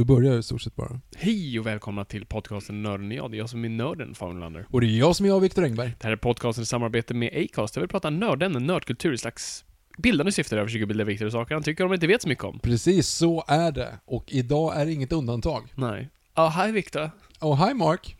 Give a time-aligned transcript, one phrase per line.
[0.00, 1.00] Då börjar i stort sett bara.
[1.16, 3.30] Hej och välkomna till podcasten Nörden och jag.
[3.30, 4.66] Det är jag som är nörden, Faunlander.
[4.70, 5.92] Och det är jag som är jag, Viktor Engberg.
[6.00, 7.76] Det här är podcasten i samarbete med Acast.
[7.76, 9.64] Jag vill prata nördämnen, nördkultur i slags
[9.98, 12.28] bildande syfte där jag försöker bilda Viktor och saker han tycker om inte vet så
[12.28, 12.58] mycket om.
[12.58, 13.98] Precis, så är det.
[14.04, 15.72] Och idag är inget undantag.
[15.74, 16.08] Nej.
[16.34, 17.10] Ja, hej Viktor.
[17.40, 18.16] Oh, hi Mark.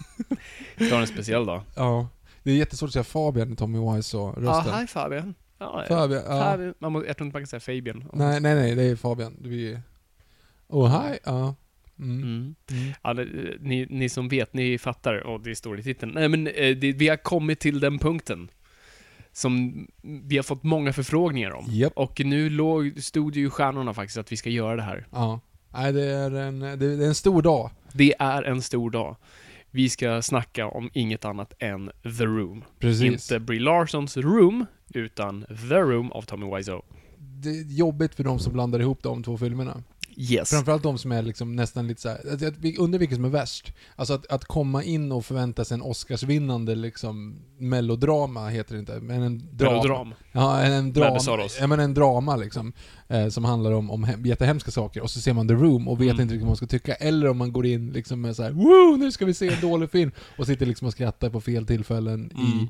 [0.76, 1.62] Idag är en speciell dag.
[1.76, 2.08] Ja.
[2.42, 4.74] Det är jättesvårt att säga Fabian i Tommy Wise och Ja, rösten.
[4.74, 5.34] hej Fabian.
[5.58, 5.84] Ja.
[5.88, 6.42] Fabian, ja.
[6.42, 6.74] Fabian.
[6.78, 8.04] Man må, jag tror inte man kan säga Fabian.
[8.12, 9.36] Nej, nej, nej, det är Fabian.
[9.40, 9.82] Du är...
[10.68, 11.18] Oh, hi.
[11.24, 11.54] Ja.
[11.98, 12.22] Mm.
[12.22, 12.54] Mm.
[12.70, 12.92] Mm.
[13.02, 13.12] Ja,
[13.60, 16.12] ni, ni som vet, ni fattar, och det står i titeln.
[16.14, 18.50] Nej men, eh, det, vi har kommit till den punkten.
[19.32, 21.64] Som vi har fått många förfrågningar om.
[21.68, 21.92] Japp.
[21.96, 25.06] Och nu låg, stod ju i stjärnorna faktiskt att vi ska göra det här.
[25.12, 25.40] Ja.
[25.72, 27.70] Nej, det är en, det det är en stor dag.
[27.92, 29.16] Det är en stor dag.
[29.70, 32.64] Vi ska snacka om inget annat än The Room.
[32.78, 33.02] Precis.
[33.02, 36.82] Inte Brie Larsons Room, utan The Room av Tommy Wiseau.
[37.18, 39.82] Det är jobbigt för de som blandar ihop de två filmerna.
[40.20, 40.50] Yes.
[40.50, 43.72] Framförallt de som är liksom nästan lite såhär, vi- undrar vilket som är värst.
[43.96, 49.00] Alltså att, att komma in och förvänta sig en Oscarsvinnande liksom melodrama heter det inte,
[49.00, 49.72] men en drama.
[49.76, 50.14] Melodram.
[50.32, 51.18] Ja, en, en drama.
[51.60, 52.72] Ja, men en drama liksom.
[53.08, 55.02] Eh, som handlar om, om hem, jättehemska saker.
[55.02, 56.20] Och så ser man The Room och vet Mm.
[56.20, 56.94] inte riktigt vad man ska tycka.
[56.94, 58.96] Eller om man går in liksom med såhär Woo!
[58.96, 60.10] Nu ska vi se en dålig film!
[60.38, 62.46] Och sitter liksom och skrattar på fel tillfällen Mm.
[62.46, 62.68] i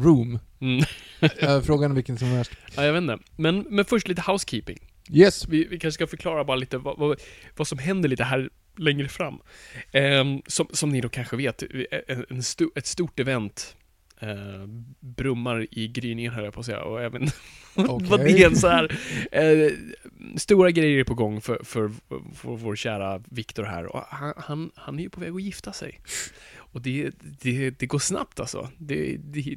[0.00, 0.38] Room.
[0.60, 0.84] Mm.
[1.40, 2.52] Eh, Frågan är vilken som är värst.
[2.76, 3.18] ja, jag vet inte.
[3.36, 4.78] Men, men först lite housekeeping.
[5.10, 5.48] Yes!
[5.48, 7.20] Vi, vi kanske ska förklara bara lite vad, vad,
[7.56, 9.38] vad som händer lite här längre fram.
[9.92, 11.62] Ehm, som, som ni då kanske vet,
[12.08, 13.76] en, en sto, ett stort event
[14.20, 14.66] eh,
[15.00, 17.22] brummar i gryningen höll jag på att säga, och även
[17.74, 18.08] Okej.
[18.08, 18.98] vad det är så här.
[19.32, 19.72] Eh,
[20.36, 21.90] stora grejer är på gång för, för,
[22.34, 25.72] för vår kära Viktor här, och han, han, han är ju på väg att gifta
[25.72, 26.00] sig.
[26.56, 27.10] Och det,
[27.40, 28.68] det, det går snabbt alltså.
[28.78, 29.56] Det, det,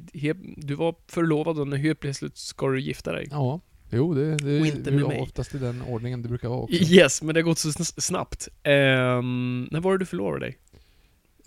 [0.56, 3.28] du var förlovad och nu helt plötsligt ska du gifta dig.
[3.30, 3.60] Ja.
[3.90, 5.20] Jo, det, det Och inte med mig.
[5.20, 6.76] oftast i den ordningen det brukar vara också.
[6.76, 8.48] Yes, men det har gått så sn- snabbt.
[8.62, 10.58] Ehm, när var det du förlovade dig?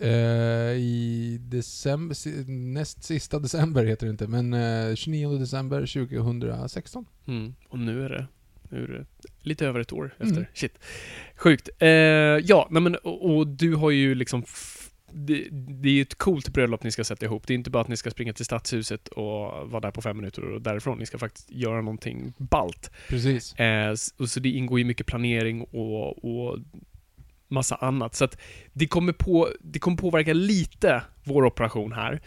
[0.00, 2.16] Eh, I december,
[2.50, 7.04] näst sista december heter det inte, men eh, 29 december 2016.
[7.26, 8.26] Mm, och nu är det,
[8.70, 9.06] nu är det
[9.42, 10.28] lite över ett år Mm.
[10.32, 10.50] efter.
[10.54, 10.78] Shit.
[11.36, 11.68] Sjukt.
[11.78, 14.42] Eh, ja, nej men, och, och du har ju liksom
[15.14, 17.46] det, det är ju ett coolt bröllop ni ska sätta ihop.
[17.46, 20.16] Det är inte bara att ni ska springa till stadshuset och vara där på fem
[20.16, 20.98] minuter och därifrån.
[20.98, 22.90] Ni ska faktiskt göra någonting balt.
[23.08, 23.54] Precis.
[23.54, 26.58] Eh, och så det ingår ju mycket planering och, och
[27.48, 28.14] massa annat.
[28.14, 28.38] Så att
[28.72, 32.20] det kommer, på, det kommer påverka lite vår operation här.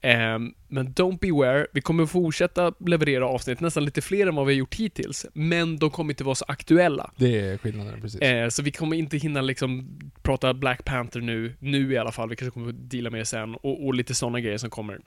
[0.00, 4.52] Eh, men don't beware, vi kommer fortsätta leverera avsnitt, nästan lite fler än vad vi
[4.52, 5.26] har gjort hittills.
[5.32, 7.10] Men de kommer inte vara så aktuella.
[7.16, 8.20] Det är skillnaden, precis.
[8.20, 12.28] Eh, så vi kommer inte hinna liksom prata Black Panther nu, nu i alla fall.
[12.28, 13.54] Vi kanske kommer att deala med det sen.
[13.54, 15.00] Och, och lite sådana grejer som kommer.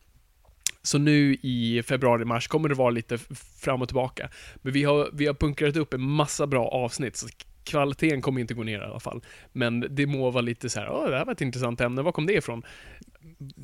[0.82, 3.18] Så nu i februari-mars kommer det vara lite
[3.62, 4.30] fram och tillbaka.
[4.56, 7.28] Men vi har, vi har bunkrat upp en massa bra avsnitt, så
[7.64, 9.22] kvaliteten kommer inte gå ner i alla fall.
[9.52, 12.12] Men det må vara lite så här, åh, det här var ett intressant ämne, var
[12.12, 12.64] kom det ifrån?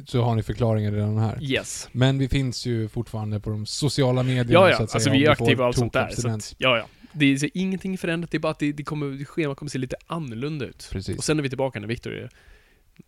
[0.06, 1.44] Så har ni förklaringen redan här.
[1.44, 1.90] Yes.
[1.92, 5.10] Men vi finns ju fortfarande på de sociala medierna Ja, ja, så att säga, alltså
[5.10, 6.10] vi är aktiva och allt sånt där.
[6.10, 6.88] Så att, ja, ja.
[7.14, 9.78] Det är så ingenting förändrat, det är bara att det, det kommer, schemat kommer se
[9.78, 10.90] lite annorlunda ut.
[10.92, 11.18] Precis.
[11.18, 12.30] Och sen är vi tillbaka när Viktor är,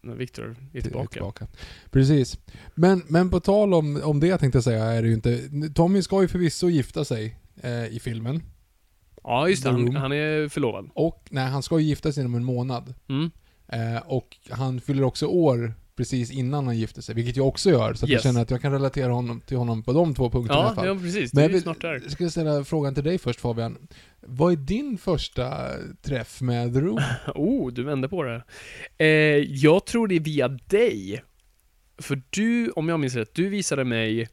[0.01, 1.47] när Viktor är Till- tillbaka.
[1.91, 2.37] Precis.
[2.75, 5.49] Men, men på tal om, om det tänkte jag säga är det ju inte...
[5.75, 8.43] Tommy ska ju förvisso gifta sig eh, i filmen.
[9.23, 9.69] Ja, just det.
[9.69, 10.89] Han, han är förlovad.
[10.93, 12.93] Och nej, han ska ju gifta sig inom en månad.
[13.09, 13.31] Mm.
[13.67, 17.93] Eh, och han fyller också år precis innan han gifter sig, vilket jag också gör.
[17.93, 18.15] Så att Yes.
[18.15, 20.69] jag känner att jag kan relatera honom, till honom på de två punkterna i alla
[20.69, 20.87] Ja, fall.
[20.87, 21.33] ja precis.
[21.33, 21.99] Men Det är ju snart där.
[22.03, 23.87] Jag ska ställa frågan till dig först Fabian.
[24.21, 25.67] Vad är din första
[26.01, 26.99] träff med The Room?
[27.35, 28.43] Oh, du vände på det.
[28.97, 29.07] Eh,
[29.45, 31.23] jag tror det är via dig.
[31.97, 34.29] För du, om jag minns rätt, du visade mig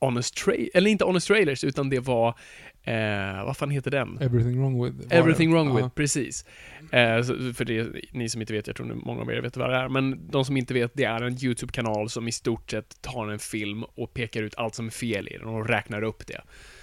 [0.00, 2.38] Honest Trailers, eller inte Honest Trailers, utan det var,
[2.84, 4.18] eh, vad fan heter den?
[4.20, 4.96] Everything wrong with...
[5.14, 5.76] Everything wrong Ja.
[5.76, 6.44] with, precis.
[6.80, 7.22] Eh,
[7.54, 9.76] för det, ni som inte vet, jag tror nu många av er vet vad det
[9.76, 13.28] är, men de som inte vet, det är en YouTube-kanal som i stort sett tar
[13.30, 16.40] en film och pekar ut allt som är fel i den och räknar upp det.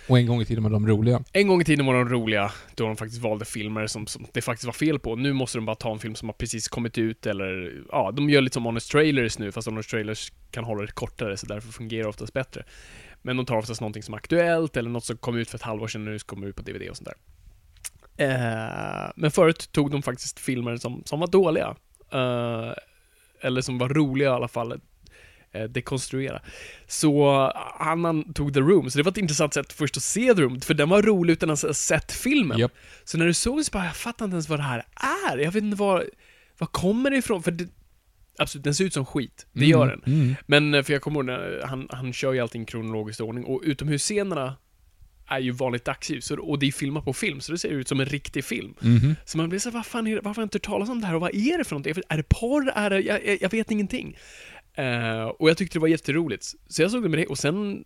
[0.07, 1.23] Och en gång i tiden var de roliga.
[1.33, 4.41] En gång i tiden var de roliga, då de faktiskt valde filmer som, som det
[4.41, 5.15] faktiskt var fel på.
[5.15, 8.29] Nu måste de bara ta en film som har precis kommit ut, eller ja, de
[8.29, 11.71] gör lite som Honest Trailers nu, fast Honest Trailers kan hålla det kortare, så därför
[11.71, 12.63] fungerar det oftast bättre.
[13.21, 15.61] Men de tar oftast någonting som är aktuellt, eller något som kom ut för ett
[15.61, 17.15] halvår sedan, nu kommer ut på DVD och sånt där.
[18.17, 21.75] Eh, men förut tog de faktiskt filmer som, som var dåliga.
[22.11, 22.73] Eh,
[23.41, 24.81] eller som var roliga i alla fall.
[25.51, 26.41] Eh, dekonstruera.
[26.87, 27.35] Så
[27.79, 30.41] han, han tog The Room, så det var ett intressant sätt först att se The
[30.41, 32.59] Room, för den var rolig utan att ha sett filmen.
[32.59, 32.71] Japp.
[33.03, 34.85] Så när du såg det så bara, jag fattar inte ens vad det här
[35.29, 35.37] är.
[35.37, 36.05] Jag vet inte var,
[36.57, 37.43] var kommer det ifrån?
[37.43, 37.67] För det,
[38.37, 39.47] absolut, den ser ut som skit.
[39.53, 40.01] Det gör den.
[40.05, 40.35] Mm.
[40.45, 43.45] Men, eh, för jag kommer ihåg, när han, han kör ju allting i kronologisk ordning,
[43.45, 44.55] och utomhusscenerna
[45.27, 47.99] är ju vanligt dagsljus, och det är filmat på film, så det ser ut som
[47.99, 48.73] en riktig film.
[48.79, 49.15] Mhm.
[49.25, 50.89] Så man blir så här, vad fan är det, varför har jag inte hört talas
[50.89, 52.03] om det här och vad är det för någonting?
[52.09, 52.71] Är det porr?
[52.75, 54.17] Är det, jag, jag, vet ingenting.
[54.73, 56.45] Eh, och jag tyckte det var jätteroligt.
[56.67, 57.83] Så jag såg det med det, och sen,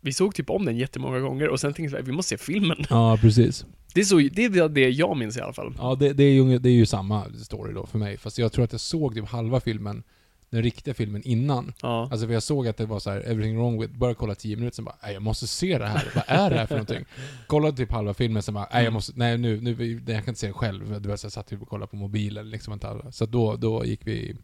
[0.00, 2.84] vi såg typ om den jättemånga gånger, och sen tänkte jag, vi måste se filmen.
[2.90, 3.66] Ja, precis.
[3.94, 5.74] Det är, så, det är det jag minns i alla fall.
[5.78, 8.16] Ja, det, det, är ju, det är ju samma story då för mig.
[8.16, 10.02] Fast jag tror att jag såg typ halva filmen,
[10.50, 11.72] den riktiga filmen innan.
[11.82, 12.08] Ja.
[12.10, 14.56] Alltså för jag såg att det var så här, everything wrong with, började kolla 10
[14.56, 17.04] minuter, sen bara, nej jag måste se det här, vad är det här för någonting?
[17.46, 20.40] Kollade typ halva filmen, sen bara, nej jag måste, nej nu, nu, jag kan inte
[20.40, 21.00] se den själv.
[21.02, 23.12] Du vet, så jag satt typ och kollade på mobilen liksom inte alla.
[23.12, 24.36] Så att då, då gick vi,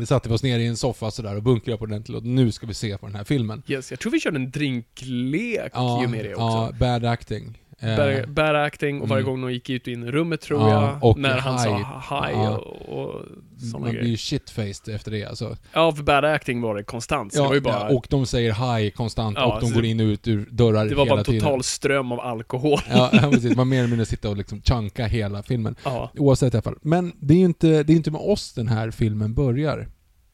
[0.00, 2.52] vi satte oss ner i en soffa sådär och bunkrade på den till och nu
[2.52, 3.62] ska vi se på den här filmen.
[3.66, 6.44] Yes, jag tror vi körde en drinklek Ja, ju med det också.
[6.44, 7.58] ja bad acting.
[7.80, 9.32] Eh, Bad, bad acting och varje Mm.
[9.32, 11.64] gång de gick ut och in i rummet tror Ja, jag, när han high.
[11.64, 12.56] sa high Ja.
[12.56, 13.22] och, och
[13.60, 15.56] sådana man blir ju shitfaced efter det alltså.
[15.72, 17.90] Ja, för bad acting var det konstant, så det Ja, var ju bara...
[17.90, 20.84] ja, och de säger hi konstant och de går det- in och ut ur dörrar
[20.86, 21.40] det var hela bara en tiden.
[21.40, 22.78] total ström av alkohol.
[22.90, 23.56] Ja, precis.
[23.56, 25.76] Man mer eller mindre sitter och liksom chunka hela filmen.
[25.84, 26.10] Ja.
[26.18, 26.78] Oavsett i alla fall.
[26.82, 29.88] Men det är ju inte, det är inte med oss den här filmen börjar.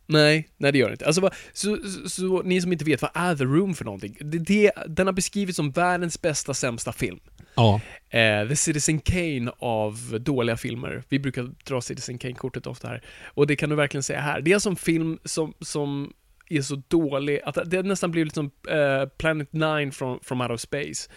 [0.07, 1.07] Nej, nej det gör det inte.
[1.07, 4.17] Alltså, så, så, så ni som inte vet, vad är The Room för någonting?
[4.21, 7.19] Det, det, den har beskrivits som världens bästa sämsta film.
[7.55, 7.81] Ja.
[8.11, 11.03] Eh, The Citizen Kane av dåliga filmer.
[11.09, 13.03] Vi brukar dra Citizen Kane-kortet ofta här.
[13.25, 14.41] Och det kan du verkligen säga här.
[14.41, 16.13] Det är alltså en sån film som, som
[16.49, 20.51] är så dålig, att det nästan blir lite som eh, Planet 9 from, from Out
[20.51, 21.11] of Space.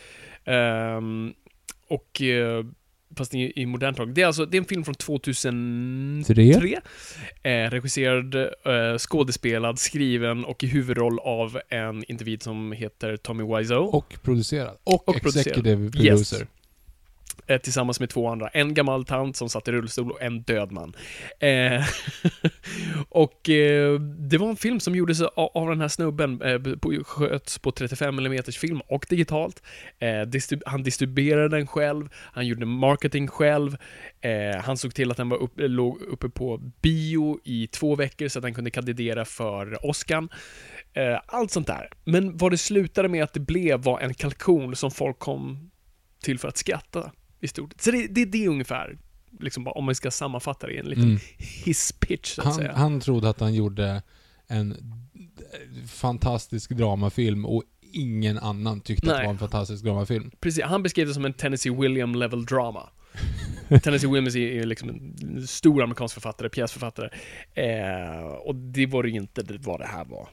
[0.46, 1.34] Ehm,
[1.88, 2.66] och eh,
[3.18, 4.13] Fast i, i modern tag.
[4.13, 6.54] Det är alltså, det är en film från 2003.
[6.54, 6.80] Tre.
[7.44, 13.84] Eh, regisserad, eh, skådespelad, skriven och i huvudroll av en individ som heter Tommy Wiseau.
[13.84, 14.78] Och producerad.
[14.84, 16.48] Och, Och executive producer
[17.48, 18.48] eh, tillsammans med två andra.
[18.48, 20.94] En gammal tant som satt i rullstol och en död man.
[21.40, 21.86] Eh,
[23.10, 27.04] och eh, det var en film som gjordes av, av den här snubben, eh, på,
[27.06, 29.64] sköts på 35 mm film och digitalt.
[30.00, 33.78] Eh, distrib- han distribuerade den själv, han gjorde marketing själv,
[34.22, 37.96] eh, han såg till att den var upp, eh, låg uppe på bio i två
[37.96, 40.27] veckor så att den kunde kandidera för Oscar.
[40.94, 41.89] Eh, allt sånt där.
[42.04, 45.72] Men vad det slutade med att det blev var en kalkon som folk kom
[46.24, 47.12] till för att skratta
[47.46, 47.74] i stort.
[47.82, 48.98] Så det, det, det är ungefär,
[49.40, 51.20] liksom bara, om man ska sammanfatta det i en liten Mm.
[51.66, 52.74] hisspitch så att Han, säga.
[52.75, 54.02] han trodde att han gjorde
[54.48, 54.75] en
[55.88, 59.22] fantastisk dramafilm och ingen annan tyckte att Nej.
[59.22, 60.32] det var en fantastisk dramafilm.
[60.40, 62.90] Precis, han beskrev det som en Tennessee William level drama.
[63.84, 67.10] Tennessee Williams är är liksom en stor amerikansk författare, pjäsförfattare.
[67.54, 70.30] Eh, och det var det ju inte vad det här var.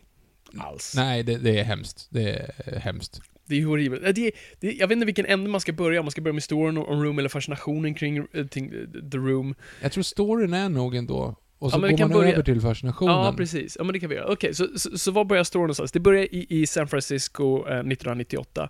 [0.59, 0.93] Alls.
[0.97, 2.09] Nej, det, det är hemskt.
[2.11, 2.31] Det
[2.67, 3.21] är hemskt.
[3.47, 4.03] Det är horribelt.
[4.05, 6.33] Eh, Det, det, jag vet inte vilken ände man ska börja, om man ska börja
[6.35, 8.71] med storyn om Room eller fascinationen kring eh, ting,
[9.11, 9.55] The Room.
[9.83, 11.37] Jag tror storyn är nog ändå...
[11.59, 13.15] Och så Ja, går kan man börja- över till fascinationen.
[13.15, 13.77] Ja, precis.
[13.79, 14.33] Ja, men det kan vi göra.
[14.33, 15.93] Okej, så, så, så var börjar storyn någonstans?
[15.93, 18.69] Det börjar i, i San Francisco eh, 1998.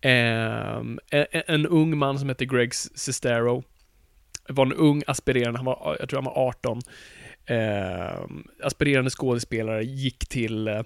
[0.00, 3.62] Ehm, en, en ung man som heter Greg Sestero
[4.48, 6.80] var en ung aspirerande, han var, jag tror han var 18,
[7.46, 10.82] ehm, aspirerande skådespelare, gick till eh,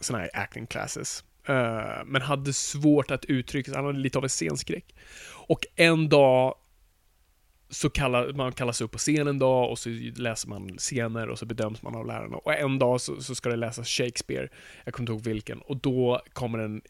[0.00, 1.24] såna här acting classes.
[1.46, 4.94] Eh, men hade svårt att uttrycka sig, han hade lite av en scenskräck.
[5.48, 6.54] Och en dag
[7.68, 11.38] så kallar, man kallas upp på scen en dag och så läser man scener och
[11.38, 12.36] så bedöms man av lärarna.
[12.36, 14.48] Och en dag så, så ska det läsas Shakespeare,
[14.84, 16.82] jag kommer inte ihåg vilken, och då kommer en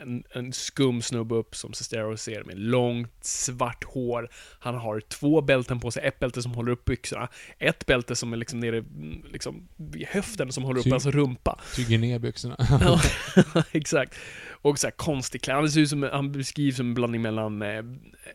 [0.00, 4.28] en, en skum snubbe upp som Sestero ser med långt svart hår.
[4.58, 7.28] Han har två bälten på sig, ett bälte som håller upp byxorna,
[7.58, 11.06] ett bälte som är liksom nere mm, liksom, vid höften som håller upp Ty- hans
[11.06, 11.60] rumpa.
[11.76, 12.56] Tyger ner byxorna.
[12.80, 13.00] Ja,
[13.72, 14.14] exakt.
[14.50, 15.60] Och så här konstig kläder.
[15.60, 17.84] Han ser ut som, han beskrivs som en blandning mellan eh,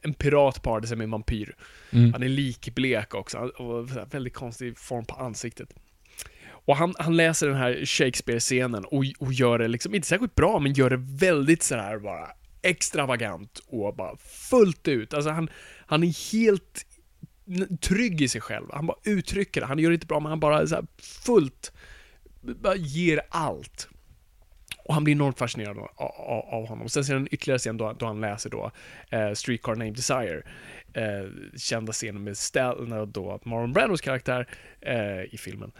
[0.01, 1.55] en pirat parat sig med en vampyr.
[1.89, 2.13] Mm.
[2.13, 5.69] Han är likblek också, och väldigt konstig form på ansiktet.
[6.65, 10.59] Och han, han läser den här Shakespeare-scenen och, och gör det liksom, inte särskilt bra,
[10.59, 12.27] men gör det väldigt sådär bara
[12.61, 15.13] extravagant och bara fullt ut.
[15.13, 15.49] Alltså han,
[15.85, 16.85] han är helt
[17.81, 18.65] trygg i sig själv.
[18.73, 19.67] Han bara uttrycker det.
[19.67, 21.71] Han gör det inte bra, men han bara så här fullt
[22.41, 23.89] bara ger allt.
[24.83, 26.89] Och han blir enormt fascinerad av, av, av honom.
[26.89, 28.71] Sen ser han ytterligare scen då, då han läser då
[29.09, 30.41] eh, Streetcar Named Desire.
[30.93, 34.47] Eh, kända scenen med Stella, då Marlon Brandos karaktär
[34.81, 35.71] eh, i filmen.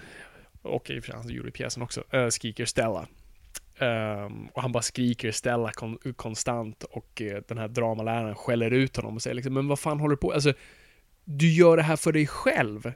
[0.66, 2.04] Och i och för sig, han gjorde pjäsen också.
[2.12, 3.08] Eh, skriker Stella.
[3.80, 8.96] Ehm, och han bara skriker Stella kon konstant och eh, den här dramaläraren skäller ut
[8.96, 10.54] honom och säger liksom, men vad fan håller du på Alltså,
[11.26, 12.94] du gör det här för dig själv.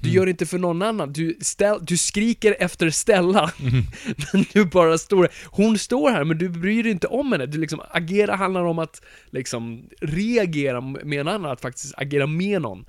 [0.00, 0.16] Du Mm.
[0.16, 1.12] gör det inte för någon annan.
[1.12, 3.50] Du, ställ, du skriker efter Stella,
[4.32, 7.46] men du bara står Hon står här, men du bryr dig inte om henne.
[7.46, 12.62] Du liksom, agera handlar om att liksom reagera med en annan, att faktiskt agera med
[12.62, 12.84] någon.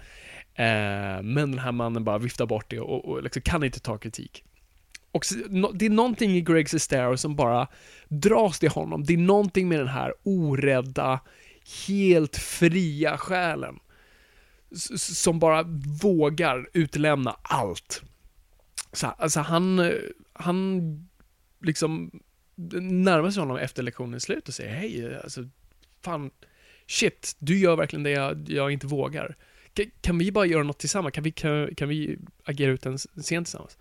[0.60, 3.98] Eh, men den här mannen bara viftar bort det och, och liksom kan inte ta
[3.98, 4.44] kritik.
[5.12, 7.68] Och så, no, det är någonting i Greg Sestero som bara
[8.08, 9.04] dras till honom.
[9.04, 11.20] Det är någonting med den här orädda,
[11.88, 13.80] helt fria själen.
[14.98, 15.63] Som bara
[16.01, 18.01] vågar utlämna allt.
[18.94, 19.92] Så, alltså han,
[20.34, 20.82] han
[21.62, 22.12] liksom
[22.82, 25.48] närmar sig honom efter lektionens slut och säger hej, alltså
[26.01, 26.32] fan,
[26.88, 29.36] shit, du gör verkligen det jag, jag inte vågar.
[30.01, 31.13] Kan, vi bara göra något tillsammans?
[31.13, 33.77] Kan vi, kan, kan vi agera ut en scen tillsammans?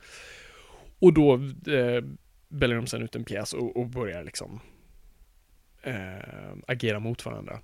[0.98, 2.04] Och då eh,
[2.48, 4.60] väljer de sen ut en pjäs och, och börjar liksom
[5.82, 7.60] eh, agera mot varandra.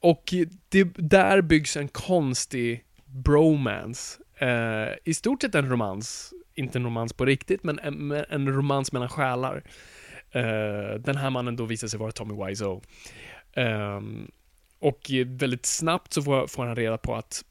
[0.00, 0.34] Och
[0.68, 4.20] det, där byggs en konstig bromance.
[4.38, 8.92] Eh, I stort sett en romans, inte en romans på riktigt, men en, en romans
[8.92, 9.62] mellan själar.
[10.30, 12.80] Eh, den här mannen då visar sig vara Tommy Wiseau.
[13.52, 14.30] Ehm,
[14.78, 17.44] och väldigt snabbt så får, får han reda på att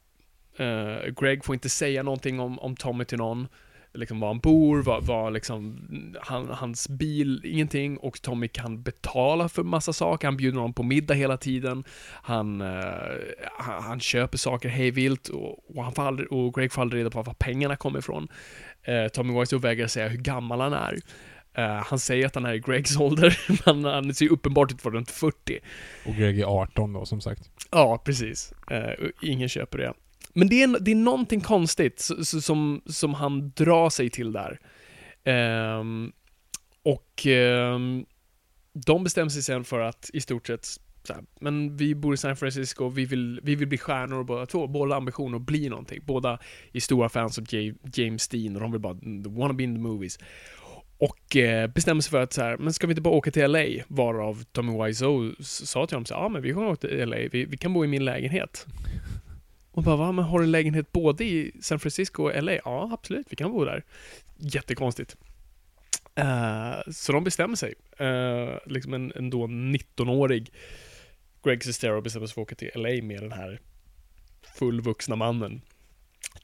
[0.56, 3.48] eh, Greg får inte säga någonting om, om Tommy till någon.
[3.94, 5.78] Liksom var han bor, var, var liksom
[6.20, 7.96] han, hans bil, ingenting.
[7.96, 10.28] Och Tommy kan betala för massa saker.
[10.28, 11.84] Han bjuder honom på middag hela tiden.
[12.22, 12.84] Han, eh,
[13.58, 17.10] han, han köper saker hejvilt och, och, han får aldrig, och Greg får aldrig reda
[17.10, 18.28] på var pengarna kommer ifrån.
[18.82, 21.00] Eh, Tommy Wiseau vägrar säga hur gammal han är.
[21.84, 24.94] Han säger att han är i Gregs ålder, men han ser ju uppenbart ut vara
[24.94, 25.58] runt 40.
[26.06, 27.50] Och Greg är 18 då, som sagt.
[27.70, 28.52] Ja, precis.
[29.22, 29.92] Ingen köper det.
[30.36, 34.58] Men det är, det är någonting konstigt som, som han drar sig till där.
[35.78, 36.12] Um,
[36.82, 37.26] och
[37.74, 38.06] um,
[38.72, 40.64] de bestämmer sig sen för att i stort sett
[41.04, 44.46] så här, men vi bor i San Francisco, vi vill, vi vill bli stjärnor båda
[44.46, 46.00] två, båda ambitioner att bli någonting.
[46.04, 46.38] Båda
[46.72, 49.80] är stora fans av J- James Dean och de vill bara, wanna be in the
[49.80, 50.18] movies.
[50.98, 53.50] Och eh, bestämmer sig för att så här, men ska vi inte bara åka till
[53.50, 53.64] LA?
[53.88, 57.16] Varav Tommy Wiseau sa till honom, så ja ja men vi kan åka till LA,
[57.16, 58.66] vi, vi kan bo i min lägenhet.
[59.76, 62.52] Och bara, va, men har du lägenhet både i San Francisco och LA?
[62.52, 63.84] Ja, absolut, vi kan bo där.
[64.36, 65.16] Jättekonstigt.
[66.20, 67.74] Uh, så de bestämmer sig.
[68.00, 70.52] Uh, liksom en, en då 19-årig
[71.44, 73.60] Greg Sestero bestämmer sig för att åka till LA med den här
[74.58, 75.60] fullvuxna mannen.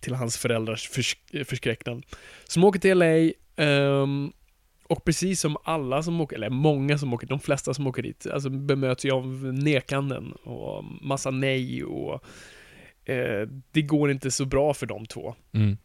[0.00, 2.06] Till hans föräldrars försk- förskräcknad.
[2.44, 4.32] Som åker till LA, um, ehm,
[4.84, 8.26] och precis som alla som åker, eller många som åker, de flesta som åker dit,
[8.26, 12.24] alltså bemöts ju av nekanden och massa nej och
[13.04, 15.34] eh, det går inte så bra för de två.
[15.52, 15.76] Mm.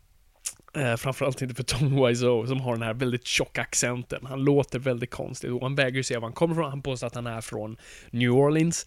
[0.76, 4.26] Eh, framförallt inte för Tom Wiseau som har den här väldigt tjocka accenten.
[4.26, 6.70] Han låter väldigt konstigt och han vägrar säga var han kommer ifrån.
[6.70, 7.78] Han påstår att han är från
[8.10, 8.86] New Orleans,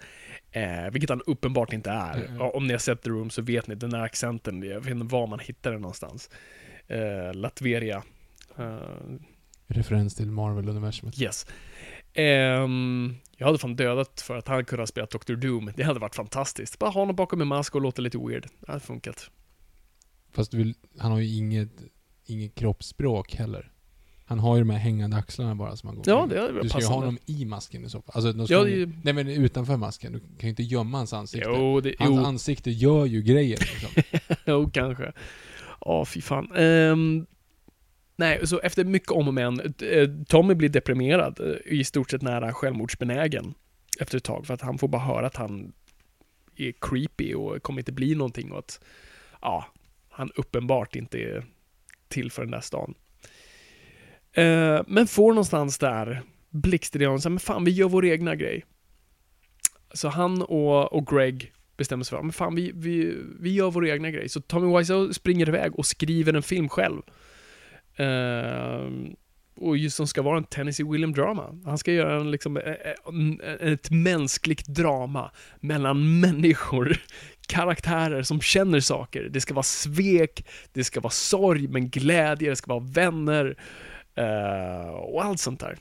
[0.50, 2.14] eh, vilket han uppenbart inte är.
[2.14, 2.36] Mm.
[2.38, 4.90] Ja, Om ni har sett The Room så vet ni, den där accenten, jag vet
[4.90, 6.30] inte var man hittar den någonstans.
[6.86, 8.02] Eh, Latveria.
[8.58, 8.78] Eh,
[9.66, 11.22] Referens till Marvel-universumet.
[11.22, 11.46] Yes.
[12.14, 15.34] Ehm, jag hade fan dödat för att han kunde ha spelat Dr.
[15.34, 15.70] Doom.
[15.76, 16.78] Det hade varit fantastiskt.
[16.78, 18.46] Bara ha honom bakom en mask och låta lite weird.
[18.60, 19.30] Det hade funkat.
[20.32, 21.70] Fast du vill, han har ju inget,
[22.26, 23.72] inget kroppsspråk heller.
[24.24, 26.36] Han har ju de här hängande axlarna bara som han går Ja, med.
[26.36, 28.12] det hade varit Du ska ju ha honom i masken i så fall.
[28.14, 30.12] Alltså, de ska Ja, ju- det- Nej men utanför masken.
[30.12, 31.48] Du kan ju inte gömma hans ansikte.
[31.54, 34.02] Jo, det, Hans jo, ansikte gör ju grejer liksom.
[34.46, 35.12] jo, kanske.
[35.80, 36.52] Ja, fy fan.
[36.56, 37.26] Ehm,
[38.20, 42.22] nej, så efter mycket om och men, eh, Tommy blir deprimerad, eh, i stort sett
[42.22, 43.54] nära självmordsbenägen
[44.00, 45.72] efter ett tag, för att han får bara höra att han
[46.56, 48.80] är creepy och kommer inte bli någonting och att,
[49.40, 49.66] ja,
[50.08, 51.44] han uppenbart inte är
[52.08, 52.94] till för den där stan.
[54.32, 58.64] Eh, men får någonstans där blixtidén, så här, men fan, vi gör vår egna grej.
[59.92, 63.88] Så han och, och Greg bestämmer sig för, men fan vi, vi, vi gör vår
[63.88, 64.28] egna grej.
[64.28, 67.02] Så Tommy Wiseau springer iväg och skriver en film själv.
[68.00, 68.90] Eh,
[69.60, 71.60] och just som ska vara en Tennessee William drama.
[71.64, 75.30] Han ska göra en, liksom, eh, eh, ett mänskligt drama
[75.60, 76.96] mellan människor,
[77.48, 79.28] karaktärer som känner saker.
[79.30, 83.56] Det ska vara svek, det ska vara sorg, men glädje, det ska vara vänner
[84.14, 85.76] eh, och allt sånt där.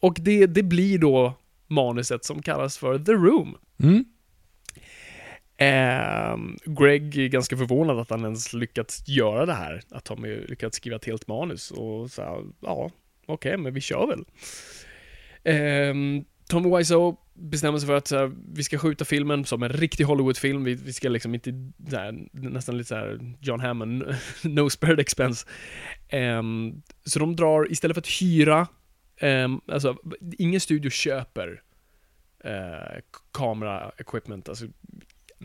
[0.00, 1.34] Och det, det blir då
[1.66, 3.56] manuset som kallas för The Room.
[3.82, 4.04] Mm.
[5.62, 9.82] Eh, Greg är ganska förvånad att han ens lyckats göra det här.
[9.90, 12.90] Att de lyckats skriva ett helt manus och så här, ja,
[13.26, 14.24] okej, okay, men vi kör väl.
[15.44, 15.94] Eh,
[16.48, 20.64] Tommy Wiseau bestämmer sig för att här, vi ska skjuta filmen som en riktig Hollywoodfilm.
[20.64, 21.50] Vi, vi ska liksom inte,
[21.90, 25.46] här, nästan lite såhär John Hammond, no spared expense.
[26.08, 26.42] Eh,
[27.04, 28.66] så de drar, istället för att hyra,
[29.16, 29.96] eh, alltså
[30.38, 31.62] ingen studio köper
[32.44, 33.00] eh,
[33.32, 34.66] kamera-equipment, alltså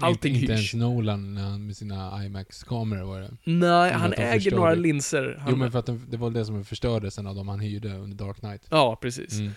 [0.02, 0.74] Allting Inte hyrs.
[0.74, 1.34] ens Nolan
[1.68, 3.32] med sina IMAX-kameror var det.
[3.44, 5.38] Nej, han äger några linser.
[5.42, 7.60] Han, Jo men för att de, det var det som förstördes sen av de han
[7.60, 8.62] hyrde under Dark Knight.
[8.70, 9.40] Ja, precis.
[9.40, 9.52] Mm.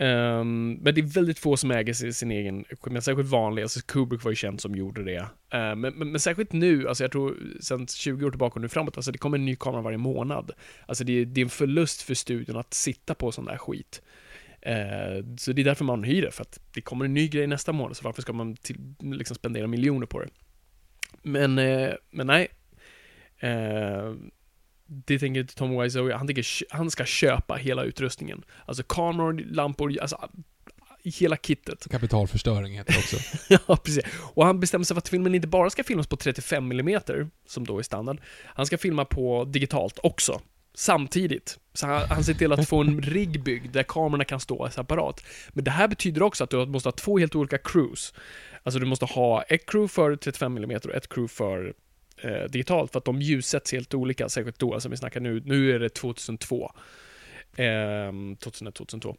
[0.00, 3.64] Ehm, men det är väldigt få som äger sin, sin egen equipment, särskilt vanliga.
[3.64, 5.26] Alltså Kubrick var ju känd som gjorde det.
[5.50, 8.68] Ehm, men, men, men särskilt nu, alltså jag tror sen 20 år tillbaka och nu
[8.68, 10.50] framåt, alltså det kommer en ny kamera varje månad.
[10.86, 14.02] Alltså det, är- det är en förlust för studion att sitta på sån där skit.
[14.62, 17.46] Ehm, så det är därför man hyr det, för att det kommer en ny grej
[17.46, 20.28] nästa månad, så varför ska man till, liksom spendera miljoner på det?
[21.22, 22.48] Men, eh, men nej.
[23.38, 24.30] Ehm,
[24.86, 28.42] det tänker inte Tom Wiseau, han, tänker, han ska köpa hela utrustningen.
[28.66, 30.28] Alltså kameror, lampor, alltså
[31.04, 31.88] hela kittet.
[31.90, 33.16] Kapitalförstöring heter det också.
[33.68, 34.04] ja, precis.
[34.34, 37.00] Och han bestämmer sig för att filmen inte bara ska filmas på 35 mm,
[37.46, 38.20] som då är standard.
[38.44, 40.40] Han ska filma på digitalt också.
[40.74, 41.58] Samtidigt.
[41.74, 45.24] Så han, han ser till att få en rigg byggd där kamerorna kan stå separat.
[45.48, 48.14] Men det här betyder också att du måste ha två helt olika crews.
[48.62, 51.74] Alltså du måste ha ett crew för 35 mm och ett crew för
[52.22, 55.42] eh, digitalt, för att de ljussätts helt olika, särskilt då, som vi snackar nu.
[55.44, 56.72] Nu är det 2002.
[57.56, 59.16] Ehm, 2001, 2002.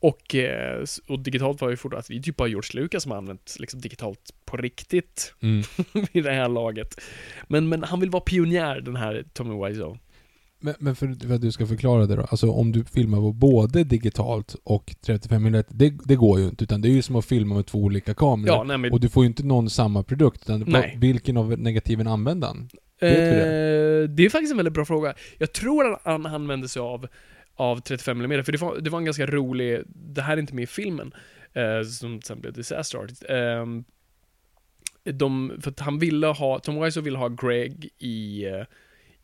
[0.00, 3.18] Och, eh, och digitalt var ju fortfarande, att vi typ bara George Lucas som har
[3.18, 5.62] använt liksom, digitalt på riktigt Mm.
[6.12, 7.00] vid det här laget.
[7.48, 9.98] Men, men han vill vara pionjär, den här Tommy Wiseau.
[10.64, 12.22] Men, men för, för att du ska förklara det då.
[12.22, 16.64] Alltså om du filmar på både digitalt och 35 mm, det, det går ju inte.
[16.64, 18.56] Utan det är ju som att filma med två olika kameror.
[18.56, 18.92] Ja, nej men...
[18.92, 20.42] Och du får ju inte någon samma produkt.
[20.42, 20.96] Utan Nej.
[21.00, 22.68] vilken av negativen använder han?
[23.00, 23.08] eh,
[24.08, 25.14] det är faktiskt en väldigt bra fråga.
[25.38, 27.06] Jag tror att han använde sig av,
[27.54, 30.54] av 35 mm, för det var, det var en ganska rolig, det här är inte
[30.54, 31.14] med i filmen,
[31.52, 33.24] eh, som sen blev Disaster Artist.
[33.28, 33.84] Ehm,
[35.04, 38.62] de, för att han ville ha, Tom Wiseau ville ha Greg i, eh,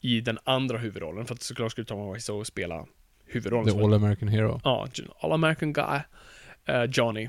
[0.01, 2.87] i den andra huvudrollen, för att såklart skulle Tom Wiseau spela
[3.27, 3.75] huvudrollen.
[3.75, 4.61] The All American Hero.
[4.65, 4.89] Ja,
[5.21, 6.01] All American Guy,
[6.65, 7.29] eh, Johnny.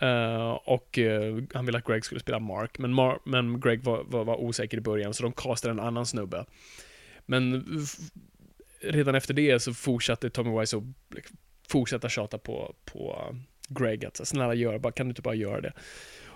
[0.00, 4.04] Eh, och eh, han ville att Greg skulle spela Mark, men, Mar- men Greg var,
[4.06, 6.44] var, var osäker i början, så de castade en annan snubbe.
[7.26, 7.66] Men
[8.80, 10.92] redan efter det så fortsatte Tommy Wiseau
[11.68, 13.34] fortsätta tjata på, på
[13.68, 15.72] Greg att så, snälla gör, bara, kan du inte bara göra det?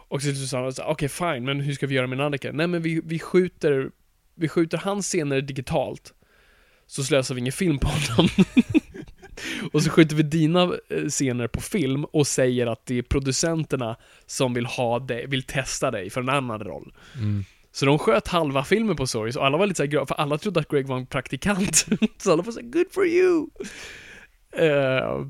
[0.09, 2.53] Och så sa han okej fine, men hur ska vi göra med Annika?
[2.53, 3.91] Nej men vi, vi skjuter,
[4.37, 6.15] vi skjuter hans scener digitalt,
[6.87, 8.29] så slösar vi ingen film på honom.
[9.73, 13.97] Och så skjuter vi dina eh, scener på film och säger att det är producenterna
[14.27, 16.95] som vill ha dig, vill testa dig för en annan roll.
[17.15, 17.45] Mm.
[17.73, 20.61] Så de sköt halva filmen på Stories och alla var lite såhär för alla trodde
[20.61, 21.87] att Greg var en praktikant.
[22.19, 23.49] så alla var såhär 'Good for you!'
[24.53, 25.27] Eh,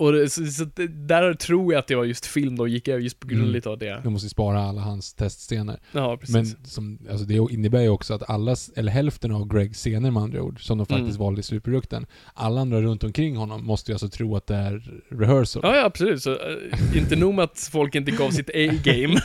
[0.00, 2.88] och det, så, så det, där tror jag att det var just film då, gick
[2.88, 3.62] över just på grund Mm.
[3.72, 4.00] av det.
[4.04, 5.80] De måste spara alla hans testscener.
[5.92, 6.34] Ja, precis.
[6.34, 10.22] Men som, alltså det innebär ju också att alla, eller hälften av Gregs scener med
[10.22, 11.18] andra ord, som de faktiskt Mm.
[11.20, 15.00] valde i slutprodukten, alla andra runt omkring honom måste ju alltså tro att det är
[15.08, 15.62] rehearsal.
[15.64, 16.22] Ja, ja, absolut.
[16.22, 19.20] Så, eh, inte nog med att folk inte gav sitt A-game,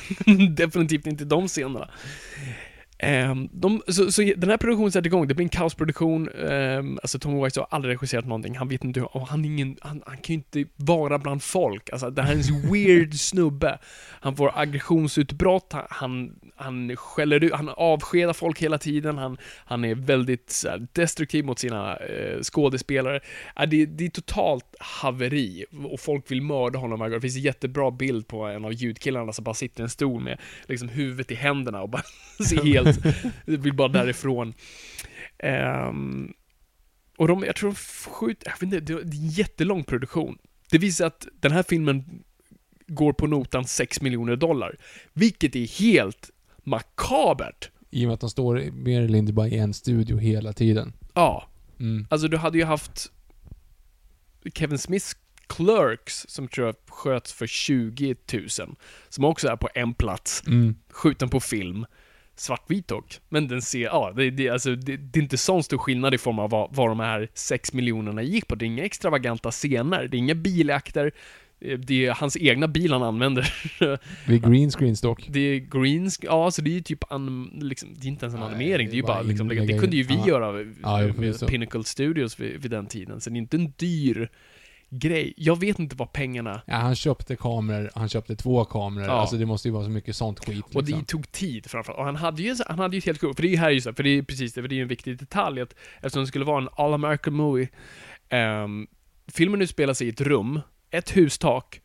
[0.50, 1.90] definitivt inte de scenerna.
[2.98, 7.20] Ehm, de, så, så den här produktionen sätter igång, det blir en kaosproduktion, um, alltså
[7.20, 10.18] Tommy Wiseau har aldrig regisserat någonting, han vet inte hur, och han, ingen, han, han
[10.18, 13.80] kan ju inte vara bland folk, alltså det här är en så weird snubbe.
[14.20, 19.86] Han får aggressionsutbrott, han, han, han skäller ut, han avskedar folk hela tiden, han, han
[19.86, 23.20] är väldigt här, destruktiv mot sina eh, skådespelare.
[23.56, 27.00] Ja, det, det är totalt haveri och folk vill mörda honom.
[27.00, 27.18] varje gång.
[27.18, 30.22] Det finns en jättebra bild på en av ljudkillarna som bara sitter i en stol
[30.22, 32.04] med liksom huvudet i händerna och bara
[32.50, 32.95] ser helt,
[33.46, 34.54] vill bara därifrån.
[35.38, 36.34] Ehm,
[37.18, 37.76] och de, jag tror de
[38.12, 40.38] skjuter, jag vet inte, det är en jättelång produktion.
[40.70, 42.24] Det visar att den här filmen
[42.88, 44.76] går på notan 6 miljoner dollar,
[45.14, 46.30] vilket är helt
[46.64, 47.70] makabert.
[47.90, 50.94] I och med att de står mer eller mindre bara i en studio hela tiden.
[51.14, 51.48] Ja,
[51.80, 52.08] Mm.
[52.10, 53.12] Alltså du hade ju haft
[54.54, 55.16] Kevin Smiths
[55.48, 58.48] Clerks, som tror jag sköts för 20 000,
[59.10, 60.76] som också är på en plats, Mm.
[60.90, 61.86] skjuten på film.
[62.38, 65.78] Svartvit dock, men den ser, ja, det, det, alltså, det, det är inte sån stor
[65.78, 68.56] skillnad i form av vad, vad de här 6 miljonerna gick på.
[68.56, 71.12] Det är inga extravaganta scener, det är inga biljakter,
[71.62, 73.54] eh, det är hans egna bil han använder.
[74.28, 75.26] Det är green screens dock.
[75.30, 78.34] Det är greens, ja så det är ju typ anim, liksom, det är inte ens
[78.36, 80.28] en Nej, animering, det är ju bara liksom, det, kunde ju vi Ja.
[80.28, 80.46] göra
[80.82, 81.48] Ja, med förvisso.
[81.48, 84.30] Pinnacle Studios vid, vid den tiden, så det är inte en dyr
[84.90, 85.34] grej.
[85.38, 89.08] Jag vet inte vad pengarna Ja, han köpte kameror, han köpte två kameror.
[89.08, 89.14] Ja.
[89.14, 90.78] Alltså det måste ju vara så mycket sånt skit liksom.
[90.78, 92.00] Och det tog tid framförallt.
[92.00, 93.70] Och han hade ju, han hade ju ett helt kul, för det är ju här
[93.70, 96.22] just för det är precis det, för det är ju en viktig detalj att eftersom
[96.22, 97.70] det skulle vara en all American movie,
[98.30, 98.88] ehm,
[99.28, 101.82] filmen utspelar sig i ett rum, ett hustak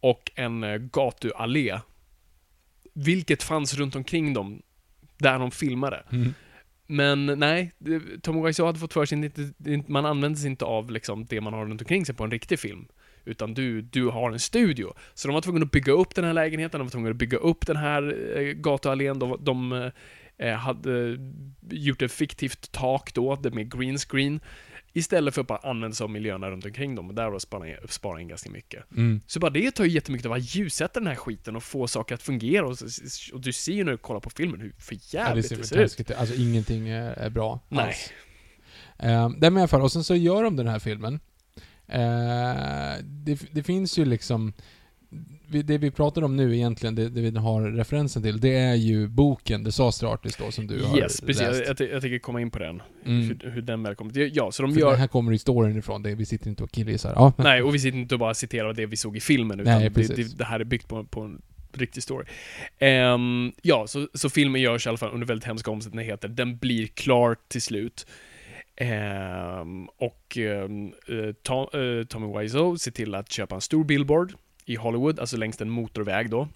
[0.00, 1.78] och en uh, gatuallé.
[2.94, 4.62] Vilket fanns runt omkring dem,
[5.18, 6.04] där de filmade.
[6.12, 6.34] Mm.
[6.90, 10.90] Men nej, det- Tom Wiseau hade fått för sig att man använder sig inte av
[10.90, 12.86] liksom det man har runt omkring sig på en riktig film.
[13.24, 14.94] Utan du, du har en studio.
[15.14, 17.38] Så de var tvungna att bygga upp den här lägenheten, de var tvungna att bygga
[17.38, 19.72] upp den här eh, gatuallén, de, de
[20.38, 21.18] eh, hade eh,
[21.70, 24.40] gjort ett fiktivt tak då, det med green screen.
[24.92, 27.66] Istället för att bara använda sig av miljöerna runt omkring dem, och där var spara,
[27.88, 28.90] spara in ganska mycket.
[28.90, 29.20] Mm.
[29.26, 32.14] Så bara det tar ju jättemycket av att ljussätta den här skiten och få saker
[32.14, 32.66] att fungera.
[32.66, 32.76] Och,
[33.32, 35.56] och du ser ju när du kollar på filmen hur för Ja, det jävligt ser
[35.56, 36.10] det ser ut.
[36.10, 37.84] Alltså ingenting är, är bra Nej.
[37.86, 38.12] alls.
[39.04, 41.20] Uh, det med i alla fall, och sen så gör de den här filmen.
[41.88, 44.52] Eh, det, det finns ju liksom...
[45.50, 49.08] Det vi pratar om nu egentligen, det, det vi har referensen till, det är ju
[49.08, 51.42] boken The Disaster Artist då, som du har Yes, precis.
[51.42, 51.80] Läst.
[51.80, 52.82] jag, jag tänker komma in på den.
[53.04, 53.22] Mm.
[53.22, 54.36] Hur, hur den väl kommer.
[54.36, 54.96] Ja, så de För gör...
[54.96, 57.12] här kommer historien ifrån, det, vi sitter inte och killgissar.
[57.16, 59.60] Ja, men- Nej, och vi sitter inte och bara citerar det vi såg i filmen,
[59.60, 61.42] utan Nej, det, det, det här är byggt på, på en
[61.72, 62.24] riktig story.
[62.78, 66.28] Ehm, ja, så, så filmen görs i alla fall under väldigt hemska omständigheter.
[66.28, 68.06] Den blir klar till slut.
[68.76, 70.68] Ehm, och eh,
[71.42, 74.32] Tom, eh, Tommy Wiseau ser till att köpa en stor billboard
[74.68, 76.48] i Hollywood, alltså längs en motorväg då.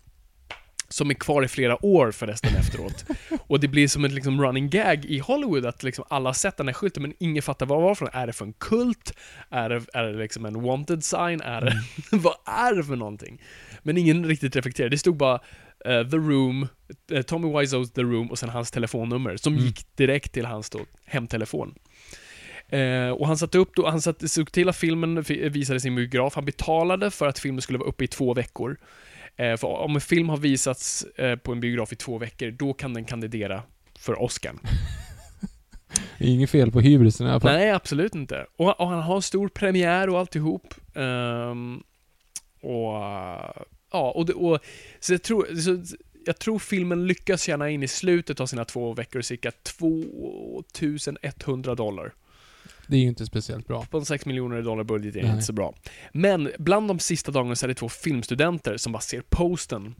[0.89, 3.05] Som är kvar i flera år förresten efteråt.
[3.47, 6.57] Och det blir som en liksom running gag i Hollywood att liksom alla har sett
[6.57, 9.13] den här skylten men ingen fattar vad det var för Är det för en kult?
[9.51, 11.41] Är det, är det liksom en wanted sign?
[11.41, 11.83] Är det,
[12.17, 13.43] vad är det för någonting?
[13.83, 14.89] Men ingen riktigt reflekterar.
[14.89, 15.35] Det stod bara
[15.85, 16.69] eh, The Room,
[17.13, 19.65] eh, Tommy Wiseau's The Room och sen hans telefonnummer som Mm.
[19.67, 21.75] gick direkt till hans då, hemtelefon.
[22.73, 25.89] Eh, och han satte upp då, han satte, såg till att filmen fi- visades i
[25.89, 26.35] en biograf.
[26.35, 28.77] Han betalade för att filmen skulle vara uppe i två veckor.
[29.37, 32.73] Eh, för om en film har visats eh, på en biograf i två veckor, då
[32.73, 33.63] kan den kandidera
[33.99, 34.53] för Oscar.
[36.19, 37.53] Det är inget fel på hybrisen i alla fall.
[37.53, 38.47] Nej, absolut inte.
[38.57, 40.75] Och, och han har en stor premiär och alltihop.
[40.95, 41.83] Ehm,
[42.61, 42.93] och,
[43.93, 44.59] ja, och, det, och
[45.01, 45.83] så jag tror, så,
[46.27, 52.13] jag tror filmen lyckas tjäna in i slutet av sina två veckor cirka 2100 dollar.
[52.87, 53.85] Det är ju inte speciellt bra.
[53.85, 55.75] På en 6 miljoner dollar budget är det inte så bra.
[56.13, 59.95] Men bland de sista dagarna så är det två filmstudenter som bara ser posten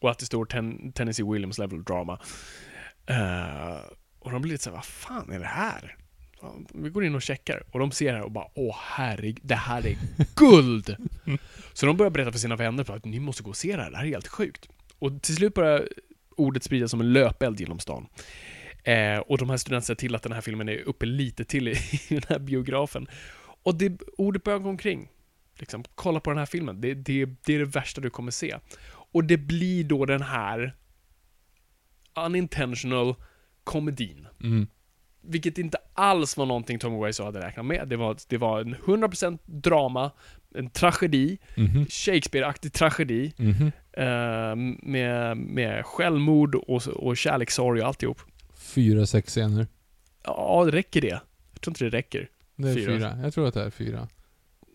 [0.00, 2.20] och att det står ten, Tennessee Williams level drama.
[3.06, 3.76] Eh,
[4.18, 5.96] och de blir lite såhär, vad fan är det här?
[6.74, 9.54] Vi går in och checkar och de ser det här och bara, åh herregud, det
[9.54, 9.96] här är
[10.34, 10.96] guld!
[11.72, 13.82] så de börjar berätta för sina vänner på att ni måste gå och se det
[13.82, 14.68] här, det här är helt sjukt.
[14.98, 15.88] Och till slut börjar
[16.36, 18.06] ordet spridas som en löpeld genom stan.
[18.84, 21.68] Eh, och de här studenterna ser till att den här filmen är uppe lite till
[21.68, 21.72] i,
[22.08, 23.06] i den här biografen.
[23.62, 25.08] Och det, ordet börjar gå omkring.
[25.58, 26.80] Liksom, kolla på den här filmen.
[26.80, 28.56] Det, det, det är det värsta du kommer se.
[28.86, 30.74] Och det blir då den här
[32.26, 33.14] unintentional
[33.64, 34.26] komedin.
[34.42, 34.66] Mm.
[35.20, 37.88] Vilket inte alls var någonting Tommy Wiseau hade räknat med.
[37.88, 40.10] Det var, det var en 100% drama,
[40.54, 41.86] en tragedi, Mhm.
[41.86, 43.72] Shakespeare-aktig tragedi, Mhm.
[43.92, 44.56] eh,
[44.88, 48.20] med, med självmord och, och kärlekssorg och alltihop.
[48.74, 49.66] Fyra sexscener.
[50.24, 51.20] Ja, det räcker det?
[51.52, 52.28] Jag tror inte det räcker.
[52.56, 52.86] Det är Fyra.
[52.86, 53.18] fyra.
[53.22, 54.08] Jag tror att det är fyra.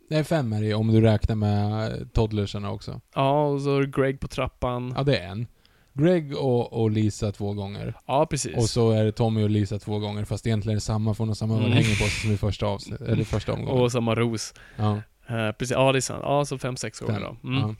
[0.10, 3.02] Nej, fem är det om du räknar med toddlersarna också.
[3.16, 4.94] Ja, och så är det Greg på trappan.
[4.98, 5.48] Ja, det är en.
[5.94, 7.94] Greg och, och Lisa två gånger.
[8.08, 8.58] Ja, precis.
[8.58, 11.24] Och så är det Tommy och Lisa två gånger, fast egentligen är det samma, för
[11.24, 11.72] de har samma Mm.
[11.78, 13.82] på sig som i första, avsnitt, eller första omgången.
[13.84, 14.54] Och samma ros.
[14.76, 16.22] ja, Eh, precis, ja det är sant.
[16.24, 17.38] Ja, så fem, sex gånger fem.
[17.42, 17.48] då.
[17.50, 17.76] Mm.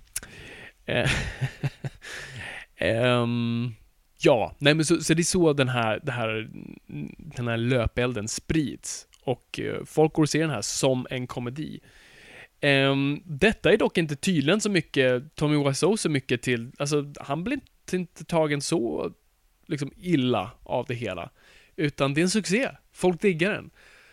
[0.86, 0.94] Ja.
[0.94, 1.10] Eh,
[2.78, 3.74] ehm,
[4.22, 6.50] ja, nej men så, så det är så den här, det här,
[7.18, 9.08] den här löpelden sprids.
[9.24, 11.80] Och eh, folk går och ser den här som en komedi.
[12.62, 17.44] Ehm, detta är dock inte tydligen så mycket, Tommy Wiseau så mycket till, alltså han
[17.44, 19.12] blir inte, inte tagen så
[19.68, 21.30] liksom illa av det hela.
[21.76, 22.70] Utan det är en succé.
[22.94, 23.70] Folk diggar den.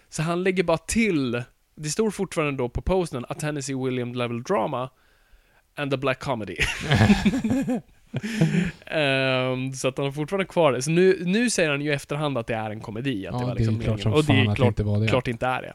[0.09, 1.43] Så han lägger bara till,
[1.75, 4.91] det står fortfarande då på posten, A Tennessee William Level Drama
[5.75, 6.57] and a Black Comedy.
[8.87, 10.83] Ehm, så att han har fortfarande kvar det.
[10.83, 13.27] Så nu, nu säger han ju i efterhand att det är en komedi.
[13.27, 15.01] Att Ja, det var det är liksom klart som Och det är klart, inte var
[15.01, 15.09] det.
[15.09, 15.73] klart inte är det.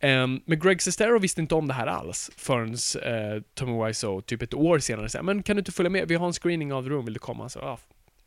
[0.00, 4.42] Ehm, men Greg Sestero visste inte om det här alls förrän uh, Tommy Wiseau typ
[4.42, 6.08] ett år senare säger men kan du inte följa med?
[6.08, 7.48] Vi har en screening av The Room, vill du komma?
[7.48, 7.78] Så, ah,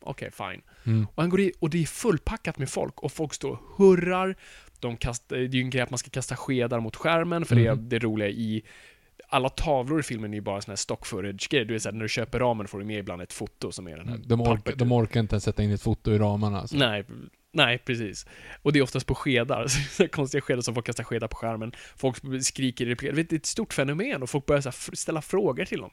[0.04, 0.62] Okej, fine.
[0.86, 1.08] Mm.
[1.16, 4.36] Och han går i, och det är fullpackat med folk och folk står och hurrar.
[4.80, 7.56] De kastar, det är ju en grej att man ska kasta skedar mot skärmen för
[7.56, 7.90] det är Mhm.
[7.90, 8.62] det roliga i
[9.32, 11.66] alla tavlor i filmen är ju bara såna här stock footage-grejer.
[11.66, 13.98] Du vet såhär, när du köper ramen får du med ibland ett foto som är
[13.98, 14.78] den här De, pappret.
[14.78, 16.60] de orkar inte ens sätta in ett foto i ramarna.
[16.60, 16.76] Alltså.
[16.76, 17.06] Nej,
[17.54, 18.26] nej precis.
[18.62, 21.72] Och det är oftast på skedar, så konstiga skedar som folk kastar skedar på skärmen.
[21.96, 23.16] Folk skriker i repliker.
[23.16, 25.92] Det är ett stort fenomen och folk börjar så ställa frågor till dem.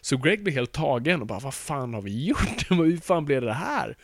[0.00, 2.70] Så Greg blir helt tagen och bara vad fan har vi gjort?
[2.70, 3.96] Hur fan blev det här?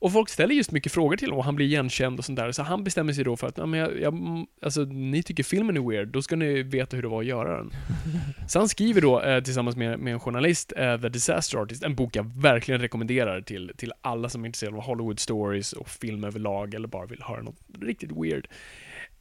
[0.00, 2.52] Och folk ställer just mycket frågor till honom och han blir igenkänd och sånt där.
[2.52, 5.76] Så han bestämmer sig då för att, ja, men jag, jag, alltså ni tycker filmen
[5.76, 7.72] är weird, då ska ni veta hur det var att göra den.
[8.48, 11.94] Så han skriver då eh, tillsammans med, med en journalist, eh, The Disaster Artist, en
[11.94, 16.24] bok jag verkligen rekommenderar till, till alla som är intresserade av Hollywood stories och film
[16.24, 18.48] överlag eller bara vill höra något riktigt weird.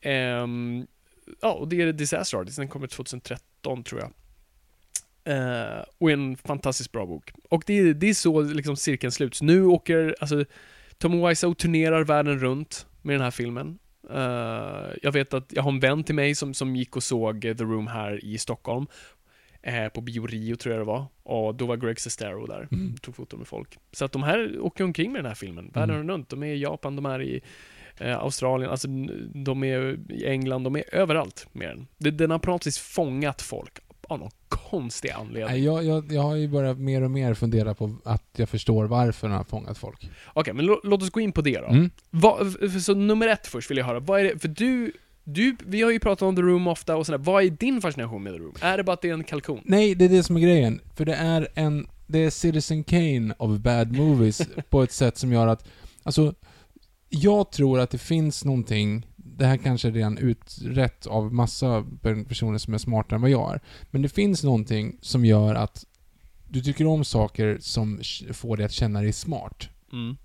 [0.01, 0.87] Ehm,
[1.41, 4.11] ja, och det är The Disaster Artist, den kommer 2013 tror jag.
[5.27, 7.31] Eh, och en fantastiskt bra bok.
[7.49, 9.41] Och det är, det är så liksom cirkeln sluts.
[9.41, 10.45] Nu åker, alltså,
[10.97, 13.79] Tom Wiseau turnerar världen runt med den här filmen.
[14.13, 17.41] Eh, jag vet att jag har en vän till mig som, som gick och såg
[17.41, 18.85] The Room här i Stockholm.
[19.61, 21.05] Eh, på Bio Rio tror jag det var.
[21.23, 22.67] Och då var Greg Sestero där.
[22.71, 22.97] Mm.
[22.97, 23.77] Tog foton med folk.
[23.91, 26.09] Så att de här åker omkring med den här filmen, världen Mm.
[26.09, 26.29] runt.
[26.29, 27.41] De är i Japan, de är i
[27.97, 28.87] eh, Australien, alltså
[29.33, 32.17] de är i England, de är överallt med den.
[32.17, 35.63] Den har på något vis fångat folk av någon konstig anledning.
[35.63, 39.27] Jag, jag, jag har ju börjat mer och mer fundera på att jag förstår varför
[39.27, 40.09] den har fångat folk.
[40.33, 41.67] Okej, men lå- låt oss gå in på det då.
[41.67, 41.89] Mm.
[42.09, 44.91] Vad- så nummer ett först vill jag höra, vad är det, för du,
[45.23, 48.23] du, vi har ju pratat om The Room ofta och sådär, vad är din fascination
[48.23, 48.53] med The Room?
[48.61, 49.61] Är det bara att det är en kalkon?
[49.65, 50.79] Nej, det är det som är grejen.
[50.95, 51.87] För det är en...
[52.09, 55.67] Det är Citizen Kane of bad movies på ett sätt som gör att...
[56.03, 56.33] Alltså,
[57.09, 61.85] jag tror att det finns någonting, det här kanske är redan utrett av massa
[62.27, 65.85] personer som är smartare än vad jag är, men det finns någonting som gör att
[66.49, 67.99] du tycker om saker som
[68.33, 69.69] får dig att känna dig smart.
[69.93, 70.17] Mm.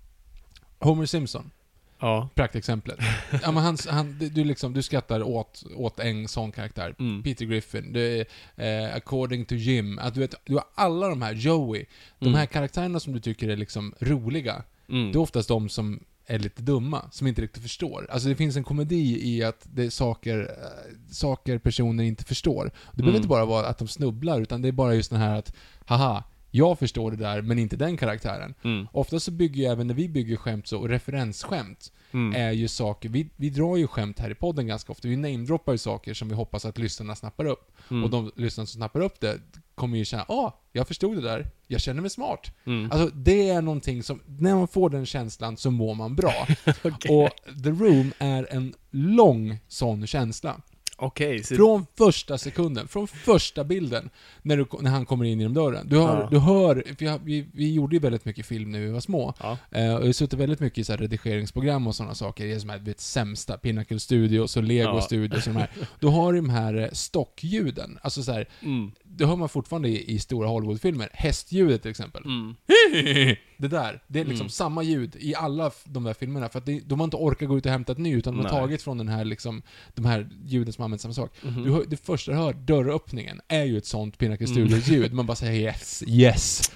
[0.79, 1.51] Homer Simpson,
[1.99, 2.29] Ja.
[2.35, 2.99] praktexemplet.
[3.43, 6.95] ja, men han, han, du, du, liksom, du skrattar åt, åt en sån karaktär.
[6.99, 7.23] Mm.
[7.23, 11.33] Peter Griffin, är, eh, According to Jim, att du vet, du har alla de här,
[11.33, 11.85] Joey,
[12.19, 12.37] de Mm.
[12.39, 15.11] här karaktärerna som du tycker är liksom roliga, Mm.
[15.11, 18.07] det är oftast de som är lite dumma, som inte riktigt förstår.
[18.11, 22.63] Alltså det finns en komedi i att det är saker, eh, saker personer inte förstår.
[22.91, 23.15] Det behöver Mm.
[23.15, 25.53] inte bara vara att de snubblar, utan det är bara just den här att,
[25.85, 26.23] haha,
[26.55, 28.53] jag förstår det där, men inte den karaktären.
[28.63, 28.87] Mm.
[28.91, 32.41] Ofta så bygger ju även när vi bygger skämt så, och referensskämt, Mm.
[32.41, 35.71] är ju saker, vi, vi drar ju skämt här i podden ganska ofta, vi namedroppar
[35.71, 37.71] ju saker som vi hoppas att lyssnarna snappar upp.
[37.91, 38.03] Mm.
[38.03, 39.39] Och de lyssnare som snappar upp det
[39.75, 42.51] kommer ju känna, ah, jag förstod det där, jag känner mig smart.
[42.65, 42.91] Mm.
[42.91, 46.47] Alltså det är någonting som, när man får den känslan så mår man bra.
[46.83, 47.11] Okej.
[47.17, 47.29] Och
[47.63, 50.61] The Room är en lång sån känsla.
[50.97, 51.55] Okej, så...
[51.55, 54.09] Från första sekunden, från första bilden,
[54.41, 55.87] när, du, när han kommer in genom dörren.
[55.89, 56.27] Du hör, Ja.
[56.31, 59.33] du hör för jag, vi, vi gjorde ju väldigt mycket film när vi var små.
[59.39, 59.57] Ja.
[59.71, 62.59] Eh, och jag har suttit väldigt mycket i så här redigeringsprogram och sådana saker, i
[62.59, 65.01] som här, du vet, sämsta, Pinnacle Studios och Lego Ja.
[65.01, 65.69] Studios och de här.
[65.99, 68.91] Då har du de här eh, stockljuden, alltså så här, Mm.
[69.03, 71.09] det hör man fortfarande i, i stora Hollywoodfilmer.
[71.13, 72.23] Hästljudet till exempel.
[72.25, 72.55] Mm.
[73.57, 74.49] Det där, det är liksom Mm.
[74.49, 76.49] samma ljud i alla f- de där filmerna.
[76.49, 78.37] För att det, de har inte orkat gå ut och hämta ett nytt, utan de
[78.37, 78.61] har Nej.
[78.61, 79.61] tagit från den här liksom,
[79.95, 81.31] de här ljuden som används samma sak.
[81.43, 81.63] Mhm.
[81.63, 84.55] Du hör, det första du hör, dörröppningen, är ju ett sånt Pinnacle Mm.
[84.67, 85.13] Studios-ljud.
[85.19, 86.71] Man bara säger yes, yes.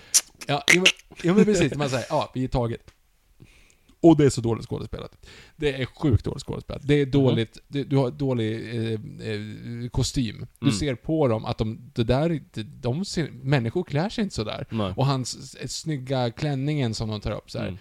[0.48, 0.86] Ja, ja, men,
[1.24, 1.76] ja men precis.
[1.76, 2.82] Man säger ja, vi är taget.
[4.00, 5.26] Och det är så dåligt skådespelat.
[5.56, 6.82] Det är sjukt dåligt skådespelat.
[6.88, 8.92] Det är dåligt, det, du har dålig eh,
[9.32, 10.48] eh, kostym.
[10.60, 10.80] Du Mm.
[10.80, 14.66] ser på dem att de, det där, de, de ser, människor klär sig inte sådär.
[14.70, 14.94] Nej.
[14.98, 17.68] Och hans snygga klänningen som de tar upp så här.
[17.68, 17.80] Mm.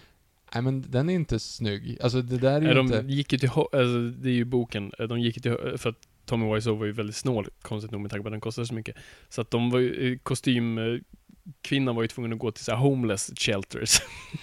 [0.53, 1.97] Nej men den är inte snygg.
[2.01, 3.01] Alltså det där är ju inte...
[3.01, 6.07] De gick ju till, alltså, det är ju boken, de gick ju till, för att
[6.27, 8.73] Tommy Wiseau var ju väldigt snål, konstigt nog med tanke på att den kostade så
[8.73, 8.95] mycket.
[9.29, 10.83] Så att de var ju, eh, kostym, eh,
[11.61, 14.01] kvinnan var ju tvungen att gå till så homeless shelters.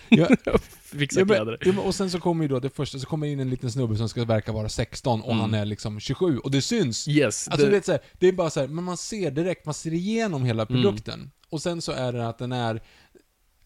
[0.08, 0.28] Ja.
[0.82, 1.58] Fixa Ja, men, kläder.
[1.60, 3.96] ja, och sen så kommer ju då det första, så kommer in en liten snubbe
[3.96, 5.40] som ska verka vara 16 och Mm.
[5.40, 7.08] han är liksom 27 och det syns.
[7.08, 7.48] Yes.
[7.48, 9.64] Alltså det, du vet så här, det är bara så här, men man ser direkt,
[9.64, 10.82] man ser igenom hela Mm.
[10.82, 11.30] produkten.
[11.50, 12.82] Och sen så är det att den är...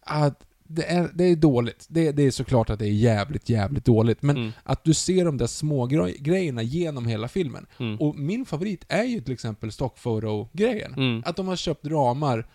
[0.01, 1.87] Att det, är, det är dåligt.
[1.89, 4.23] Det, det är såklart att det är jävligt, jävligt dåligt.
[4.23, 4.53] Men Mm.
[4.63, 7.67] att du ser de där små gre- grejerna genom hela filmen.
[7.81, 7.97] Mm.
[8.01, 10.95] Och min favorit är ju till exempel stockphoto-grejen.
[10.95, 11.23] Mm.
[11.27, 12.47] Att de har köpt ramar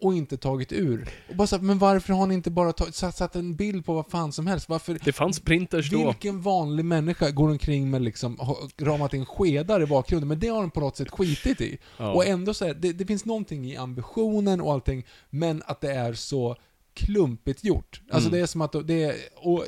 [0.00, 1.08] och inte tagit ur.
[1.30, 3.84] Och bara så här, men varför har ni inte bara tagit, satt, satt en bild
[3.84, 4.68] på vad fan som helst?
[4.68, 4.98] Varför...
[5.04, 6.06] Det fanns printers då.
[6.06, 8.38] Vilken vanlig människa går omkring med liksom,
[8.80, 11.78] ramat in skedar i bakgrunden, men det har de på något sätt skitit i.
[11.96, 12.12] Ja.
[12.12, 15.92] Och ändå så här, det, det finns någonting i ambitionen och allting, men att det
[15.92, 16.56] är så
[16.98, 18.00] klumpigt gjort.
[18.10, 18.38] Alltså Mm.
[18.38, 19.64] det är som att det är, och,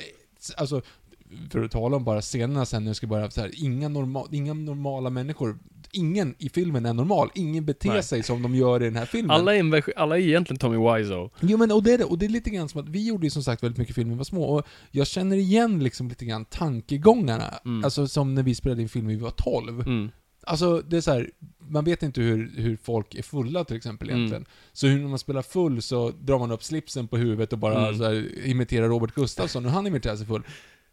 [0.57, 0.83] alltså,
[1.51, 4.25] för att tala om bara scenerna sen när jag ska börja så här, inga, norma,
[4.33, 5.59] inga normala människor,
[5.93, 8.03] ingen i filmen är normal, ingen beter Nej.
[8.03, 9.31] sig som de gör i den här filmen.
[9.31, 11.31] Alla är, alla är egentligen Tommy Wiseau.
[11.41, 13.27] Jo men och det är det, och det är lite grann som att vi gjorde
[13.27, 16.09] ju som sagt väldigt mycket film när vi var små, och jag känner igen liksom
[16.09, 17.85] lite grann tankegångarna, Mm.
[17.85, 19.81] alltså som när vi spelade in film när vi var 12.
[19.81, 20.11] Mm.
[20.51, 21.31] Alltså, det är så här,
[21.69, 24.19] man vet inte hur, hur folk är fulla till exempel Mm.
[24.19, 24.47] egentligen.
[24.73, 27.87] Så hur, när man spelar full så drar man upp slipsen på huvudet och bara
[27.89, 27.99] Mm.
[27.99, 30.43] så här, imiterar Robert Gustafsson och han imiterar sig full.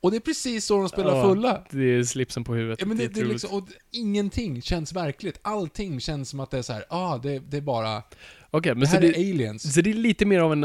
[0.02, 1.64] Och det är precis så de spelar Ja, fulla.
[1.72, 2.80] Det är slipsen på huvudet.
[2.82, 5.40] Ja, men det, det är liksom, och ingenting känns verkligt.
[5.42, 8.04] Allting känns som att det är så här, ah, det, det är bara,
[8.52, 9.74] Okej, men det så här det, är aliens.
[9.74, 10.64] så det är lite mer av en...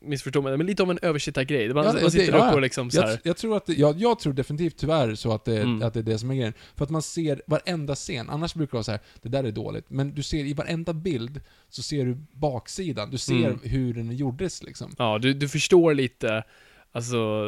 [0.00, 1.74] Missförstå mig, men lite av en översittargrej.
[1.74, 3.66] Man, Ja, man sitter det- upp ja, och liksom så här, Jag, jag tror att
[3.66, 5.82] det, jag, jag tror definitivt tyvärr så att det, Mm.
[5.82, 6.52] att det är det som är grejen.
[6.76, 9.50] För att man ser varenda scen, annars brukar det vara så här, det där är
[9.52, 9.90] dåligt.
[9.90, 13.10] Men du ser i varenda bild, så ser du baksidan.
[13.10, 13.58] Du ser Mm.
[13.62, 14.94] hur den gjordes liksom.
[14.98, 16.44] Ja, du, du förstår lite,
[16.92, 17.44] alltså,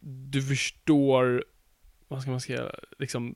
[0.00, 1.44] du förstår,
[2.08, 3.34] vad ska man säga, liksom,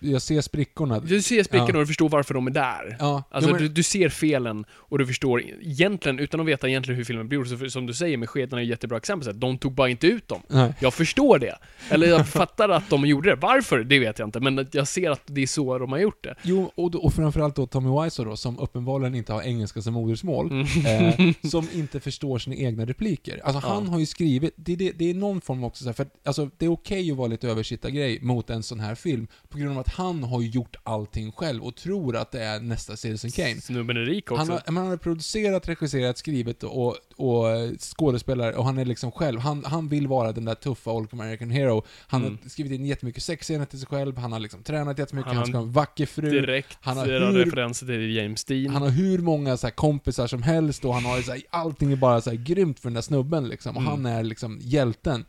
[0.00, 1.00] Jag ser sprickorna.
[1.00, 1.76] du ser sprickorna Ja.
[1.78, 2.96] och du förstår varför de är där.
[2.98, 6.68] Ja, Alltså, ja, men, du, du ser felen och du förstår egentligen, utan att veta
[6.68, 9.30] egentligen hur filmen blir så som du säger med skedarna är ett jättebra exempel, så
[9.30, 10.42] att de tog bara inte ut dem.
[10.48, 10.74] nej.
[10.80, 11.58] Jag förstår det.
[11.90, 13.36] Eller jag fattar att de gjorde det.
[13.36, 13.84] Varför?
[13.84, 16.34] Det vet jag inte, men jag ser att det är så de har gjort det.
[16.42, 20.50] Jo, och, och framförallt då Tommy Wiseau då, som uppenbarligen inte har engelska som modersmål.
[20.50, 21.28] Mm.
[21.28, 23.40] Eh, som inte förstår sina egna repliker.
[23.44, 26.02] Alltså han har ju skrivit, det, det, det är någon form också så här, för
[26.02, 29.58] att, alltså det är okej att vara lite översittargrej mot en sån här film, på
[29.58, 33.30] grund av att han har gjort allting själv och tror att det är nästa Citizen
[33.30, 33.60] Kane.
[33.60, 34.38] Snubben är rik också.
[34.52, 37.44] Han har, man har producerat, regisserat, skrivit och, och
[37.78, 41.50] skådespelare och han är liksom själv, han, han vill vara den där tuffa All American
[41.50, 41.82] Hero.
[42.06, 42.38] Han Mm.
[42.42, 45.46] har skrivit in jättemycket sexscener till sig själv, han har liksom tränat jättemycket, Han han,
[45.46, 46.30] ska ha en vacker fru.
[46.30, 48.72] Direkt han har har hur- referenser till James Dean.
[48.72, 51.92] Han har hur många så här, kompisar som helst och han har så här, allting
[51.92, 53.76] är bara så här, grymt för den där snubben liksom.
[53.76, 53.90] Och Mm.
[54.04, 55.24] han är liksom hjälten.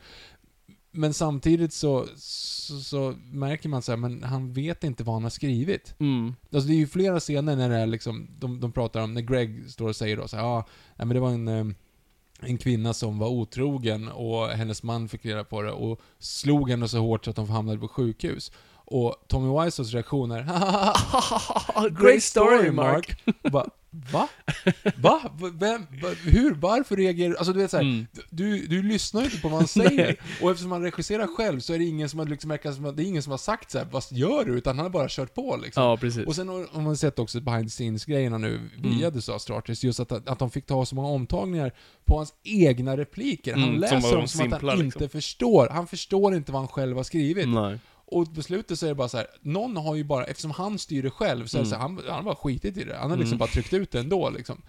[0.96, 5.24] Men samtidigt så, så, så märker man så här, men han vet inte vad han
[5.24, 5.96] har skrivit.
[6.00, 6.36] Mm.
[6.54, 9.22] Alltså det är ju flera scener när det är liksom, de, de pratar om, när
[9.22, 11.66] Greg står och säger då så här, ja, nej, men det var en, eh,
[12.40, 16.88] en kvinna som var otrogen och hennes man fick reda på det och slog henne
[16.88, 18.52] så hårt så att de hamnade på sjukhus.
[18.88, 20.44] Och Tommy Wiseaus reaktion är
[22.04, 23.24] Great story, Mark.
[23.44, 23.70] Och bara,
[24.12, 24.28] va?
[24.98, 25.22] Va?
[25.54, 25.86] Vem?
[26.24, 26.54] Hur?
[26.54, 27.38] Varför reagerar du?
[27.38, 28.08] Alltså du vet såhär, Mm.
[28.30, 30.16] du, du lyssnar ju inte på vad han säger.
[30.42, 33.04] och eftersom han regisserar själv så är det ingen som har liksom som att, det
[33.04, 34.54] är ingen som har sagt så här, vad gör du?
[34.58, 35.84] Utan han har bara kört på liksom.
[35.84, 36.28] Ja, precis.
[36.28, 39.22] Och sen har man sett också behind the scenes-grejerna nu via Mm.
[39.22, 41.72] Star Starters, just att, att de fick ta så många omtagningar
[42.06, 43.54] på hans egna repliker.
[43.54, 45.04] Han Mm, som läser var dem som att simpla, han liksom.
[45.04, 45.68] inte förstår.
[45.72, 47.48] Han förstår inte vad han själv har skrivit.
[47.48, 47.80] Nej.
[48.08, 50.80] Och på slutet så är det bara så här, någon har ju bara, eftersom han
[50.80, 51.70] styr det själv, så Mm.
[51.70, 52.96] så här, han, han har bara skitit i det.
[52.98, 53.38] Han har liksom Mm.
[53.40, 54.62] bara tryckt ut det ändå liksom.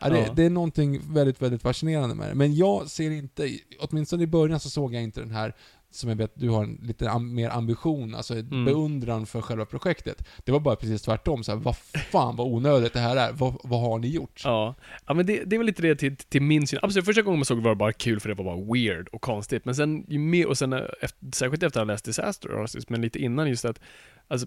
[0.00, 0.32] Ja, det, Ja.
[0.32, 2.34] det är någonting väldigt, väldigt fascinerande med det.
[2.34, 5.54] Men jag ser inte, åtminstone i början så såg jag inte den här,
[5.94, 8.64] som jag vet du har en lite am, mer ambition, alltså Mm.
[8.64, 10.24] beundran för själva projektet.
[10.44, 13.56] Det var bara precis tvärtom, så här, vad fan vad onödigt det här är, vad,
[13.64, 14.40] vad har ni gjort?
[14.44, 14.74] Ja,
[15.06, 16.78] ja men det, det är väl lite det till, till min syn.
[16.82, 19.08] Absolut, första gången man såg det var det bara kul för det var bara weird
[19.08, 19.64] och konstigt.
[19.64, 23.00] Men sen ju mer, och sen eh, efter, särskilt efter att ha läst Disaster men
[23.00, 23.80] lite innan just att,
[24.28, 24.46] alltså,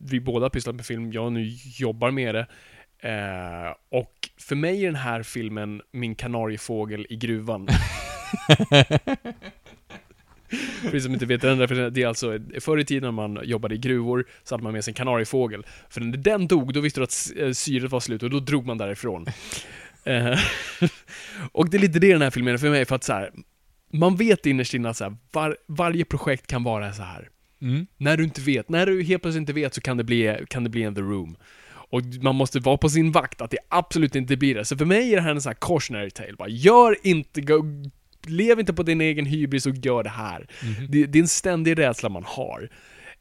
[0.00, 1.44] vi båda pysslat med film, jag nu
[1.78, 2.46] jobbar med det.
[3.00, 7.68] Eh, och för mig är den här filmen min kanariefågel i gruvan.
[10.82, 13.40] För er som inte vet den referensen, det är alltså förr i tiden när man
[13.44, 15.66] jobbade i gruvor så hade man med sig en kanariefågel.
[15.90, 18.66] För när den dog, då visste du att eh, syret var slut och då drog
[18.66, 19.26] man därifrån.
[20.04, 20.38] Eh,
[21.52, 23.30] och det är lite det den här filmen är för mig, för att så här,
[23.92, 27.28] man vet innerst inne att så här, var, varje projekt kan vara så här.
[27.62, 27.86] Mm.
[27.96, 30.64] När du inte vet, när du helt plötsligt inte vet så kan det bli, kan
[30.64, 31.36] det bli en the room.
[31.90, 34.64] Och man måste vara på sin vakt att det absolut inte blir det.
[34.64, 36.32] Så för mig är det här en sån här cautionary tale.
[36.38, 37.64] Bara, gör inte, go,
[38.30, 40.46] lev inte på din egen hybris och gör det här.
[40.62, 40.86] Mhm.
[40.88, 42.68] Det, det är en ständig rädsla man har.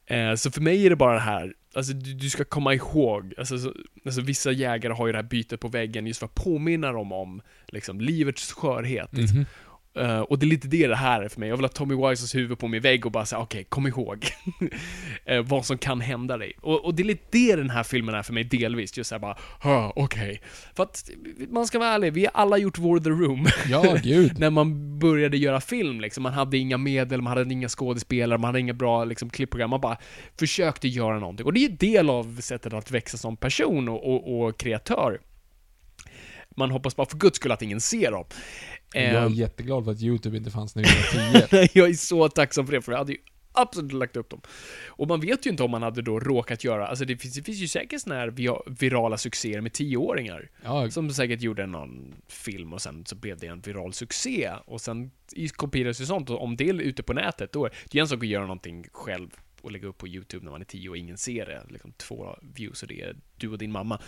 [0.06, 3.34] Eh, så för mig är det bara det här, alltså du, du ska komma ihåg,
[3.38, 3.74] alltså, så,
[4.06, 7.12] alltså vissa jägare har ju det här bytet på väggen just för att påminna dem
[7.12, 9.12] om liksom, livets skörhet.
[9.12, 9.46] Mhm.
[9.99, 11.49] Eh, och det är lite det det här är för mig.
[11.49, 14.27] Jag vill ha Tommy Wiseaus huvud på min vägg och bara säga okej, kom ihåg
[15.25, 16.53] eh, vad som kan hända dig.
[16.62, 18.97] Och, och det är lite det den här filmen är för mig delvis.
[18.97, 20.41] Just såhär bara, "Hö, okej.
[20.75, 21.10] För att
[21.49, 23.47] man ska vara ärlig, vi har alla gjort War the Room.
[23.69, 24.39] Ja, gud.
[24.39, 26.24] när man började göra film liksom.
[26.24, 29.69] Man hade inga medel, man hade inga skådespelare, man hade inga bra liksom, klippprogram.
[29.69, 29.97] Man bara
[30.39, 31.45] försökte göra någonting.
[31.45, 35.19] Och det är ju del av sättet att växa som person och, och, och kreatör.
[36.58, 38.26] Man hoppas bara för guds skull att ingen ser dem.
[38.93, 41.70] Jag är Ehm, jätteglad för att YouTube inte fanns när jag var 10.
[41.74, 43.18] jag är så tacksam för det, för jag hade ju
[43.51, 44.41] absolut lagt upp dem.
[44.88, 47.43] Och man vet ju inte om man hade då råkat göra, alltså det finns, det
[47.43, 48.34] finns ju säkert såna här
[48.80, 50.49] virala succéer med tioåringar.
[50.64, 54.51] Ja, Som säkert gjorde någon film och sen så blev det en viral succé.
[54.66, 55.12] Och sen
[55.55, 56.30] kopieras ju sånt.
[56.30, 58.43] Och om det är ute på nätet, då är det är en sak att göra
[58.43, 59.30] någonting själv
[59.62, 61.64] och lägga upp på YouTube när man är tio och ingen ser det.
[61.70, 64.01] Liksom två views och det är du och din mamma.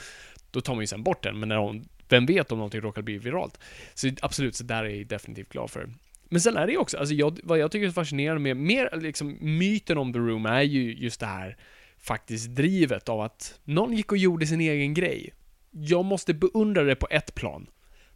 [0.52, 1.40] Då tar man ju sen bort den.
[1.40, 3.60] Men när hon, vem vet om någonting råkar bli viralt?
[3.94, 5.90] Så absolut, så där är jag definitivt glad för.
[6.30, 9.00] Men sen är det ju också, alltså jag, vad jag tycker är fascinerande med, mer
[9.02, 11.58] liksom myten om The Room är ju just det här
[11.98, 15.34] faktiskt drivet av att någon gick och gjorde sin egen grej.
[15.72, 17.68] Jag måste beundra det på ett plan.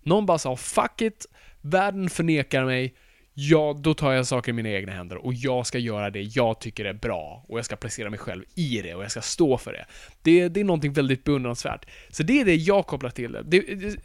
[0.02, 1.26] Någon bara sa 'fuck it,
[1.62, 2.96] världen förnekar mig,
[3.34, 6.60] ja, då tar jag saker i mina egna händer och jag ska göra det jag
[6.60, 9.58] tycker är bra och jag ska placera mig själv i det och jag ska stå
[9.58, 9.86] för det.
[10.22, 11.86] Det, det är någonting väldigt beundransvärt.
[12.10, 13.44] Så det är det jag kopplar till det.
[13.44, 13.96] det,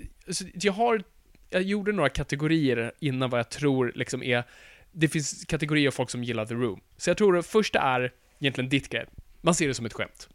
[0.55, 1.03] jag har,
[1.51, 4.45] jag gjorde några kategorier innan vad jag tror liksom är,
[4.93, 6.81] det finns kategorier av folk som gillar The Room.
[6.97, 9.07] Så jag tror det första är egentligen ditt grej.
[9.41, 10.29] Man ser det som ett skämt.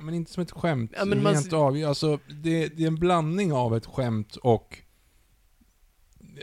[0.00, 0.92] men inte som ett skämt.
[0.96, 1.76] Ja, men man- Rent av.
[1.86, 4.78] Alltså, det, det är en blandning av ett skämt och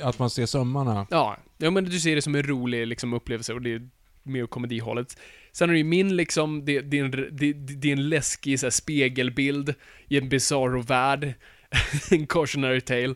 [0.01, 1.07] att man ser sömmarna.
[1.09, 3.89] Ja, ja men du ser det som en rolig liksom, upplevelse och det är
[4.23, 5.17] mer komedihållet.
[5.51, 8.59] Sen är det ju min liksom, det, det, är, en, det, det är en läskig
[8.59, 9.73] så här, spegelbild
[10.07, 11.33] i en bizarro värld.
[12.11, 13.15] en cautionary tale.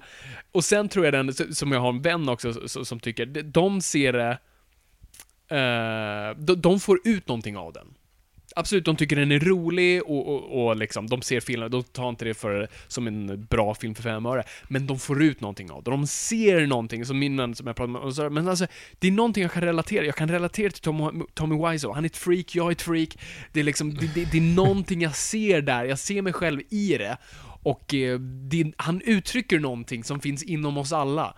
[0.51, 4.13] Och sen tror jag den, som jag har en vän också som, tycker, de ser
[4.13, 4.37] det,
[5.57, 7.87] eh, de, de får ut någonting av den.
[8.55, 12.09] Absolut, de tycker den är rolig och, och, och liksom, de ser filmen, de tar
[12.09, 14.43] inte det för, som en bra film för fem öre.
[14.67, 15.91] Men de får ut någonting av det.
[15.91, 18.67] De ser någonting, som min som jag pratade med, så, men alltså,
[18.99, 21.93] det är någonting jag kan relatera, jag kan relatera till Tom, Tommy Wiseau.
[21.93, 23.17] Han är ett freak, jag är ett freak.
[23.51, 26.61] Det är liksom, det, det, det är någonting jag ser där, jag ser mig själv
[26.69, 27.17] i det.
[27.63, 31.35] Och eh, det, han uttrycker någonting som finns inom oss alla.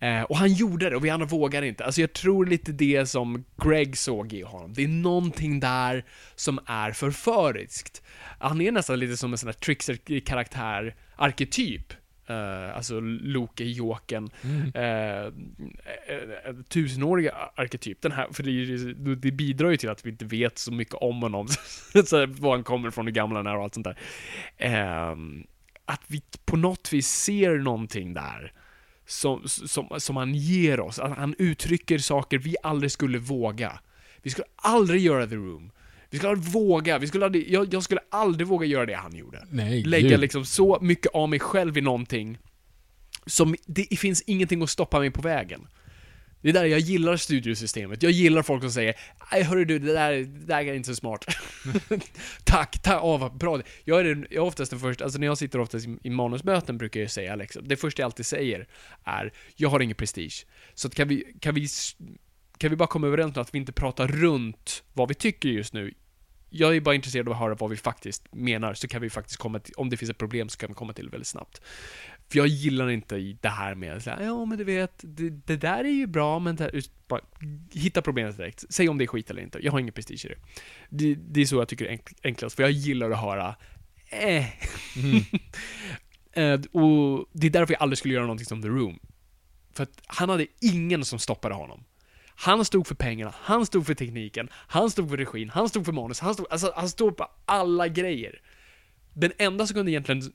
[0.00, 1.84] Eh, och han gjorde det, och vi andra vågar inte.
[1.84, 4.72] Alltså jag tror lite det som Greg såg i honom.
[4.74, 8.02] Det är någonting där som är förföriskt.
[8.38, 11.92] Han är nästan lite som en sån här trickster-karaktär, arketyp.
[12.26, 14.30] Eh, alltså Loke, Jokern,
[14.74, 15.30] eh, eh,
[16.44, 18.02] eh, tusenåriga arketyp.
[18.02, 21.22] Den här, för det, det bidrar ju till att vi inte vet så mycket om
[21.22, 21.48] honom.
[22.04, 23.98] så var han kommer från, hur gammal han är och allt sånt där.
[24.56, 25.46] Ehm,
[25.84, 28.52] att vi på något vis ser någonting där
[29.08, 30.98] som, som, som han ger oss.
[30.98, 33.80] Att han uttrycker saker vi aldrig skulle våga.
[34.22, 35.70] Vi skulle aldrig göra The Room.
[36.10, 39.16] Vi skulle aldrig våga, vi skulle aldrig, jag, jag skulle aldrig våga göra det han
[39.16, 39.46] gjorde.
[39.50, 40.20] Nej, Lägga gud.
[40.20, 42.38] liksom så mycket av mig själv i någonting
[43.26, 45.66] som, det finns ingenting att stoppa mig på vägen.
[46.40, 48.02] Det är där jag gillar studiosystemet.
[48.02, 48.94] Jag gillar folk som säger
[49.32, 51.24] Nej hörru du, det där, det där är inte så smart.
[52.44, 53.60] tack, tack, åh vad bra.
[53.84, 56.10] Jag är, den, jag är oftast den första, alltså när jag sitter oftast i, i
[56.10, 58.66] manusmöten brukar jag säga liksom, det första jag alltid säger
[59.04, 60.46] är Jag har ingen prestige.
[60.74, 61.66] Så att kan vi, kan vi,
[62.58, 65.72] kan vi bara komma överens om att vi inte pratar runt vad vi tycker just
[65.72, 65.94] nu.
[66.50, 69.36] Jag är bara intresserad av att höra vad vi faktiskt menar, så kan vi faktiskt
[69.36, 71.60] komma till, om det finns ett problem så kan vi komma till det väldigt snabbt.
[72.30, 75.56] För jag gillar inte det här med så här, ja men du vet, det, det
[75.56, 77.20] där är ju bra men det här, bara,
[77.72, 78.64] hitta problemet direkt.
[78.68, 79.58] Säg om det är skit eller inte.
[79.62, 80.38] Jag har ingen prestige i det.
[80.88, 83.54] Det, det är så jag tycker det är enk- enklast, för jag gillar att höra
[84.10, 84.44] eh.
[86.32, 88.98] Eh, och det är därför jag aldrig skulle göra någonting som The Room.
[89.74, 91.84] För att han hade ingen som stoppade honom.
[92.34, 95.92] Han stod för pengarna, han stod för tekniken, han stod för regin, han stod för
[95.92, 98.40] manus, han stod, alltså, han stod på alla grejer.
[99.20, 100.32] Den enda som kunde egentligen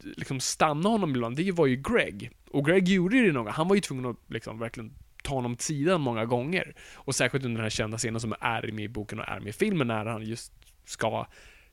[0.00, 2.30] liksom stanna honom ibland, det var ju Greg.
[2.50, 5.52] Och Greg gjorde ju det några, han var ju tvungen att liksom verkligen ta honom
[5.52, 6.74] åt sidan många gånger.
[6.94, 9.48] Och särskilt under den här kända scenen som är med i boken och är med
[9.48, 10.52] i filmen, när han just
[10.84, 11.26] ska...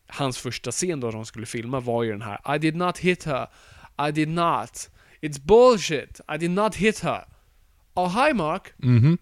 [0.08, 3.24] Hans första scen då de skulle filma var ju den här I did not hit
[3.24, 3.48] her.
[4.10, 4.90] I did not.
[5.22, 6.22] It's bullshit.
[6.36, 7.26] I did not hit her.
[7.94, 8.74] Oh, hi Mark.
[8.78, 9.18] Mhm.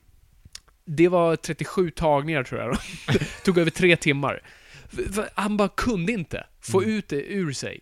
[0.85, 2.77] Det var 37 tagningar tror jag.
[3.43, 4.41] Tog över tre timmar.
[5.33, 7.79] Han bara kunde inte få ut det ur sig.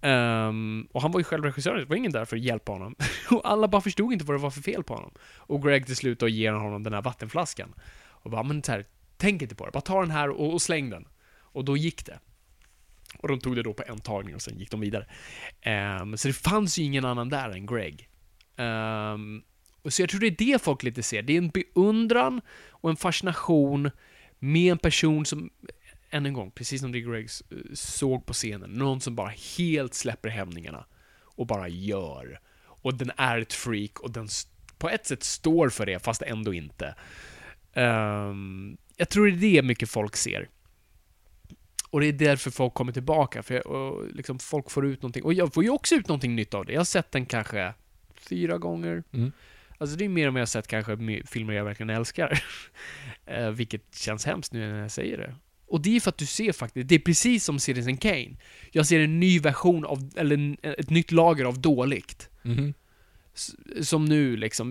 [0.00, 2.94] Ehm, och han var ju själv regissör, det var ingen där för att hjälpa honom.
[3.30, 5.12] Och alla bara förstod inte vad det var för fel på honom.
[5.36, 7.74] Och Greg till slut då ger honom den här vattenflaskan.
[8.08, 10.62] Och bara, men så här, tänk inte på det, bara ta den här och, och
[10.62, 11.08] släng den.
[11.38, 12.18] Och då gick det.
[13.18, 15.06] Och de tog det då på en tagning och sen gick de vidare.
[15.60, 18.08] Ehm, så det fanns ju ingen annan där än Greg.
[18.56, 19.42] Ehm,
[19.82, 21.22] och så jag tror det är det folk lite ser.
[21.22, 23.90] Det är en beundran och en fascination
[24.38, 25.50] med en person som,
[26.10, 27.42] än en gång, precis som det Greg s-
[27.74, 30.86] såg på scenen, någon som bara helt släpper hämningarna
[31.24, 32.40] och bara gör.
[32.64, 34.28] Och den är ett freak och den
[34.78, 36.94] på ett sätt står för det, fast ändå inte.
[37.72, 40.48] Ehm, jag tror det är det mycket folk ser.
[41.90, 45.22] Och det är därför folk kommer tillbaka, för jag, och liksom folk får ut någonting.
[45.24, 46.72] Och jag får ju också ut någonting nytt av det.
[46.72, 47.74] Jag har sett den kanske
[48.14, 49.02] fyra gånger.
[49.12, 49.32] Mm.
[49.78, 52.42] Alltså det är mer och mer sett kanske filmer jag verkligen älskar.
[53.28, 55.34] Eh, vilket känns hemskt nu när jag säger det.
[55.68, 58.36] Och det är för att du ser faktiskt, det är precis som Citizen Kane.
[58.72, 62.28] Jag ser en ny version av, eller en, ett nytt lager av dåligt.
[63.34, 63.54] S-
[63.88, 64.70] Som nu liksom,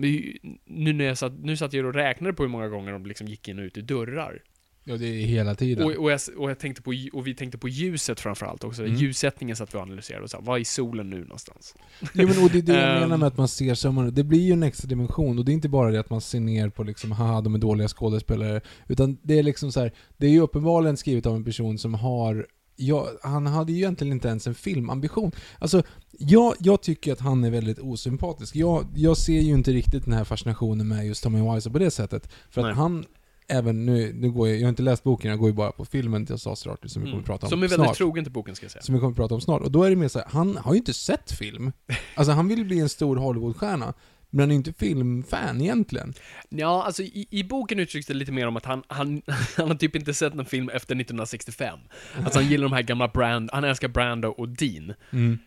[0.64, 3.28] nu när jag satt, nu satt jag och räknade på hur många gånger de liksom
[3.28, 4.42] gick in och ut i dörrar.
[4.88, 5.84] Ja, det är hela tiden.
[5.84, 8.84] Och, och, jag, och jag tänkte på, och vi tänkte på ljuset framförallt också.
[8.84, 8.96] Mm.
[8.96, 11.74] Ljussättningen satt vi och analyserade och sa, vad är solen nu någonstans?
[12.00, 13.00] Jo, men, och det är det jag Ehm.
[13.00, 14.10] menar med att man ser sömmarna.
[14.10, 16.40] Det blir ju en extra dimension och det är inte bara det att man ser
[16.40, 18.60] ner på liksom, haha, de är dåliga skådespelare.
[18.88, 21.94] Utan det är liksom så här, det är ju uppenbarligen skrivet av en person som
[21.94, 22.46] har
[22.78, 25.32] Ja, han hade ju egentligen inte ens en filmambition.
[25.58, 25.82] Alltså,
[26.18, 28.56] jag, jag tycker att han är väldigt osympatisk.
[28.56, 31.90] Jag, jag ser ju inte riktigt den här fascinationen med just Tommy Wiseau på det
[31.90, 32.32] sättet.
[32.50, 32.74] För att Nej.
[32.74, 33.04] han,
[33.48, 35.84] även nu, nu går jag, jag har inte läst boken, jag går ju bara på
[35.84, 37.58] filmen till Arthur som vi kommer att prata om Mm.
[37.58, 37.96] Som är väldigt snart.
[37.96, 38.82] trogen till boken ska jag säga.
[38.82, 39.62] Som vi kommer att prata om snart.
[39.62, 41.72] Och då är det mer så här, han har ju inte sett film.
[42.14, 43.94] Alltså han vill bli en stor Hollywoodstjärna.
[44.30, 46.14] Men han är inte filmfan egentligen.
[46.48, 49.22] Ja, alltså i, i boken uttrycks det lite mer om att han, han,
[49.56, 51.78] han har typ inte sett någon film efter 1965.
[52.24, 54.94] Alltså han gillar de här gamla Brand, han älskar Brando och Dean.
[55.10, 55.38] Alltså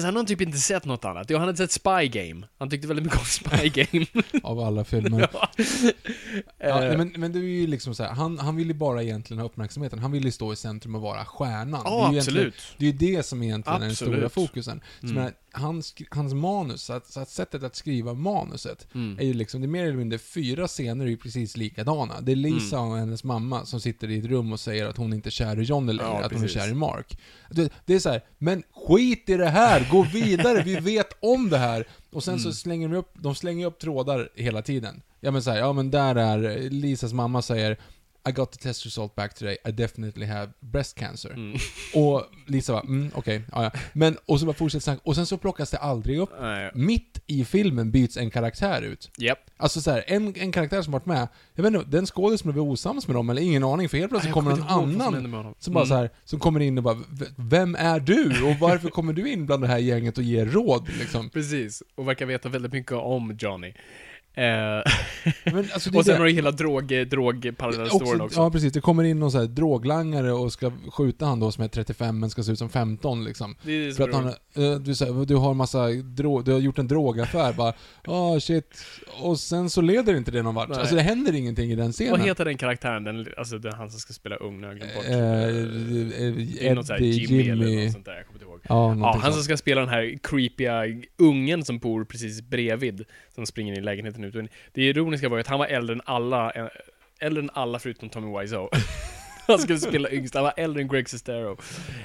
[0.00, 1.26] han har typ inte sett något annat.
[1.30, 2.46] Jo, han hade sett Spy Game.
[2.58, 4.06] Han tyckte väldigt mycket om Spy Game.
[4.42, 5.28] Av alla filmer.
[6.58, 6.84] ja.
[6.84, 9.38] Eh, men, men det är ju liksom så här, han, han vill ju bara egentligen
[9.38, 9.98] ha uppmärksamheten.
[9.98, 11.82] Han vill ju stå i centrum och vara stjärnan.
[11.84, 12.54] Ja, det är absolut.
[12.76, 14.32] Det är ju det som egentligen är den stora Absolut.
[14.32, 14.80] fokusen.
[15.00, 15.14] Så Mm.
[15.16, 19.18] menar, hans, hans manus, så att, så att sättet att skriva manuset, Mm.
[19.18, 22.20] är ju liksom, det är mer eller mindre fyra scener är ju precis likadana.
[22.20, 22.90] Det är Lisa Mm.
[22.90, 25.60] och hennes mamma som sitter i ett rum och säger att hon inte är kär
[25.60, 26.62] i Johnny längre, Ja, att hon är precis.
[26.62, 27.18] kär i Mark.
[27.50, 31.58] Det, är så här, men skit i det här, gå vidare, vi vet om det
[31.58, 31.88] här.
[32.12, 32.54] Och sen så Mm.
[32.54, 35.02] slänger de upp, de slänger upp trådar hela tiden.
[35.20, 37.76] Ja men så här, ja men där är, Lisas mamma säger
[38.28, 41.30] I got the test result back today, I definitely have breast cancer.
[41.30, 41.58] Mm.
[41.94, 43.70] Och Lisa bara, mm, okej, ja.
[43.92, 46.30] Men, och så bara fortsätter snacka, och sen så plockas det aldrig upp.
[46.40, 46.70] Nej.
[46.74, 49.10] Mitt i filmen byts en karaktär ut.
[49.18, 49.38] Japp.
[49.56, 52.64] Alltså så här, en, en karaktär som varit med, jag vet inte, den skådespelaren blev
[52.72, 54.68] osams med dem, eller ingen aning, för helt plötsligt kommer någon som
[55.00, 55.54] annan honom.
[55.58, 55.88] som bara Mm.
[55.88, 58.42] så här, som kommer in och bara, "V- vem är du?
[58.50, 61.30] Och varför kommer du in bland det här gänget och ger råd liksom?
[61.32, 63.74] Precis, och verkar veta väldigt mycket om Johnny.
[64.34, 64.76] Eh,
[65.74, 66.18] alltså, det och sen det.
[66.18, 68.40] har du hela drog, drog parallella storyn också.
[68.40, 68.72] Ja, precis.
[68.72, 72.20] Det kommer in någon så här droglangare och ska skjuta han då som är 35
[72.20, 73.56] men ska se ut som 15 liksom.
[73.62, 76.88] Det är För så att han, eh, du, har massa dro, du har gjort en
[76.88, 77.72] drogaffär bara,
[78.04, 78.84] ah shit.
[79.20, 80.68] Och sen så leder inte det någon vart.
[80.68, 80.78] Nej.
[80.78, 82.10] Alltså det händer ingenting i den scenen.
[82.12, 83.04] Vad heter den karaktären?
[83.04, 85.04] Den, alltså den han som ska spela ung, nu jag bort.
[85.04, 87.84] Eh, det är något sånt här Eddie, Jimmy, eller Jimmy.
[87.84, 88.60] något sånt där, jag kommer inte ihåg.
[88.68, 90.84] Ja, Ja, han som ska spela den här creepiga
[91.18, 93.04] ungen som bor precis bredvid,
[93.34, 94.50] som springer in i lägenheten ut.
[94.72, 96.66] Det ironiska var ju att han var äldre än alla, eh,
[97.20, 98.68] äldre än alla förutom Tommy Wiseau.
[99.46, 101.56] han skulle spela yngst, han var äldre än Greg Sestero.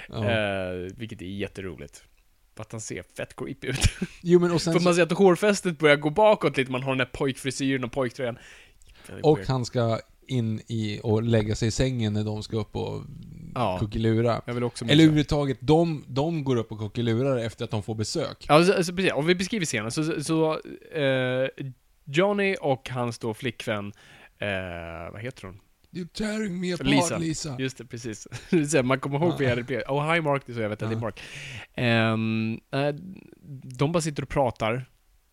[0.09, 0.32] Ja.
[0.32, 2.03] Eh, vilket är jätteroligt.
[2.55, 3.80] För att han ser fett creepy ut.
[4.24, 6.91] Jo men och sen För man ser att hårfästet börjar gå bakåt lite, man har
[6.91, 8.38] den där pojkfrisyren och pojktröjan.
[9.24, 13.03] Och han ska in i och lägga sig i sängen när de ska upp och
[13.55, 13.78] Ja.
[13.80, 14.41] kuckelura.
[14.45, 14.63] Eller
[15.03, 18.45] överhuvudtaget, de, de går upp och kuckelurar efter att de får besök.
[18.47, 19.11] Ja, alltså, precis.
[19.13, 20.53] Om vi beskriver scenen, så, så
[20.93, 21.47] eh,
[22.07, 23.93] Johnny och hans då flickvän,
[24.39, 25.59] eh, vad heter hon?
[25.91, 27.17] You're tearing me apart Lisa.
[27.17, 27.55] Lisa.
[27.59, 28.27] Just det, precis.
[28.83, 29.79] Man kommer ihåg via replik.
[29.87, 32.15] Oh, hi Mark, det är så jag vet att det är Ja.
[32.15, 32.59] Mark.
[32.71, 32.95] Eh,
[33.77, 34.85] de bara sitter och pratar.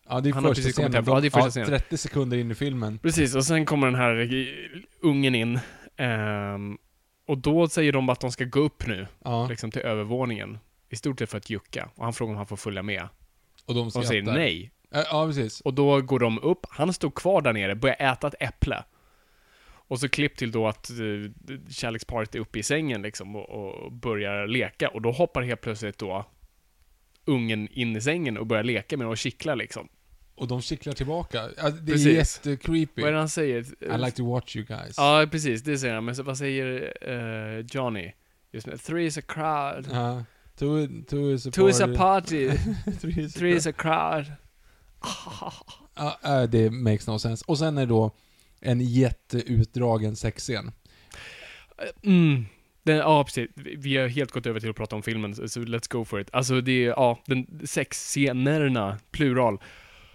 [0.09, 1.03] Ja, det är Han första scenen.
[1.07, 1.67] Ja, det är första scenen.
[1.69, 2.97] 30 sekunder in i filmen.
[2.99, 5.59] Precis, och sen kommer den här eh, ungen in.
[5.97, 6.77] Ehm,
[7.27, 10.57] och då säger de att de ska gå upp nu, Ja, liksom till övervåningen.
[10.89, 11.89] I stort sett för att jucka.
[11.95, 13.07] Och han frågar om han får följa med.
[13.65, 14.71] och de Och de säger nej.
[14.95, 15.61] Ja, precis.
[15.61, 18.83] Och då går de upp, han står kvar där nere, börjar äta ett äpple.
[19.87, 21.31] Och så klipp till då att uh,
[21.69, 24.89] kärleksparet är uppe i sängen liksom och, och börjar leka.
[24.89, 26.25] Och då hoppar helt plötsligt då
[27.25, 29.87] ungen in i sängen och börjar leka med och kittla liksom.
[30.35, 31.41] Och de kittlar tillbaka.
[31.41, 32.07] Alltså, det Precis.
[32.07, 33.01] är jättecreepy.
[33.01, 33.59] Vad är det han säger?
[33.81, 34.93] I like to watch you guys.
[34.97, 36.05] Ja, precis, det säger han.
[36.05, 38.11] Men så, vad säger eh, Johnny?
[38.51, 39.87] Just nu, three is a crowd.
[39.91, 40.23] Ja.
[40.57, 42.47] Two, two is a Two is a party.
[42.47, 42.57] party.
[43.01, 44.25] Three is a Three is a crowd.
[45.95, 47.43] Ja, äh, det makes no sense.
[47.47, 48.11] Och sen är det då
[48.61, 50.71] en jätteutdragen sexscen.
[52.03, 52.45] Mm.
[52.83, 53.49] Den, ja, precis.
[53.55, 56.29] Vi- har helt gått över till att prata om filmen, så let's go for it.
[56.33, 59.57] Alltså det är, ja, den sexscenerna, plural.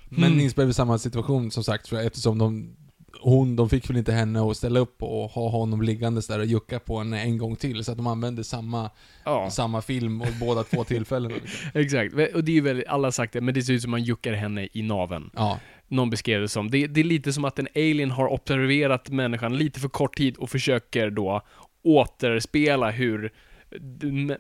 [0.09, 0.41] Men Mm.
[0.41, 2.77] inspelad i samma situation som sagt, eftersom de
[3.21, 6.47] hon, de fick väl inte henne att ställa upp och ha honom liggandes där och
[6.47, 8.91] jucka på henne en gång till, så att de använde samma,
[9.25, 11.35] Ja, samma film och båda två tillfällena.
[11.75, 12.15] Exakt.
[12.35, 14.33] Och det är väl, alla har sagt det, men det ser ut som man juckar
[14.33, 15.31] henne i naven.
[15.35, 15.59] Ja.
[15.89, 16.71] Någon beskrev det som.
[16.71, 20.37] Det, det är lite som att en alien har observerat människan lite för kort tid
[20.37, 21.43] och försöker då
[21.83, 23.33] återspela hur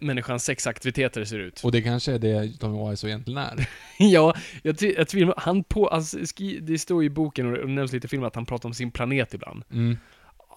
[0.01, 1.61] människans sexaktiviteter ser ut.
[1.64, 3.68] Och det kanske är det Tommy Wiseau egentligen är.
[3.99, 6.18] ja, jag, jag tvivlar, han på, alltså,
[6.61, 8.91] det står i boken och det nämns lite i filmen att han pratar om sin
[8.91, 9.64] planet ibland.
[9.72, 9.97] Mm.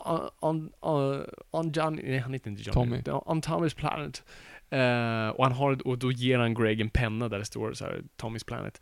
[0.05, 3.03] On, on, on, on Johnny, nej han heter inte Johnny.
[3.03, 3.21] Tommy.
[3.25, 4.23] On Tommy's planet.
[4.69, 7.85] Eh, och han har, och då ger han Greg en penna där det står så
[7.85, 8.81] här, Tommy's planet.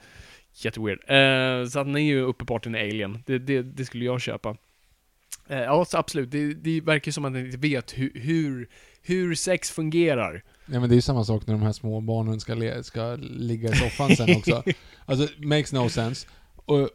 [0.54, 1.00] Jätteweird.
[1.00, 3.24] Uh, så han är ju uppenbart en alien.
[3.26, 4.58] Det, det, det skulle jag köpa.
[5.48, 6.32] Eh, ja, så absolut.
[6.32, 8.70] Det, det verkar som att han inte vet hur, hur,
[9.02, 10.44] hur sex fungerar.
[10.66, 13.70] Ja men det är ju samma sak när de här små barnen ska, ska ligga
[13.70, 14.64] i soffan sen också.
[15.06, 16.28] Alltså, makes no sense.
[16.66, 16.90] Och,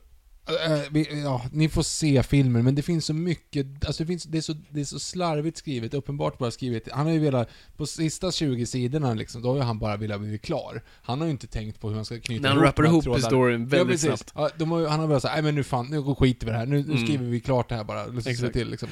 [1.25, 4.43] ja, ni får se filmen, men det finns så mycket, alltså det, finns, det, är
[4.43, 6.89] så, det är så slarvigt skrivet, uppenbart bara skrivet.
[6.93, 10.21] Han har ju velat, på sista 20 sidorna liksom, då har ju han bara velat
[10.21, 10.83] bli klar.
[11.03, 12.89] Han har ju inte tänkt på hur han ska knyta När han ihop rappar de
[12.89, 14.07] här ihop storyn Ja, väldigt precis.
[14.07, 14.33] snabbt.
[14.35, 16.59] Ja, de har, han har velat säga, nej men nu fan, nu skiter vi det
[16.59, 16.67] här.
[16.67, 17.07] Nu, nu Mm.
[17.07, 18.21] skriver vi klart det här bara.
[18.21, 18.53] Se Exakt.
[18.53, 18.89] till liksom.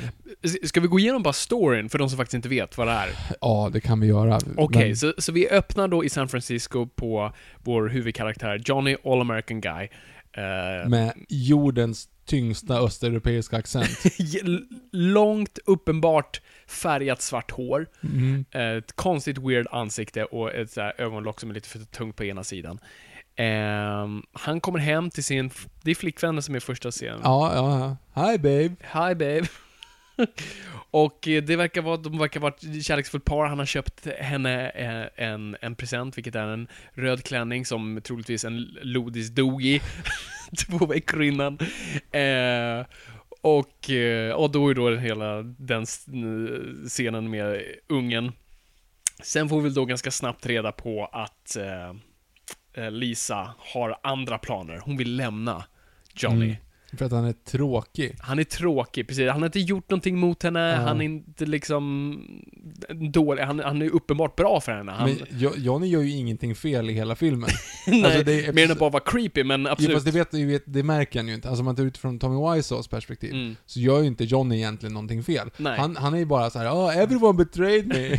[0.64, 3.08] Ska vi gå igenom bara storyn för de som faktiskt inte vet vad det är?
[3.40, 4.40] Ja, det kan vi göra.
[4.56, 7.32] Okej, Men- så, så vi öppnar då i San Francisco på
[7.62, 9.88] vår huvudkaraktär Johnny All American Guy.
[10.34, 14.02] Eh, Med jordens tyngsta östeuropeiska accent.
[14.92, 17.86] långt, uppenbart färgat svart hår.
[18.02, 18.44] Mm.
[18.50, 22.44] Ett konstigt weird ansikte och ett så ögonlock som är lite för tungt på ena
[22.44, 22.78] sidan.
[23.36, 25.50] Ehm, han kommer hem till sin,
[25.82, 27.20] det är flickvännen som är första scenen.
[27.24, 28.22] Ja, ja, ja.
[28.22, 28.76] Hi babe.
[28.92, 29.42] Hi babe.
[30.90, 33.46] och eh, det verkar vara, de verkar vara ett kärleksfullt par.
[33.46, 38.44] Han har köpt henne eh, en, en present, vilket är en röd klänning som troligtvis
[38.44, 39.80] en Lodis dog i.
[40.66, 42.86] Två veckor eh,
[43.40, 45.86] och, eh, och då är då hela den
[46.88, 48.32] scenen med ungen.
[49.22, 54.80] Sen får vi väl då ganska snabbt reda på att eh, Lisa har andra planer.
[54.84, 55.64] Hon vill lämna
[56.14, 56.44] Johnny.
[56.44, 56.56] Mm.
[56.98, 58.16] För att han är tråkig.
[58.20, 59.30] Han är tråkig, precis.
[59.30, 60.76] Han har inte gjort någonting mot henne, Ja.
[60.76, 62.18] han är inte liksom
[63.12, 64.92] dålig, han, han är uppenbart bra för henne.
[64.92, 67.48] Han, Men Jo- Johnny gör ju ingenting fel i hela filmen.
[67.86, 69.92] nej, alltså, det är- mer än att bara vara creepy, men Ja, absolut.
[69.94, 71.48] fast det, vet, det, vet, det märker han ju inte.
[71.48, 73.56] Alltså om man tar utifrån Tommy Wiseaus perspektiv, Mm.
[73.66, 75.50] så gör ju inte Johnny egentligen någonting fel.
[75.56, 75.78] Nej.
[75.78, 78.18] Han, han är ju bara så här: oh, everyone betrayed me.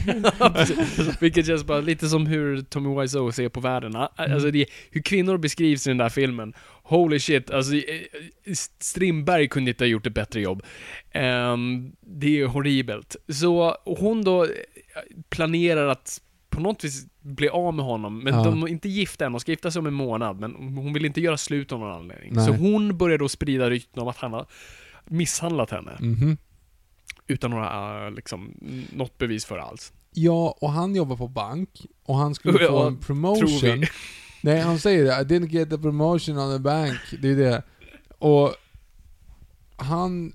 [1.19, 3.95] Vilket känns bara lite som hur Tommy Wiseau ser på världen.
[3.95, 6.53] Alltså det, hur kvinnor beskrivs i den där filmen.
[6.87, 7.73] Holy shit, alltså
[8.79, 10.63] Strindberg kunde inte ha gjort ett bättre jobb.
[11.11, 13.15] Ehm, det är horribelt.
[13.29, 14.49] Så hon då eh,
[15.29, 18.43] planerar att på något vis bli av med honom, men Ja.
[18.43, 21.05] de är inte gifta än, de ska gifta sig om en månad, men hon vill
[21.05, 22.33] inte göra slut av någon anledning.
[22.33, 22.45] Nej.
[22.45, 24.45] Så hon börjar då sprida rykten om att han har
[25.05, 26.37] misshandlat henne, Mhm.
[27.27, 28.53] utan några, eh, liksom,
[28.93, 29.93] något bevis för alls.
[30.13, 31.69] Ja, och han jobbar på bank,
[32.05, 33.83] och han skulle få Ja, en tror promotion.
[34.45, 35.11] Nej, han säger det.
[35.11, 36.99] I didn't get the promotion on the bank.
[37.21, 37.63] Det är det.
[38.19, 38.55] Och
[39.75, 40.33] han...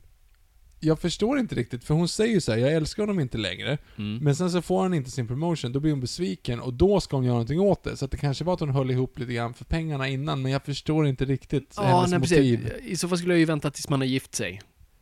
[0.83, 3.79] Jag förstår inte riktigt, för hon säger ju så här, jag älskar honom inte längre.
[3.99, 4.25] Mm.
[4.25, 7.17] Men sen så får han inte sin promotion, då blir hon besviken och då ska
[7.17, 7.97] hon göra någonting åt det.
[7.97, 10.53] Så att det kanske var att hon höll ihop lite grann för pengarna innan, men
[10.53, 12.69] jag förstår inte riktigt Ja, hennes nej, motiv.
[12.69, 12.87] precis.
[12.87, 14.61] I så fall skulle jag ju vänta tills man har gift sig.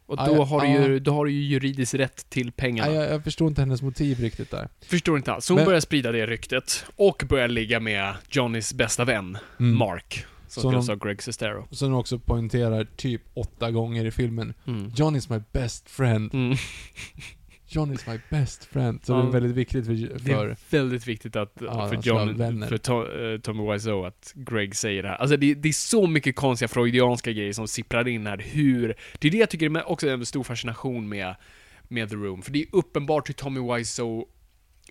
[0.09, 0.87] Och Ja, då, ja, har, du ja.
[0.87, 2.91] ju, då har du ju juridisk rätt till pengarna.
[2.91, 4.69] Nej, jag, jag förstår inte hennes motiv riktigt där.
[4.87, 5.45] Förstår inte alls.
[5.45, 6.85] Så hon Men- börjar sprida det ryktet.
[6.97, 9.79] Och börjar ligga med Johnnys bästa vän, Mm.
[9.79, 10.25] Mark.
[10.49, 11.67] Som spelas de- av Greg Sestero.
[11.71, 14.55] Som hon också poängterar typ åtta gånger i filmen.
[14.67, 14.93] Mm.
[14.97, 16.35] John is my best friend.
[16.35, 16.57] Mm.
[17.71, 19.05] John is my best friend.
[19.05, 19.17] Så Ja.
[19.17, 19.93] det är väldigt viktigt för...
[19.93, 24.05] Det för är väldigt viktigt att, Ja, för vara John, för To, eh, Tommy Wiseau,
[24.05, 25.17] att Greg säger det här.
[25.17, 28.39] Alltså det, det är så mycket konstiga freudianska grejer som sipprar in här.
[28.39, 31.35] Hur, det är det jag tycker är också en stor fascination med,
[31.83, 32.43] med The Room.
[32.43, 34.25] För det är uppenbart hur Tommy Wiseau,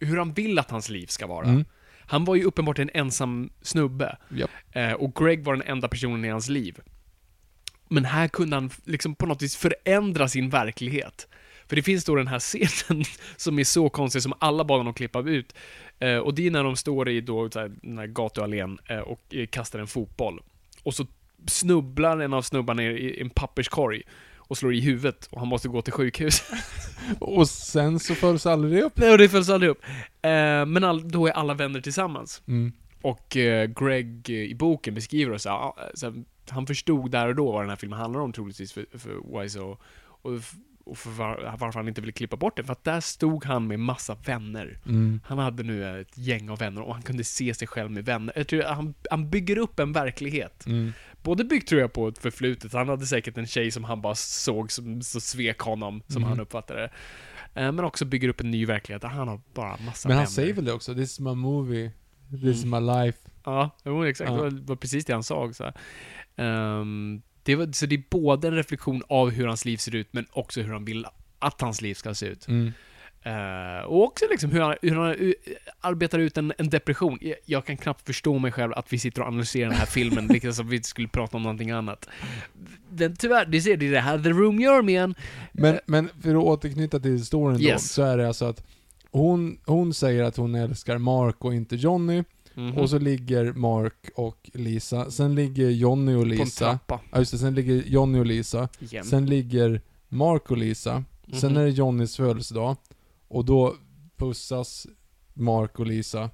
[0.02, 1.48] hur han vill att hans liv ska vara.
[1.48, 1.66] Mm.
[2.00, 4.18] Han var ju uppenbart en ensam snubbe.
[4.30, 4.50] Japp.
[4.72, 6.80] Eh, och Greg var den enda personen i hans liv.
[7.90, 11.28] Men här kunde han liksom på något vis förändra sin verklighet.
[11.70, 13.04] För det finns då den här scenen
[13.38, 15.56] som är så konstig, som alla bad honom klippa ut.
[16.00, 19.00] Eh, och det är när de står i då, så här, den här gatuallén eh,
[19.00, 20.42] och eh, kastar en fotboll.
[20.84, 21.06] Och så
[21.48, 24.02] snubblar en av snubbarna i en papperskorg
[24.38, 26.44] och slår i huvudet och han måste gå till sjukhus.
[27.20, 28.98] Och sen så följs aldrig det upp.
[28.98, 29.84] Nej, och det följs aldrig upp.
[30.22, 32.42] Eh, men all, då är alla vänner tillsammans.
[32.48, 32.72] Mm.
[33.02, 37.36] Och eh, Greg i boken beskriver det så, här, så här, han förstod där och
[37.36, 39.78] då vad den här filmen handlar om troligtvis för, för Wiseau.
[40.22, 40.54] Och, f-
[40.92, 42.64] och för var, varför han inte ville klippa bort det.
[42.64, 44.80] För att där stod han med massa vänner.
[44.86, 45.22] Mm.
[45.26, 48.34] Han hade nu ett gäng av vänner och han kunde se sig själv med vänner.
[48.38, 50.66] Jag tror han, han bygger upp en verklighet.
[50.66, 50.94] Mm.
[51.24, 54.16] Både byggt tror jag på ett förflutet, han hade säkert en tjej som han bara
[54.16, 56.30] såg som så svek honom, som Mm.
[56.30, 56.90] han uppfattade det.
[57.62, 60.24] Eh, Men också bygger upp en ny verklighet där han har bara massa Men han
[60.26, 60.34] vänner.
[60.36, 60.94] säger väl det också?
[60.96, 61.92] This is my movie.
[62.32, 63.18] This is my life.
[63.46, 64.30] Ja, jo, exakt.
[64.30, 64.36] Ja.
[64.36, 65.54] Det var- var precis det han sa.
[65.54, 65.74] Så, här.
[67.48, 70.26] Det var, så det är både en reflektion av hur hans liv ser ut, men
[70.32, 71.06] också hur han vill
[71.40, 72.48] att hans liv ska se ut.
[72.48, 72.74] Mm.
[73.24, 75.34] Eh, och också liksom hur han, hur han uh,
[75.82, 77.18] arbetar ut en, en depression.
[77.22, 80.28] Jag, jag kan knappt förstå mig själv att vi sitter och analyserar den här filmen,
[80.34, 82.10] liksom som vi skulle prata om någonting annat.
[82.90, 85.16] Men tyvärr, det ser det är det här The Room gör med en.
[85.52, 87.92] Men, men för att återknyta till historien då, Yes.
[87.92, 88.64] så är det alltså att
[89.12, 92.24] hon, hon säger att hon älskar Mark och inte Johnny,
[92.58, 92.78] Mhm.
[92.78, 97.00] och så ligger Mark och Lisa, sen ligger Johnny och På en Lisa, trappa.
[97.12, 99.06] ja just det, sen ligger Johnny och Lisa, Igen.
[99.06, 101.04] sen ligger Mark och Lisa,
[101.34, 101.62] sen Mhm.
[101.62, 102.76] är det Johnnys födelsedag,
[103.28, 103.76] och då
[104.18, 104.88] pussas
[105.34, 106.30] Mark och Lisa,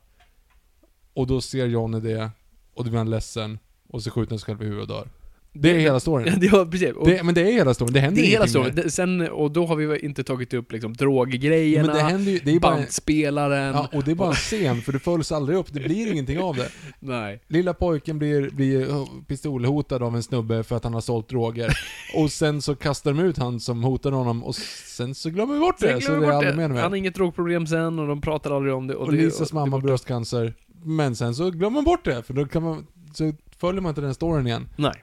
[1.14, 2.32] och då ser Johnny det,
[2.74, 3.60] och då blir han ledsen,
[3.90, 5.08] och så skjuter han sig själv i huvudet och dör.
[5.56, 6.50] Det är hela storyn.
[6.52, 6.92] var precis.
[6.92, 8.76] Och Det, men det är hela storyn, det händer det är hela storyn.
[8.76, 12.40] Det- Sen, och då har vi inte tagit upp liksom Men droggrejerna, det händer ju,
[12.40, 13.74] det är bara bandspelaren.
[13.74, 16.40] Ja, och det är bara en scen, för det följs aldrig upp, det blir ingenting
[16.40, 16.70] av det.
[17.00, 17.42] Nej.
[17.48, 18.88] Lilla pojken blir, blir
[19.26, 21.78] pistolhotad av en snubbe för att han har sålt droger.
[22.16, 25.60] Och sen så kastar de ut han som hotade honom, och sen så glömmer vi
[25.60, 28.52] bort det, så det är aldrig mer Han har inget drogproblem sen och de pratar
[28.56, 28.96] aldrig om det.
[28.96, 30.54] Och det, Lisas och- mamma det- bröstcancer.
[30.86, 34.02] Men sen så glömmer man bort det, för då kan man, så följer man inte
[34.02, 34.70] den storyn igen.
[34.76, 34.94] Nej.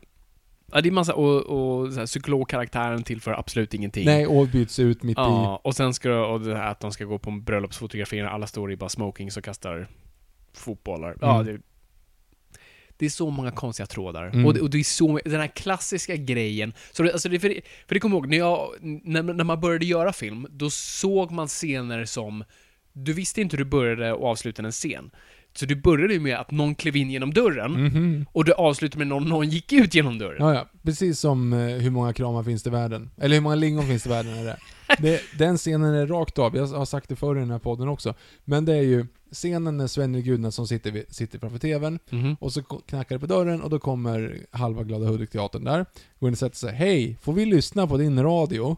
[0.73, 4.05] Ja, det är massa, och, och så här, psykologkaraktären tillför absolut ingenting.
[4.05, 7.05] Nej, och byts ut mitt Ja, och sen ska och det här att de ska
[7.05, 9.89] gå på en bröllopsfotografering, alla står i bara smokings och kastar
[10.55, 11.17] fotbollar.
[11.21, 11.47] Ja, Mm.
[11.47, 11.63] det,
[12.97, 14.25] det är så många konstiga trådar.
[14.27, 14.47] Mm.
[14.47, 16.73] Och, det, och det är så, den här klassiska grejen.
[16.93, 17.49] Så det, alltså det, för,
[17.87, 21.49] för det kommer ihåg, när, jag, när, när man började göra film, då såg man
[21.49, 22.45] scener som,
[22.93, 25.11] du visste inte hur du började och avslutade en scen.
[25.55, 27.79] Så du började ju med att någon klev in genom dörren, i.
[27.79, 28.27] Mhm.
[28.33, 30.47] och du avslutade med någon, någon gick ut genom dörren.
[30.47, 30.67] Ja, ja.
[30.83, 33.11] Precis som eh, hur många kramar finns det i världen?
[33.21, 34.57] Eller hur många lingon finns det i världen är det.
[34.99, 35.21] det.
[35.39, 38.15] Den scenen är rakt av, jag har sagt det förr i den här podden också.
[38.45, 42.37] Men det är ju scenen när Sven Gudnason sitter, vid- sitter framför TVn, Mhm.
[42.41, 45.87] och så knackar det på dörren och då kommer halva Glada Hudik-teatern där.
[46.21, 46.73] Går in och sätter sig.
[46.75, 48.77] Hej, får vi lyssna på din radio?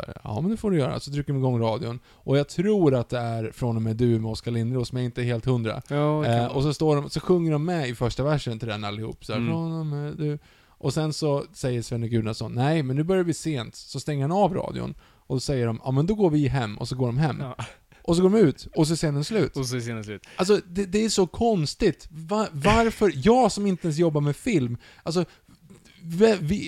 [0.00, 1.00] Så här, ja men det får du göra.
[1.00, 1.98] Så trycker de igång radion.
[2.12, 5.04] Och jag tror att det är från och med du med Oskar Lindros, men jag
[5.04, 5.82] är inte helt hundra.
[5.88, 8.68] Ja, kan Eh, och så, står de, så sjunger de med i första versen till
[8.68, 9.24] den allihop.
[9.24, 9.52] Så här, Mm.
[9.52, 10.38] från och med du.
[10.78, 13.74] Och sen så säger Sven Gudnason, nej men nu börjar bli sent.
[13.74, 14.94] Så stänger han av radion.
[15.02, 16.78] Och då säger de, ja men då går vi hem.
[16.78, 17.36] Och så går de hem.
[17.40, 17.56] Ja.
[18.02, 18.68] Och så går de ut.
[18.74, 19.56] Och så är scenen slut.
[19.56, 20.26] Och så är scenen slut.
[20.36, 22.08] Alltså, det, det är så konstigt.
[22.10, 25.45] Va, varför, jag som inte ens jobbar med film, alltså, vi-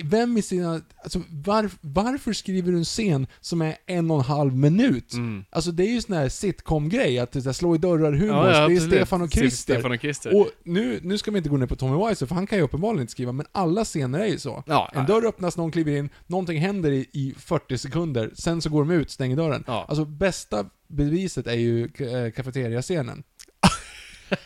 [0.03, 4.23] vem i sina, alltså var, varför skriver du en scen som är en och en
[4.23, 5.13] halv minut?
[5.13, 5.45] Mm.
[5.49, 8.75] Alltså det är ju sån här sitcom-grej, att det slå i dörrar-humor, Ja, ja, det
[8.75, 8.79] är.
[8.79, 9.73] Stefan och Christer.
[9.73, 10.41] Stefan och Christer.
[10.41, 12.63] Och nu, nu ska vi inte gå ner på Tommy Wiseau, för han kan ju
[12.63, 14.63] uppenbarligen inte skriva, men alla scener är ju så.
[14.67, 18.69] ja, En dörr öppnas, någon kliver in, någonting händer i, i 40 sekunder, sen så
[18.69, 19.63] går de ut, stänger dörren.
[19.87, 23.23] Alltså bästa beviset är ju äh, kafeteriascenen.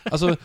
[0.02, 0.36] Alltså,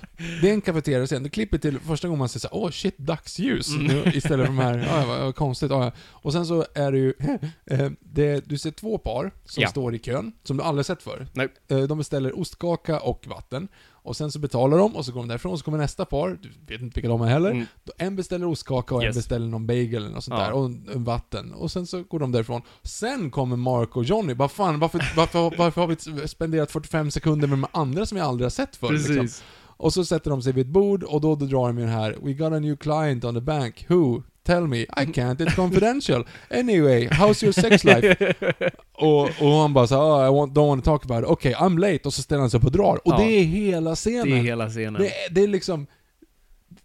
[0.42, 1.24] det är en kafeteriascen.
[1.24, 3.68] Du klipper till första gången man säger såhär, åh shit, dagsljus.
[3.76, 4.08] Mm.
[4.08, 5.72] Istället för de här, ja, vad, vad konstigt.
[5.72, 5.92] Ja, ja.
[6.08, 7.14] Och sen så är det ju,
[7.66, 9.70] eh, det, du ser två par som Ja.
[9.70, 11.28] står i kön, som du aldrig sett förr.
[11.34, 11.48] Nej.
[11.68, 13.68] Eh, De beställer ostkaka och vatten.
[14.10, 16.40] Och sen så betalar de, och så går de därifrån, och så kommer nästa par,
[16.42, 17.52] du vet inte vilka de är heller.
[17.52, 17.66] Mm.
[17.84, 19.16] Då En beställer ostkaka och en Yes.
[19.16, 20.46] beställer någon bagel eller något sånt Ja.
[20.46, 21.54] där, och en, en vatten.
[21.54, 22.62] Och sen så går de därifrån.
[22.84, 27.48] Sen kommer Mark och Johnny, bara fan, varför, varför, varför har vi spenderat 45 sekunder
[27.48, 28.92] med de andra som jag aldrig har sett förr?
[28.92, 29.28] Liksom?
[29.62, 31.94] Och så sätter de sig vid ett bord, och då, då drar de ju den
[31.94, 34.24] här We got a new client on the bank, who?
[34.50, 36.24] Tell me, I can't, it's confidential.
[36.50, 38.34] Anyway, how's your sex life?
[38.94, 41.30] och, och han bara så här, oh, I want, don't want to talk about it.
[41.30, 42.00] Okej, I'm late.
[42.08, 42.96] Och så ställer han sig upp och drar.
[43.08, 43.18] Och Ja.
[43.18, 44.30] det är hela scenen.
[44.30, 45.02] Det är hela scenen.
[45.02, 45.88] Det det är liksom...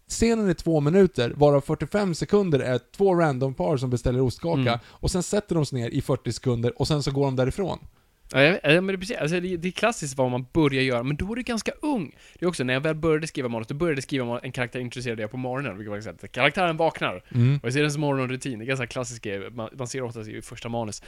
[0.09, 4.79] Scenen är två minuter, varav 45 sekunder är två random par som beställer ostkaka, Mm.
[4.87, 7.79] och sen sätter de sig ner i 40 sekunder, och sen så går de därifrån.
[8.33, 11.33] Ja, men det, är precis, alltså, det, är klassiskt vad man börjar göra, men då
[11.33, 12.16] är du ganska ung.
[12.39, 14.81] Det är också, när jag väl började skriva manus, då började jag skriva en karaktär
[14.81, 17.22] intresserade jag på morgonen, vilket var att karaktären vaknar.
[17.35, 17.57] Mm.
[17.57, 20.20] Och jag ser den som morgonrutin, det är ganska klassisk grej, man, man ser ofta
[20.20, 21.03] i första manus.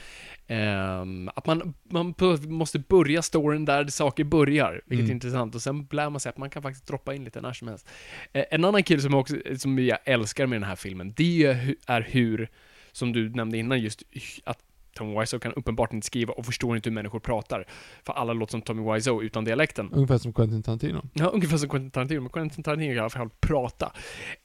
[0.47, 2.13] Ehm, att man, man
[2.47, 5.09] måste börja storyn där saker börjar, vilket Mm.
[5.09, 7.53] är intressant, och sen lär man sig att man kan faktiskt droppa in lite när
[7.53, 7.87] som helst.
[8.33, 11.23] Eh, en annan kille som, jag också, som jag älskar med den här filmen, det
[11.23, 12.49] är, ju hu- är hur,
[12.91, 14.03] som du nämnde innan, just
[14.43, 14.59] att
[14.97, 17.67] Tommy Wiseau kan uppenbart inte skriva och förstår inte hur människor pratar.
[18.03, 19.89] För alla låter som Tommy Wiseau utan dialekten.
[19.93, 21.01] Ungefär som Quentin Tarantino.
[21.13, 23.93] Ja, ungefär som Quentin Tarantino, men Quentin Tarantino kan i alla fall prata.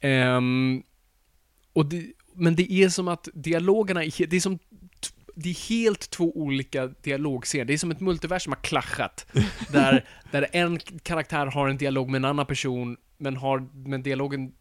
[0.01, 0.83] Ehm,
[1.73, 4.59] och det, men det är som att dialogerna, är det är som
[5.35, 7.65] det är helt två olika dialogscener.
[7.65, 9.27] Det är som ett multivers som har klaschat.
[9.73, 14.53] Där, där en karaktär har en dialog med en annan person, men har, men dialogen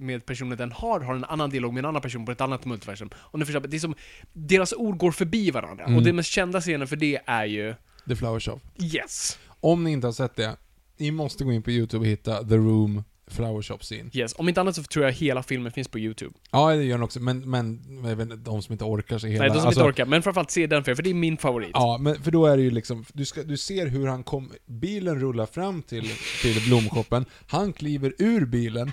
[0.00, 2.64] med personen den har, har en annan dialog med en annan person på ett annat
[2.64, 3.10] multiversum.
[3.14, 3.94] Och ni förstår, det är som,
[4.32, 5.84] deras ord går förbi varandra.
[5.84, 5.96] Mm.
[5.96, 7.74] Och den mest kända scenen för det är ju
[8.08, 8.60] The Flower Shop.
[8.78, 9.38] Yes!
[9.60, 10.56] Om ni inte har sett det,
[10.96, 14.10] ni måste gå in på YouTube och hitta The Room flower shop scene.
[14.12, 16.32] Yes, om inte annat så tror jag hela filmen finns på YouTube.
[16.50, 17.80] Ja, det gör den också, men, men
[18.10, 19.38] inte, de som inte orkar se hela...
[19.38, 20.06] Nej, de som alltså- inte orkar.
[20.06, 21.70] Men framförallt se den för, för det är min favorit.
[21.74, 24.52] Ja, men för då är det ju liksom, du, ska, du ser hur han kom,
[24.66, 26.10] bilen rullar fram till,
[26.42, 28.92] till blomshoppen, han kliver ur bilen,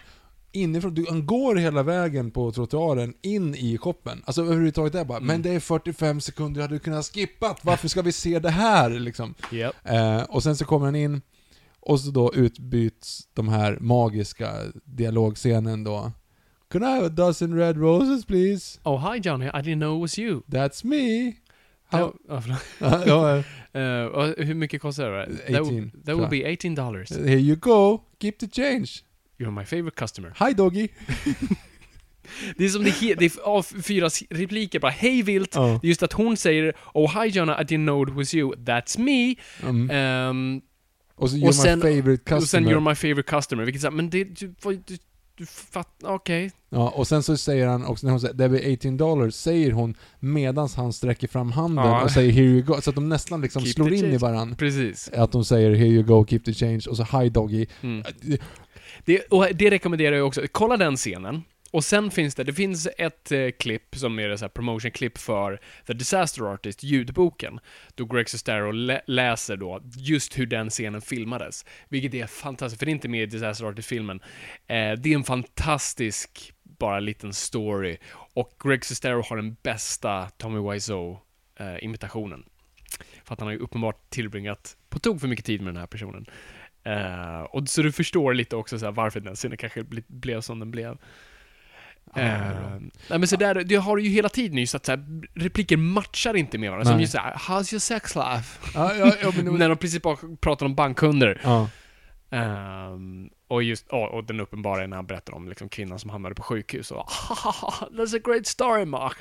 [0.62, 4.24] inifrån, du, han går hela vägen på trottoaren in i shoppen.
[4.26, 5.28] Alltså överhuvudtaget är bara, Mm.
[5.28, 8.90] men det är 45 sekunder, hade du kunnat skippat, varför ska vi se det här
[8.90, 9.34] liksom?
[9.52, 9.74] Yep.
[9.84, 11.22] Eh, och sen så kommer han in,
[11.80, 14.52] och så då utbyts de här magiska
[14.84, 16.12] dialogscenen då.
[16.72, 18.80] Can I have a dozen red roses please?
[18.84, 20.42] Oh, hi Johnny, I didn't know it was you.
[20.48, 21.34] That's me.
[21.90, 23.44] How, Oh,
[24.14, 25.26] och hur mycket kostar det?
[25.26, 26.30] That, 18, will- that tror will jag.
[26.30, 27.12] be 18 dollars.
[27.12, 28.88] here you go, keep the change.
[29.40, 30.34] You're my favorite customer.
[30.48, 30.88] Hi doggy.
[32.58, 35.56] Det är som det, he- det är av fyra repliker bara hej vilt.
[35.56, 35.80] Ja.
[35.82, 38.54] Det är just att hon säger Oh hi Johnny, I didn't know it was you.
[38.56, 39.36] That's me.
[39.70, 39.90] Mm.
[39.92, 40.62] Ehm,
[41.16, 42.38] och så och you're sen- my favorite customer.
[42.42, 43.64] och sen You're my favorite customer.
[43.64, 44.98] Vilket så här, men det, du, vad- du,
[45.38, 46.52] du fattar, okej.
[46.70, 49.72] Ja, och sen så säger han också, när hon säger det blir 18 dollars, säger
[49.72, 52.02] hon medans han sträcker fram handen Ja.
[52.04, 54.18] och säger 'Here you go' så att de nästan liksom Keep slår in i change.
[54.18, 54.56] varandra.
[54.56, 55.10] Precis.
[55.10, 58.04] Att de säger 'Here you go, keep the change' och så 'Hi doggy' Mm.
[59.08, 60.42] Det, och det rekommenderar jag också.
[60.52, 61.44] Kolla den scenen.
[61.72, 65.94] Och sen finns det, det finns ett eh, klipp som är ett promotion-klipp för The
[65.94, 67.60] Disaster Artist, ljudboken.
[67.96, 71.66] Då Greg Sestero lä- läser då just hur den scenen filmades.
[71.90, 74.20] Vilket är fantastiskt, för det är inte med i Disaster Artist-filmen.
[74.68, 77.98] Eh, det är en fantastisk, bara liten story.
[78.14, 82.40] Och Greg Sestero har den bästa Tommy Wiseau-imitationen.
[82.40, 85.80] Eh, för att han har ju uppenbart tillbringat på tok för mycket tid med den
[85.80, 86.26] här personen.
[86.88, 90.42] Eh, och så du förstår lite också så här, varför den scenen kanske ble, blev
[90.42, 90.98] som den blev.
[92.16, 92.80] Eh, bra.
[93.10, 95.78] nej men så där, det har du ju hela tiden just att så här, repliker
[95.78, 96.86] matchar inte med varandra.
[96.86, 97.02] Som Nej.
[97.02, 98.72] just såhär, how's your sex life?
[98.74, 101.42] Ja, ja, ja, men, När de precis bara pratar om bankkunder.
[102.30, 106.10] Ehm, och just, ja, och den uppenbara är när han berättar om liksom, kvinnan som
[106.10, 107.10] hamnade på sjukhus och
[107.92, 109.18] That's a great story Mark.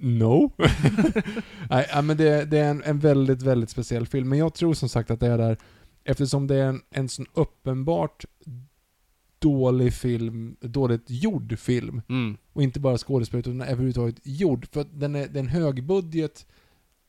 [0.00, 0.52] No.
[1.70, 4.28] Nej, men det, det är en, en väldigt, väldigt speciell film.
[4.28, 5.56] Men jag tror som sagt att det är där,
[6.04, 8.24] eftersom det är en, en sån uppenbart
[9.38, 12.36] dålig film, dåligt gjord film, Mm.
[12.52, 16.46] och inte bara skådespel utan överhuvudtaget gjord, för den är, en högbudget,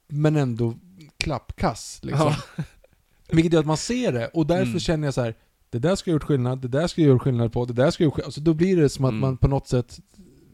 [0.08, 0.74] men ändå
[1.18, 2.34] klappkass liksom.
[3.32, 4.80] Vilket gör att man ser det, och därför Mm.
[4.80, 5.36] känner jag så här.
[5.70, 7.92] Det där ska jag gjort skillnad, det där ska jag gjort skillnad på, det där
[7.92, 8.28] ska jag gjort skillnad.
[8.28, 9.22] Alltså då blir det som att Mm.
[9.22, 10.00] man på något sätt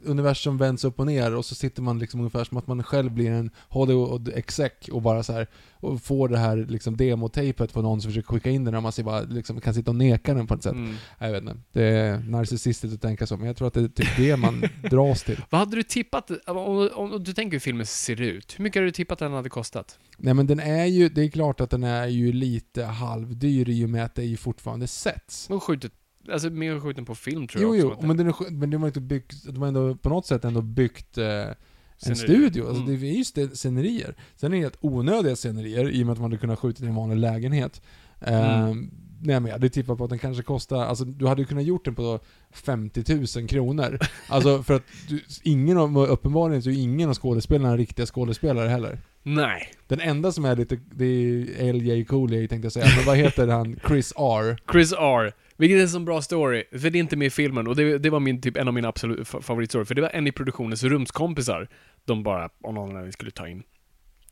[0.03, 3.11] universum vänds upp och ner och så sitter man liksom ungefär som att man själv
[3.11, 8.01] blir en Hollywood-exec och bara så här och får det här liksom demotejpet på någon
[8.01, 10.47] som försöker skicka in den och man ser bara liksom kan sitta och neka den
[10.47, 10.73] på ett sätt.
[10.73, 10.95] Mm.
[11.19, 11.57] Jag vet inte.
[11.71, 14.63] Det är narcissistiskt att tänka så, men jag tror att det är typ det man
[14.89, 15.41] dras till.
[15.49, 18.87] Vad hade du tippat, om, om, du tänker hur filmen ser ut, hur mycket hade
[18.87, 19.99] du tippat den hade kostat?
[20.17, 23.85] Nej men den är ju, det är klart att den är ju lite halvdyr i
[23.85, 25.49] och med att det är ju fortfarande sets.
[25.49, 25.93] Och skjutit,
[26.31, 28.07] alltså mer skjuten på film tror Jo, jag jo, också.
[28.07, 30.61] men, den är, men de har inte byggt, de har ändå på något sätt ändå
[30.61, 31.55] byggt eh, en
[31.97, 32.23] Scenerier.
[32.25, 32.67] studio.
[32.67, 32.99] Alltså Mm.
[33.01, 34.15] det är ju st- scenerier.
[34.35, 36.87] Sen är det helt onödiga scenerier i och med att man hade kunnat skjuta i
[36.87, 37.81] en vanlig lägenhet.
[38.21, 38.91] Eh, Mm.
[39.23, 41.63] Nej men jag hade tippat på att den kanske kostar, alltså du hade ju kunnat
[41.63, 42.19] gjort den på
[42.51, 43.99] 50 000 kronor.
[44.29, 48.99] Alltså för att du, ingen av, uppenbarligen så är ingen av skådespelarna riktiga skådespelare heller.
[49.23, 49.71] Nej.
[49.87, 53.47] Den enda som är lite, det är LJ Cooley tänkte jag säga, men vad heter
[53.47, 53.79] han?
[53.87, 54.61] Chris R.
[54.71, 55.33] Chris R.
[55.61, 57.97] Vilket är en sån bra story, för det är inte med i filmen och det,
[57.97, 60.31] det var min, typ, en av mina absolut fa- favoritstory, för det var en i
[60.31, 61.67] produktionens rumskompisar
[62.05, 63.63] de bara av någon anledning skulle ta in.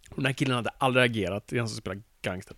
[0.10, 2.58] Och den här killen hade aldrig agerat, det är han som spelar gangstern.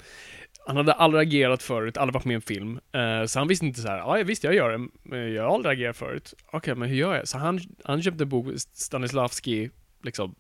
[0.68, 2.80] Han hade aldrig agerat förut, aldrig varit med i en film.
[2.92, 5.56] Eh, så han visste inte så här, ja visst jag gör det, men jag har
[5.56, 6.34] aldrig agerat förut.
[6.52, 7.28] Okej, men hur gör jag?
[7.28, 9.70] Så han, han köpte en bok, Stanislavski,
[10.04, 10.36] liksom,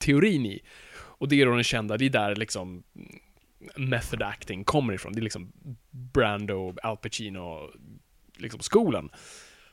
[0.00, 0.60] teorin i.
[0.92, 2.82] Och det är då den kända, det är där liksom
[3.76, 5.12] method acting kommer ifrån.
[5.12, 5.52] Det är liksom
[5.90, 7.70] Brando, Al Pacino,
[8.36, 9.10] liksom skolan.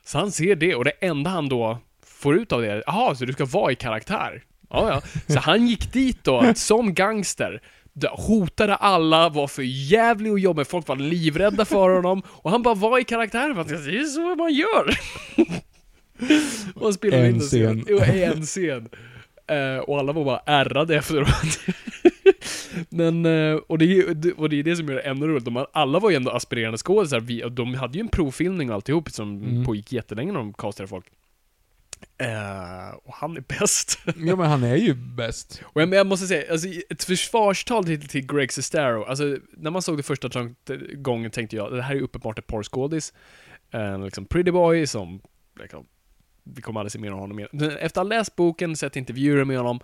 [0.04, 3.14] Så han ser det och det enda han då får ut av det är, jaha,
[3.14, 4.42] så du ska vara i karaktär?
[4.70, 5.22] Ja, ja.
[5.34, 7.62] Så han gick dit då, som gangster,
[8.10, 12.74] hotade alla, var för jävlig och jobbig, folk var livrädda för honom, och han bara
[12.74, 14.98] var i karaktär, för att det är så man gör!
[16.74, 17.84] och han spelade En in scen.
[17.88, 18.88] Jo, en scen.
[19.46, 21.60] Eh, och alla var bara ärrade efteråt.
[22.88, 25.44] Men, eh, och, det, och det är det som gör det ännu roligt.
[25.44, 29.42] De, alla var ju ändå aspirerande skådisar, de hade ju en provfilmning och alltihop som
[29.42, 29.64] Mm.
[29.64, 31.06] pågick jättelänge när de castade folk.
[32.18, 33.98] Eh, och han är bäst.
[34.06, 35.62] Ja men han är ju bäst.
[35.64, 39.70] Och jag, men jag måste säga, alltså, ett försvarstal till, till Greg Sestero, alltså när
[39.70, 40.30] man såg det första
[40.94, 43.12] gången tänkte jag, det här är uppenbart ett porrskådis.
[43.70, 45.20] En liksom pretty boy som,
[45.60, 45.86] liksom,
[46.44, 47.46] vi kommer aldrig se mer av honom.
[47.52, 49.80] Men Efter att ha läst boken, sett intervjuer med honom,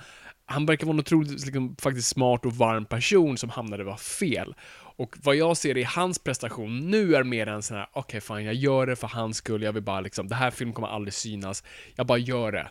[0.47, 4.55] han verkar vara en otroligt liksom, faktiskt smart och varm person som hamnade var fel.
[4.97, 8.20] Och vad jag ser i hans prestation nu är mer en sån här, okej okay,
[8.20, 10.88] fine, jag gör det för hans skull, jag vill bara liksom, det här filmen kommer
[10.88, 11.64] aldrig synas,
[11.97, 12.70] jag bara gör det.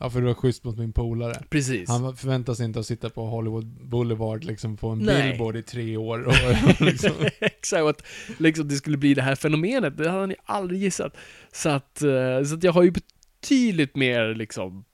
[0.00, 1.42] Ja, för du var schysst mot min polare.
[1.50, 1.88] Precis.
[1.88, 5.30] Han förväntar sig inte att sitta på Hollywood Boulevard liksom på en Nej.
[5.30, 6.34] billboard i tre år och
[6.80, 7.12] liksom.
[7.40, 8.06] Exakt, att
[8.38, 11.16] liksom, det skulle bli det här fenomenet, det hade han ju aldrig gissat.
[11.52, 14.84] Så att, eh, så att jag har ju betydligt mer liksom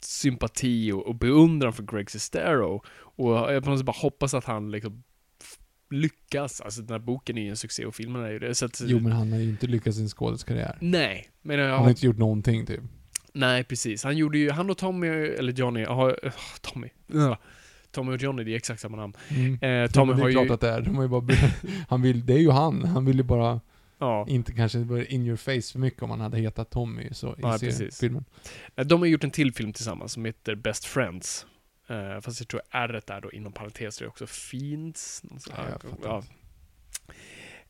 [0.00, 2.82] sympati och, och beundran för Greg Sestero.
[2.98, 5.02] Och jag på något sätt bara hoppas att han liksom
[5.90, 6.60] lyckas.
[6.60, 8.54] Alltså den här boken är ju en succé och filmen är ju det.
[8.54, 10.76] Så att, Jo men han har ju inte lyckats i sin skådiskarriär.
[10.80, 12.80] Nej, men jag Han har inte gjort någonting typ.
[13.32, 14.04] Nej, precis.
[14.04, 16.88] Han gjorde ju, han och Tommy, eller Johnny, ja, uh, Tommy.
[17.90, 19.12] Tommy och Johnny, det är exakt samma namn.
[19.28, 19.84] Mm.
[19.84, 20.80] Eh, Tommy det har är klart ju, att det är.
[20.80, 21.26] De har ju bara
[21.88, 22.84] han vill, det är ju han.
[22.84, 23.60] Han vill ju bara
[23.98, 27.32] ja, inte kanske vara in your face för mycket om han hade hetat Tommy så
[27.32, 27.58] i Ja,
[28.00, 28.24] filmen.
[28.76, 31.46] Eh, de har gjort en till film tillsammans som heter Best Friends.
[31.88, 35.22] Eh, fast jag tror R är då inom parentes, det är också Fiends.
[35.56, 36.24] Ja, jag.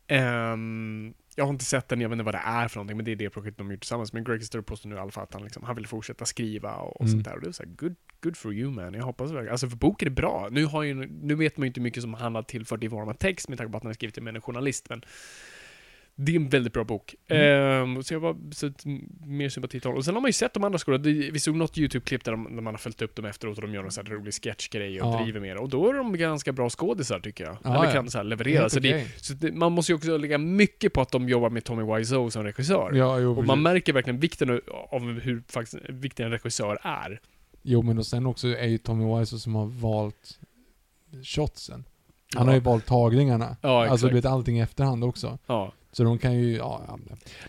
[0.07, 3.05] Ehm, jag har inte sett den, jag vet inte vad det är för någonting, men
[3.05, 4.12] det är det projektet de har gjort tillsammans.
[4.12, 6.74] Men Greg Sestero påstår nu i alla fall att han, liksom, han vill fortsätta skriva
[6.76, 7.12] och, och Mm.
[7.12, 7.35] sånt där.
[7.35, 8.95] Och det är så här, good, good for you man.
[8.95, 9.51] Jag hoppas verkligen.
[9.53, 10.49] Alltså för boken är bra.
[10.51, 13.09] Nu, har ju, nu vet man ju inte mycket som han har tillfört i form
[13.09, 15.03] av text med tanke på att han har skrivit det med en journalist, men
[16.20, 17.14] det är en väldigt bra bok.
[17.28, 17.42] Mm.
[17.96, 18.70] Ehm, så jag var så
[19.26, 19.98] mer sympati till honom.
[19.98, 21.04] Och sen har man ju sett de andra skolorna.
[21.04, 23.62] Det- Vi såg något YouTube-klipp där, de, där man har följt upp dem efteråt och
[23.62, 25.22] de gör någon sån här rolig sketchgrej och Ja.
[25.22, 25.60] driver med det.
[25.60, 27.56] Och då är de ganska bra skådisar tycker jag.
[27.64, 27.92] Ja, Eller ja.
[27.92, 28.68] kan så här leverera.
[28.68, 29.06] Så, det, okej.
[29.16, 32.30] så det, man måste ju också lägga mycket på att de jobbar med Tommy Wiseau
[32.30, 32.92] som regissör.
[32.94, 34.60] Ja, jo, och man märker verkligen vikten
[34.90, 37.20] av hur faktiskt, viktig en regissör är.
[37.62, 40.38] Jo, men och sen också är ju Tommy Wiseau som har valt
[41.24, 41.84] shotsen.
[42.36, 43.56] Han har ju valt tagningarna.
[43.62, 45.38] Ja, alltså du vet allting i efterhand också.
[45.46, 45.72] Ja.
[45.93, 46.99] Så de kan ju, ja, ja.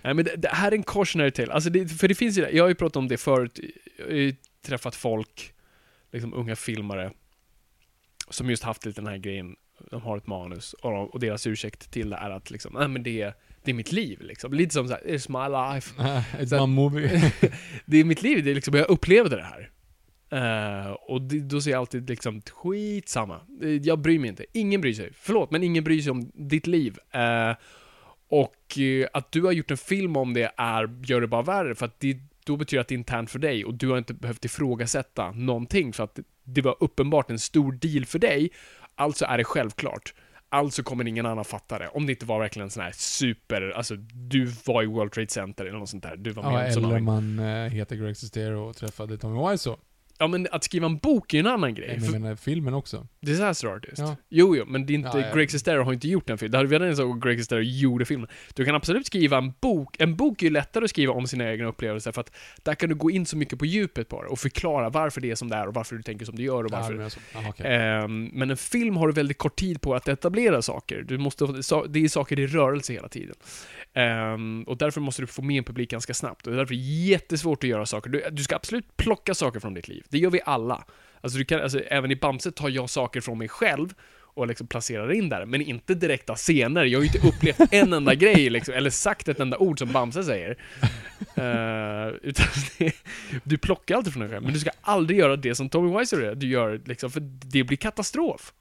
[0.03, 1.53] Nej men det, det här är en cautionary tale.
[1.53, 2.51] Alltså det, för det finns ju det.
[2.51, 3.59] Jag har ju pratat om det förut.
[3.97, 5.53] Jag har ju träffat folk,
[6.11, 7.11] liksom unga filmare,
[8.29, 9.55] som just haft lite den här grejen.
[9.91, 13.03] De har ett manus och, och deras ursäkt till det är att liksom, nej men
[13.03, 13.33] det,
[13.63, 14.53] det är mitt liv liksom.
[14.53, 16.23] Lite som såhär, it's my life.
[16.43, 17.31] Ett Sen- movie.
[17.85, 19.69] det är mitt liv, det är liksom, jag upplevde det här.
[20.31, 23.41] Eh, och det, då säger jag alltid liksom, skitsamma.
[23.61, 24.45] Eh, Jag bryr mig inte.
[24.53, 25.09] Ingen bryr sig.
[25.13, 26.97] Förlåt, men ingen bryr sig om ditt liv.
[27.11, 27.55] Eh,
[28.29, 31.75] och eh, att du har gjort en film om det är, gör det bara värre,
[31.75, 33.97] för att det, då betyder det att det är internt för dig och du har
[33.97, 38.49] inte behövt ifrågasätta någonting, för att det var uppenbart en stor deal för dig,
[38.95, 40.13] alltså är det självklart.
[40.51, 41.87] Alltså kommer ingen annan fatta det.
[41.87, 45.29] Om det inte var verkligen en sån här super, alltså du var i World Trade
[45.29, 46.15] Center eller något sånt där.
[46.17, 49.77] Du var med ja, eller man äh, heter Greg Sestero och träffade Tommy Wiseau.
[50.21, 51.95] Ja men att skriva en bok är ju en annan grej.
[51.95, 53.07] Men jag menar filmen också.
[53.21, 53.97] Disaster Artist.
[53.97, 54.15] Ja.
[54.29, 55.35] Jo, jo, men det är inte, Ja, ja.
[55.35, 56.51] Greg Sestero har inte gjort en film.
[56.51, 58.27] Det hade vi redan insåg att Greg Sestero gjorde filmen.
[58.53, 59.95] Du kan absolut skriva en bok.
[59.99, 62.31] En bok är ju lättare att skriva om sina egna upplevelser för att
[62.63, 65.31] där kan du gå in så mycket på djupet på det och förklara varför det
[65.31, 66.93] är som det är och varför du tänker som du gör och varför.
[66.93, 67.65] Men aha, okej.
[67.75, 71.01] Ehm, men en film har du väldigt kort tid på att etablera saker.
[71.01, 71.45] Du måste,
[71.89, 73.35] det är saker i rörelse hela tiden.
[73.93, 76.47] Ehm, och därför måste du få med en publik ganska snabbt.
[76.47, 78.09] Och därför är det jättesvårt att göra saker.
[78.09, 80.05] Du, du ska absolut plocka saker från ditt liv.
[80.09, 80.85] Det gör vi alla.
[81.21, 83.93] Alltså, du kan, alltså, även i Bamse tar jag saker från mig själv
[84.39, 86.85] och liksom placerar in där, men inte direkta scener.
[86.85, 89.91] Jag har ju inte upplevt en enda grej, liksom, eller sagt ett enda ord som
[89.91, 90.57] Bamse säger.
[91.35, 92.45] Eh, utan
[92.77, 92.95] det,
[93.43, 96.21] du plockar alltid från dig själv, men du ska aldrig göra det som Tommy Wiseau
[96.21, 96.35] gör.
[96.35, 98.53] Du gör liksom, för det blir katastrof.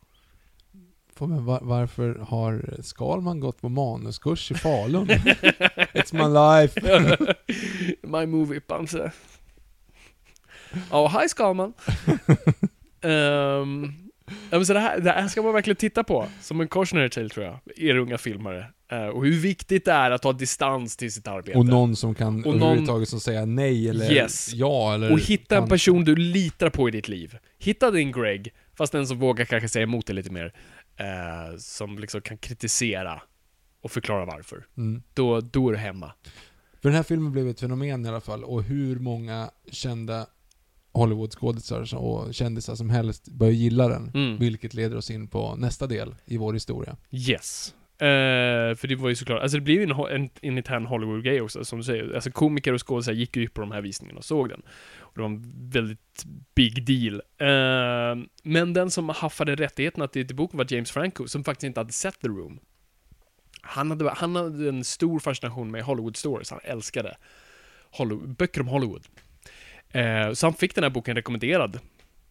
[1.20, 5.06] Man, var, varför har Skalman gått på manuskurs i Falun?
[5.08, 6.80] It's my life.
[8.02, 9.12] My movie, Bamse.
[10.90, 11.72] Ja, hi Skalman.
[13.02, 13.94] um,
[14.50, 17.10] ja, men så det, här, det här ska man verkligen titta på, som en cautionary
[17.10, 18.66] tale tror jag, er unga filmare.
[18.90, 21.58] Eh, och hur viktigt det är att ha distans till sitt arbete.
[21.58, 24.50] Och någon som kan Och någon- som säga nej eller Yes.
[24.54, 27.38] ja eller Och hitta en person du litar på i ditt liv.
[27.58, 30.52] Hitta din Greg, fast den som vågar kanske säga emot dig lite mer.
[30.96, 33.22] Eh, som liksom kan kritisera
[33.82, 34.66] och förklara varför.
[34.76, 35.02] Mm.
[35.14, 36.12] Då, då är du hemma.
[36.82, 40.26] För den här filmen blev ett fenomen i alla fall och hur många kända
[40.98, 44.10] Hollywoodskådisar och kändisar som helst börjar gilla den.
[44.14, 44.38] Mm.
[44.38, 46.96] Vilket leder oss in på nästa del i vår historia.
[47.10, 47.74] Yes.
[48.00, 51.40] Eh, för det var ju såklart, alltså det blev ju en, en, en intern Hollywood-grej
[51.40, 52.14] också, som du säger.
[52.14, 54.62] Alltså komiker och skådespelare gick ju på de här visningarna och såg den.
[54.98, 56.24] Och det var en väldigt
[56.54, 57.22] big deal.
[57.38, 61.80] Eh, men den som haffade rättigheterna till, till boken var James Franco, som faktiskt inte
[61.80, 62.58] hade sett The Room.
[63.62, 67.16] Han hade, han hade en stor fascination med Hollywood stories, han älskade
[67.90, 69.02] Hollywood, böcker om Hollywood.
[69.92, 71.78] Eh, så han fick den här boken rekommenderad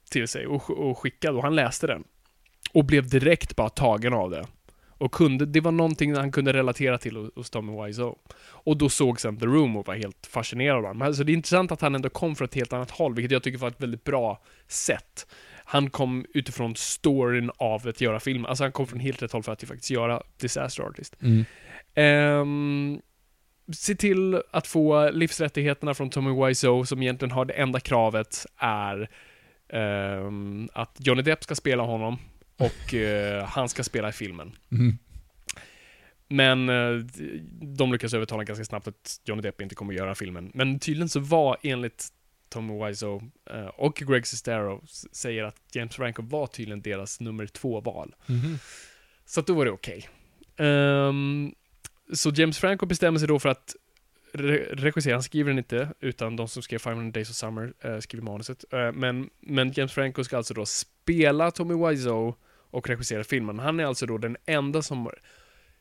[0.10, 2.04] till sig och, och skickad, och han läste den.
[2.74, 4.46] Och blev direkt bara tagen av det.
[5.00, 8.16] Och kunde, det var någonting han kunde relatera till hos- Tommy Wiseau.
[8.40, 11.02] Och då såg sen The Room och var helt fascinerad av honom.
[11.02, 13.44] Alltså det är intressant att han ändå kom från ett helt annat håll, vilket jag
[13.44, 15.28] tycker var ett väldigt bra sätt.
[15.66, 18.46] Han kom utifrån storyn av att göra film.
[18.46, 21.16] Alltså han kom från helt rätt håll för att faktiskt göra Disaster Artist.
[21.22, 21.46] Mm.
[21.96, 23.02] Ehm,
[23.74, 29.10] se till att få livsrättigheterna från Tommy Wiseau som egentligen har det enda kravet är
[29.70, 32.18] ehm, att Johnny Depp ska spela honom
[32.58, 34.52] och eh, han ska spela i filmen.
[34.72, 34.98] Mm.
[36.30, 37.06] Men eh,
[37.62, 40.52] de lyckas övertala ganska snabbt att Johnny Depp inte kommer att göra filmen.
[40.54, 42.08] Men tydligen så var enligt
[42.50, 47.82] Tommy Wiseau eh, och Greg Sestero säger att James Franco var tydligen deras nummer två
[47.82, 48.16] val.
[48.26, 48.60] Mhm.
[49.26, 50.10] Så att då var det okej.
[50.58, 51.54] Ehm,
[52.14, 53.76] så James Franco bestämmer sig då för att
[54.34, 58.00] re- regissera, han skriver den inte, utan de som skrev 500 Days of Summer eh,
[58.00, 58.66] skriver manuset.
[58.74, 62.34] Eh, men, men James Franco ska alltså då spela Tommy Wiseau
[62.72, 63.60] och regissera filmen.
[63.60, 65.10] Han är alltså då den enda som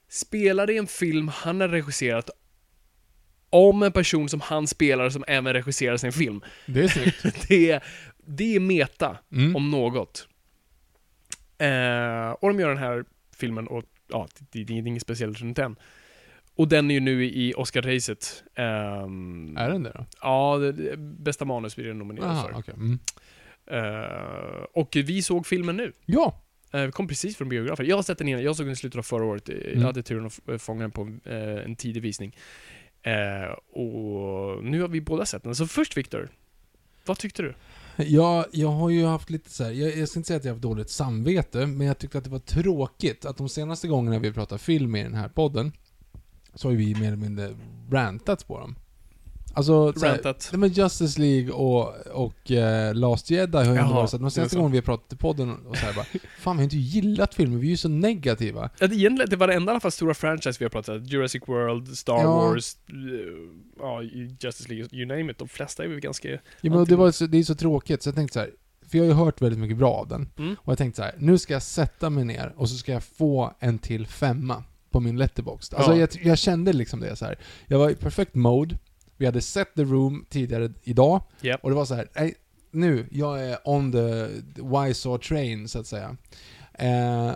[0.08, 2.30] spelar i en film han har regisserat
[3.50, 6.40] om en person som han spelar som även regisserar sin film.
[6.66, 7.46] Det är snyggt.
[7.48, 7.82] Det är,
[8.26, 9.56] det är meta, Mm.
[9.56, 10.28] om något.
[11.58, 13.04] Eh, och de gör den här
[13.36, 15.76] filmen och ja, det, det är inget speciellt runt den.
[16.56, 18.42] Och den är ju nu i Oscar-racet.
[18.54, 20.06] Ehm, Är den det då?
[20.20, 22.58] Ja, det, bästa manus blir den nominerad Aha, för.
[22.58, 22.74] okej.
[22.74, 22.98] Mm.
[23.66, 25.92] Eh, och vi såg filmen nu.
[26.06, 26.42] Ja.
[26.72, 27.86] Vi kom precis från biografen.
[27.86, 29.48] Jag har sett den innan, jag såg den i slutet av förra året.
[29.48, 29.84] Jag Mm.
[29.84, 32.36] hade turen att eh, fånga den på eh, en tidig visning.
[33.72, 35.54] Och nu har vi båda sett den.
[35.54, 36.28] Så först Viktor,
[37.06, 37.54] vad tyckte du?
[37.96, 40.50] Ja, jag har ju haft lite så här, jag, jag ska inte säga att jag
[40.52, 44.18] har haft dåligt samvete, men jag tyckte att det var tråkigt att de senaste gångerna
[44.18, 45.72] vi pratat film i den här podden,
[46.56, 47.50] så har ju vi mer eller mindre
[47.90, 48.76] rantat på dem.
[49.56, 50.48] Alltså, så här, Rantat.
[50.52, 54.30] Nej men Justice League och, och eh, Last Jedi har ju ändå varit så de
[54.30, 56.04] senaste gångerna vi har pratat i podden och så här bara
[56.38, 58.70] Fan vi har inte gillat filmen, vi är ju så negativa.
[58.78, 61.12] Ja, det, egentligen, det var det enda i alla fall stora franchise vi har pratat.
[61.12, 62.36] Jurassic World, Star Ja.
[62.36, 62.94] Wars, eh,
[63.78, 64.02] ja,
[64.40, 65.38] Justice League, you name it.
[65.38, 66.28] De flesta är väl ganska...
[66.28, 68.50] Ja, men det, var så, det är så tråkigt, så jag tänkte så här.
[68.90, 70.28] För jag har ju hört väldigt mycket bra av den.
[70.38, 70.56] Mm.
[70.58, 73.04] Och jag tänkte så här, nu ska jag sätta mig ner och så ska jag
[73.04, 74.64] få en till femma
[74.96, 75.72] på min letterbox.
[75.74, 75.98] Alltså Ja.
[75.98, 77.38] jag, jag kände liksom det så här.
[77.66, 78.78] Jag var i perfect mode,
[79.16, 81.64] vi hade sett The Room tidigare idag, Japp.
[81.64, 82.34] och det var så här, nej,
[82.70, 84.26] nu, jag är on the
[84.62, 86.16] Wiseau train, så att säga.
[86.74, 87.30] Eh,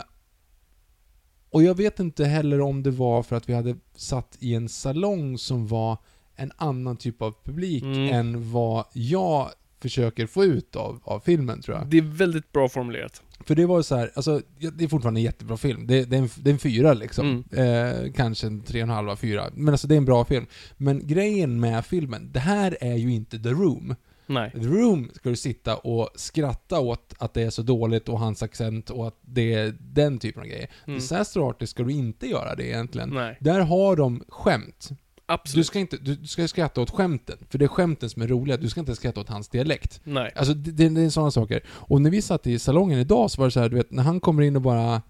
[1.51, 4.69] och jag vet inte heller om det var för att vi hade satt i en
[4.69, 5.97] salong som var
[6.37, 8.15] en annan typ av publik Mm.
[8.15, 9.49] än vad jag
[9.81, 11.87] försöker få ut av, av filmen, tror jag.
[11.87, 13.23] Det är väldigt bra formulerat.
[13.45, 15.87] För det var så här, alltså, det är fortfarande en jättebra film.
[15.87, 17.45] Det, det, är, en, det är en fyra liksom.
[17.53, 19.51] Eh, kanske en tre och en halva, fyra.
[19.55, 20.47] Men alltså det är en bra film.
[20.77, 23.95] Men grejen med filmen, det här är ju inte The Room.
[24.27, 24.51] Nej.
[24.51, 28.43] The Room ska du sitta och skratta åt att det är så dåligt och hans
[28.43, 30.71] accent och att det är den typen av grejer.
[30.87, 30.99] Mm.
[30.99, 33.11] Disaster Artist ska du inte göra det egentligen.
[33.11, 33.37] Nej.
[33.41, 34.89] Där har de skämt.
[35.31, 35.67] Du Absolut.
[35.67, 38.57] ska, inte, du, du ska skratta åt skämten, för det är skämten som är roliga.
[38.57, 40.01] Du ska inte skratta åt hans dialekt.
[40.05, 40.33] Nej.
[40.37, 41.61] Alltså det, det, det är sådana saker.
[41.69, 44.03] Och när vi satt i salongen idag så var det så här, du vet, när
[44.03, 45.03] han kommer in och bara...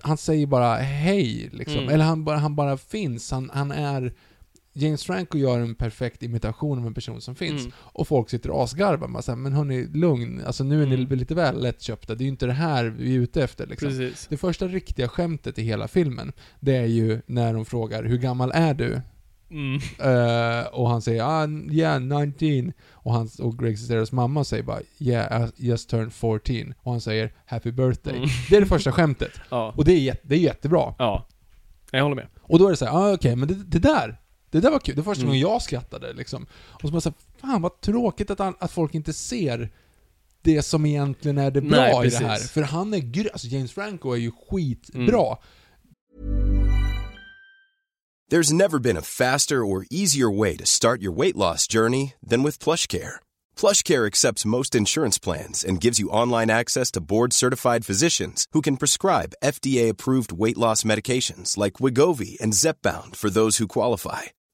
[0.00, 1.78] Han säger bara hej, liksom.
[1.78, 1.88] Mm.
[1.88, 3.30] Eller han bara, han bara finns.
[3.30, 4.14] Han, han är...
[4.72, 7.60] James Franco gör en perfekt imitation av en person som finns.
[7.60, 7.72] Mm.
[7.78, 9.08] Och folk sitter och asgarvar.
[9.08, 10.42] Man säger, men hörni, lugn.
[10.46, 11.18] Alltså nu är ni Mm.
[11.18, 12.14] lite väl lättköpta.
[12.14, 13.88] Det är ju inte det här vi är ute efter liksom.
[13.88, 14.26] Precis.
[14.30, 18.50] Det första riktiga skämtet i hela filmen, det är ju när de frågar 'Hur gammal
[18.54, 19.00] är du?'
[19.50, 19.74] Mm.
[19.98, 22.72] Eh, och han säger ah, yeah, 19.
[22.90, 27.00] Och, hans, och Greg Sesteros mamma säger bara 'Yeah, I just turned 14' Och han
[27.00, 28.28] säger 'Happy birthday' Mm.
[28.50, 29.30] Det är det första skämtet.
[29.50, 29.72] Ja.
[29.76, 30.94] Och det är, det är jättebra.
[30.98, 31.26] Ja.
[31.90, 32.26] Jag håller med.
[32.40, 34.20] Och då är det så här, ah, okej, men det, det där,
[34.50, 34.94] det där var kul.
[34.96, 35.28] Det var första Mm.
[35.28, 36.46] gången jag skrattade liksom.
[36.52, 39.70] Och så bara så här, fan vad tråkigt att, han, att folk inte ser
[40.42, 42.38] det som egentligen är det bra Nej, i det här.
[42.38, 45.26] För han är grym, alltså James Franco är ju skitbra.
[45.26, 45.38] Mm.
[48.30, 52.42] There's never been a faster or easier way to start your weight loss journey than
[52.42, 53.20] with PlushCare.
[53.56, 58.76] PlushCare accepts most insurance plans and gives you online access to board-certified physicians who can
[58.76, 64.22] prescribe FDA-approved weight loss medications like Wigovi and Zepbound for those who qualify.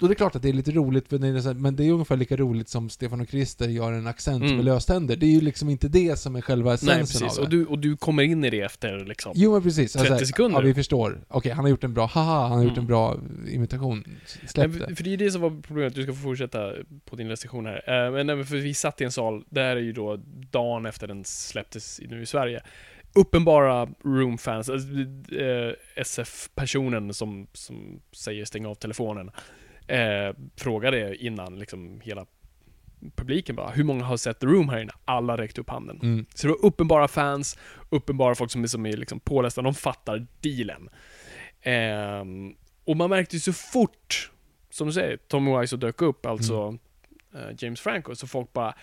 [0.00, 1.92] Då är det klart att det är lite roligt, för det är men det är
[1.92, 4.56] ungefär lika roligt som Stefan och Krister gör en accent Mm.
[4.56, 5.16] med löständer.
[5.16, 7.38] Det är ju liksom inte det som är själva essensen Nej, precis.
[7.38, 7.56] av Och det.
[7.56, 9.32] du, och du kommer in i det efter liksom.
[9.36, 9.92] Jo men precis.
[9.92, 10.58] 30 sekunder.
[10.58, 11.20] Ja, vi förstår.
[11.28, 12.80] Okej, han har gjort en bra, haha, han har gjort Mm.
[12.82, 13.16] en bra
[13.50, 14.04] imitation.
[14.46, 14.96] Släpp Nej, det.
[14.96, 16.72] för- det är ju det som var problemet, du ska få fortsätta
[17.04, 18.06] på din recension här.
[18.06, 20.16] Eh, Men för vi satt i en sal, det här är ju då
[20.50, 22.60] dagen efter den släpptes nu i Sverige.
[23.14, 24.88] Uppenbara Room-fans, alltså,
[25.38, 29.30] eh, SF-personen som, som säger stäng av telefonen,
[29.88, 32.26] eh, frågade innan liksom hela
[33.16, 34.92] publiken bara, hur många har sett The Room här inne?
[35.04, 36.00] Alla räckte upp handen.
[36.02, 36.26] Mm.
[36.34, 37.58] Så det var uppenbara fans,
[37.90, 40.88] uppenbara folk som är, som är liksom pålästa, de fattar dealen.
[41.62, 42.54] Ehm,
[42.84, 44.30] och man märkte ju så fort,
[44.70, 46.78] som du säger, Tommy Wiseau dök upp, alltså
[47.34, 48.74] eh, James Franco, så folk bara...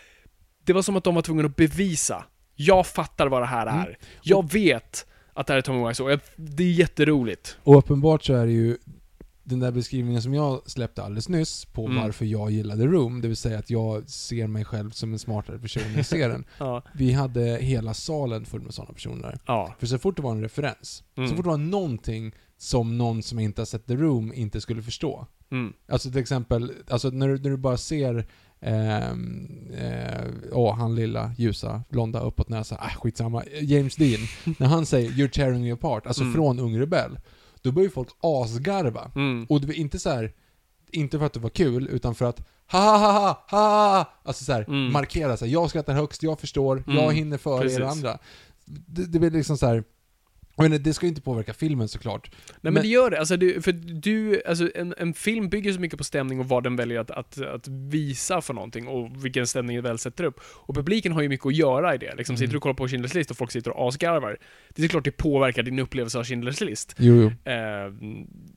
[0.63, 2.25] Det var som att de var tvungna att bevisa.
[2.55, 3.85] Jag fattar vad det här är.
[3.85, 3.95] Mm.
[4.21, 6.19] Jag vet att det här är Tommy Wiseau.
[6.35, 7.57] Det är jätteroligt.
[7.63, 8.77] Och uppenbart så är det ju
[9.45, 12.03] den där beskrivningen som jag släppte alldeles nyss på Mm.
[12.03, 15.59] varför jag gillade Room, det vill säga att jag ser mig själv som en smartare
[15.59, 16.45] person när jag ser den.
[16.59, 16.81] Ja.
[16.93, 19.39] Vi hade hela salen full med sådana personer.
[19.45, 19.75] Ja.
[19.79, 21.29] För så fort det var en referens, Mm.
[21.29, 24.81] så fort det var någonting som någon som inte har sett The Room inte skulle
[24.81, 25.27] förstå.
[25.51, 25.73] Mm.
[25.89, 28.27] Alltså till exempel, alltså när, du, när du bara ser
[28.61, 33.43] Ehm, eh, åh, han lilla, ljusa, blonda, uppåt näsa, ah, skitsamma.
[33.61, 34.19] James Dean,
[34.59, 36.33] när han säger 'You're tearing me apart', alltså Mm.
[36.33, 37.19] från Ung Rebell,
[37.65, 39.11] då börjar ju folk asgarva.
[39.15, 39.45] Mm.
[39.49, 40.33] Och det var inte så här,
[40.91, 44.43] inte för att det var kul, utan för att ha ha ha ha ha Alltså
[44.45, 44.91] så här, Mm.
[44.91, 47.15] markera så här, jag skrattar högst, jag förstår, jag Mm.
[47.15, 48.17] hinner före er andra.
[48.65, 49.83] Det, det blir liksom så här.
[50.57, 52.29] Menar, det ska ju inte påverka filmen såklart.
[52.31, 55.73] Nej men, Men- det gör det, alltså du, för du, alltså en, en film bygger
[55.73, 59.25] så mycket på stämning och vad den väljer att, att, att visa för någonting och
[59.25, 60.39] vilken stämning den väl sätter upp.
[60.45, 62.15] Och publiken har ju mycket att göra i det.
[62.15, 62.37] Liksom, Mm.
[62.39, 64.37] Sitter du och kollar på Schindler's list och folk sitter och asgarvar,
[64.75, 66.95] det är klart det påverkar din upplevelse av Schindler's list.
[66.97, 67.15] Jo,
[67.45, 67.51] jo.
[67.51, 67.93] Eh,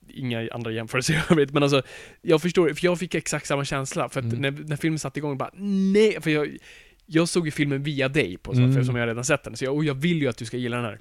[0.09, 1.83] inga andra jämförelser i övrigt, men alltså,
[2.23, 4.39] jag förstår, för jag fick exakt samma känsla, för att Mm.
[4.41, 5.51] när, när filmen satte igång, bara
[5.93, 6.57] nej, för jag,
[7.07, 8.75] jag såg ju filmen via dig, på, så, Mm.
[8.75, 10.57] för, som jag redan sett den, så jag, och jag vill ju att du ska
[10.57, 10.99] gilla den här.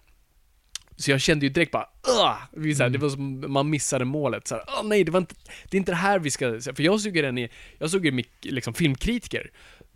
[1.00, 2.38] Så jag kände ju direkt bara Ugh!
[2.64, 2.92] Det, så här, Mm.
[2.92, 4.48] det var som man missade målet.
[4.48, 5.36] Så här, "Åh, nej, det, var inte,
[5.70, 6.46] det är inte det här vi ska...
[6.62, 7.50] För jag såg ju den i,
[7.80, 9.52] jag såg ju liksom filmkritiker,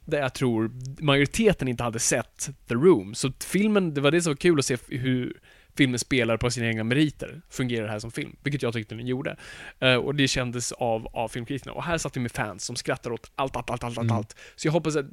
[0.06, 0.72] där jag tror
[1.04, 3.16] majoriteten inte hade sett The Room.
[3.16, 5.40] Så filmen, det var det som var kul att se hur
[5.76, 7.42] filmen spelar på sina egna meriter.
[7.50, 8.36] Fungerar det här som film?
[8.44, 9.38] Vilket jag tyckte den gjorde.
[9.80, 11.74] Eh, och det kändes av, av filmkritikerna.
[11.74, 14.18] Och här satt vi med fans som skrattar åt allt, allt, allt, allt, allt, Mm.
[14.18, 14.36] allt.
[14.56, 15.06] Så jag hoppas att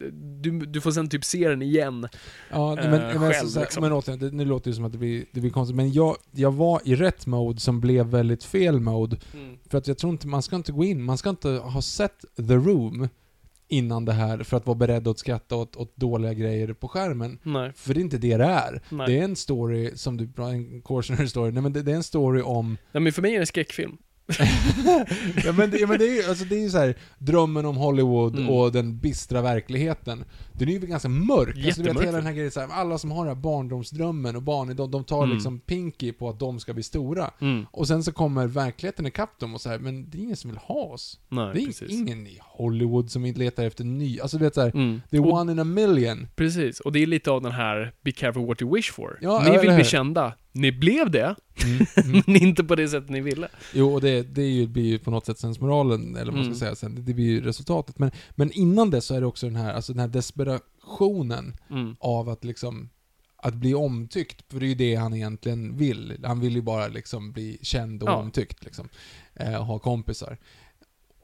[0.43, 2.09] du, du får sen typ se den igen.
[2.51, 3.83] Ja, nej, eh, men, men, själv, så, så, liksom.
[3.83, 6.17] men återigen, det, nu låter det som att det blir, det blir konstigt, men jag,
[6.31, 9.17] jag var i rätt mode som blev väldigt fel mode.
[9.71, 12.25] För att jag tror inte, man ska inte gå in, man ska inte ha sett
[12.37, 13.09] The Room
[13.69, 17.39] innan det här för att vara beredd att skratta åt, åt dåliga grejer på skärmen.
[17.43, 17.73] Nej.
[17.77, 18.83] För det är inte det det är.
[18.89, 19.07] Nej.
[19.07, 22.03] Det är en story, som du, en cautionary story, nej men det, det är en
[22.03, 23.97] story om Nej, men för mig är det en skräckfilm.
[25.45, 27.67] ja, men det, ja, men det är ju alltså, det är ju så här, drömmen
[27.67, 28.51] om Hollywood Mm.
[28.51, 30.25] och den bistra verkligheten.
[30.53, 31.49] Den är ju ganska mörk.
[31.49, 33.43] Alltså, du vet, Jättemörk hela den här grejen, så här, alla som har den här
[33.43, 35.35] barndomsdrömmen och barn, de, de tar Mm.
[35.35, 37.31] liksom Pinky på att de ska bli stora.
[37.41, 37.67] Mm.
[37.71, 40.51] Och sen så kommer verkligheten ikapp dem och så här, men det är ingen som
[40.51, 41.21] vill ha oss.
[41.29, 41.91] Nej, det är precis.
[41.91, 45.01] ingen i Hollywood som inte letar efter ny, alltså du vet såhär, Mm.
[45.25, 46.29] Och- one in a million.
[46.37, 49.19] Precis, och det är lite av den här Be careful what you wish for.
[49.21, 49.77] Ja, ni eller vill hur?
[49.77, 50.33] bli kända.
[50.59, 52.23] Ni blev det, Mm, mm.
[52.27, 53.49] men inte på det sättet ni ville.
[53.75, 56.45] Jo, och det, det är ju, blir ju på något sätt sensmoralen, eller vad man
[56.45, 56.59] ska Mm.
[56.59, 56.95] säga sen.
[56.95, 57.99] Det, det blir ju resultatet.
[57.99, 61.97] Men, men innan det så är det också den här, alltså den här desperationen Mm.
[62.01, 62.89] av att liksom
[63.43, 66.17] att bli omtyckt, för det är ju det han egentligen vill.
[66.25, 68.15] Han vill ju bara liksom bli känd och Ja.
[68.17, 68.89] omtyckt liksom.
[69.35, 70.39] Eh, och ha kompisar.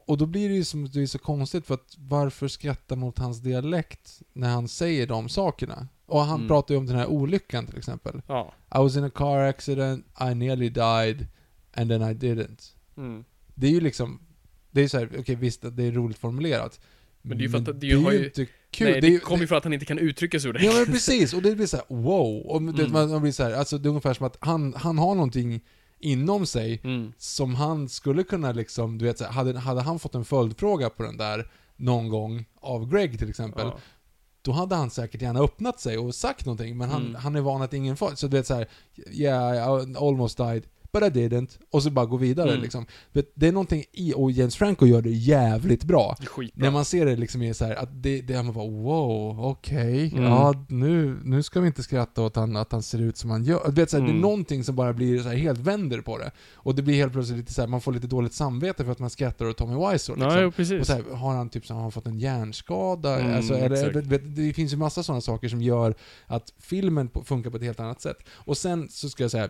[0.05, 3.19] Och då blir det ju som, det är så konstigt för att varför skratta mot
[3.19, 5.87] hans dialekt när han säger de sakerna?
[6.05, 6.47] Och han Mm.
[6.47, 8.21] pratar ju om den här olyckan till exempel.
[8.27, 8.53] Ja.
[8.75, 11.27] I was in a car accident, I nearly died,
[11.73, 12.71] and then I didn't.
[12.97, 13.23] Mm.
[13.55, 14.19] Det är ju liksom,
[14.71, 16.79] det är ju såhär, okej visst att det är roligt formulerat.
[17.21, 18.91] Men det är ju för att det- det är har ju inte kul.
[18.91, 20.75] Nej, det, det kommer ju för att han inte kan uttrycka sig Ja ordentligt.
[20.87, 22.37] men precis, och det blir så här: wow.
[22.47, 22.91] Och det, Mm.
[22.93, 25.61] man, man blir så här, alltså det är ungefär som att han, han har någonting
[25.99, 27.13] inom sig Mm.
[27.17, 31.17] som han skulle kunna liksom, du vet hade, hade han fått en följdfråga på den
[31.17, 33.77] där någon gång av Greg till exempel, Ja.
[34.41, 37.15] då hade han säkert gärna öppnat sig och sagt någonting, men han, Mm.
[37.15, 38.67] han är van att ingen får, så du vet så här,
[39.11, 40.63] yeah, I almost died,
[40.99, 42.61] but I didn't, och så bara gå vidare Mm.
[42.61, 42.85] liksom.
[43.35, 46.15] Det är någonting i, och James Franco gör det jävligt bra.
[46.19, 46.63] Det är skitbra.
[46.63, 50.11] När man ser det liksom i så här, att det, det man bara wow, okej,
[50.11, 50.23] Mm.
[50.23, 53.43] ja nu, nu ska vi inte skratta åt han, att han ser ut som han
[53.43, 53.61] gör.
[53.65, 54.17] Du vet, så här, Det Mm.
[54.17, 56.31] är någonting som bara blir så här, helt vänder på det.
[56.53, 58.99] Och det blir helt plötsligt lite så här, man får lite dåligt samvete för att
[58.99, 60.21] man skrattar åt Tommy Wiseau liksom.
[60.21, 60.87] Ja, jo, Och precis.
[60.87, 63.19] så här, har han typ så har han fått en hjärnskada?
[63.19, 65.95] Mm, alltså, eller, det, det finns ju massa sådana saker som gör
[66.27, 68.17] att filmen funkar på ett helt annat sätt.
[68.33, 69.49] Och sen så ska jag säga,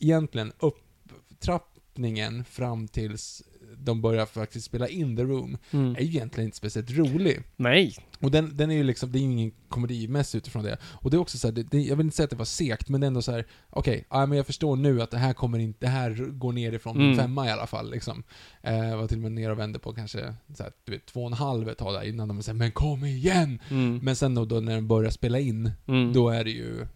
[0.00, 3.42] egentligen upptrappningen fram tills
[3.76, 5.96] de börjar faktiskt spela in The Room Mm.
[5.96, 7.42] är ju egentligen inte speciellt rolig.
[7.56, 7.96] Nej.
[8.20, 10.78] Och den, den är ju liksom, det är ju ingen komedimässig utifrån det.
[10.84, 12.44] Och det är också så här, det, det, jag vill inte säga att det var
[12.44, 15.18] segt, men det är ändå så här: okej, ja, men jag förstår nu att det
[15.18, 17.16] här kommer inte, det här går ner ifrån Mm.
[17.16, 18.22] femma i alla fall liksom.
[18.62, 21.20] Eh, var till och med ner och vände på kanske, så här, du vet, två
[21.20, 23.98] och en halv ett tag där innan de säger 'Men kom igen!' Mm.
[24.02, 26.12] Men sen då, då när den börjar spela in, Mm.
[26.12, 26.86] då är det ju,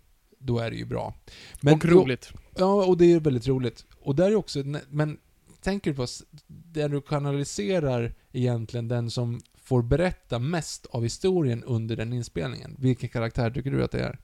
[0.45, 1.15] då är det ju bra.
[1.61, 2.33] Men, och roligt.
[2.57, 3.87] Ja, och det är väldigt roligt.
[4.01, 5.19] Och där är också, men
[5.61, 6.07] tänker du på,
[6.47, 12.77] där du kanaliserar egentligen den som får berätta mest av historien under den inspelningen.
[12.79, 14.19] Vilken karaktär tycker du att det är?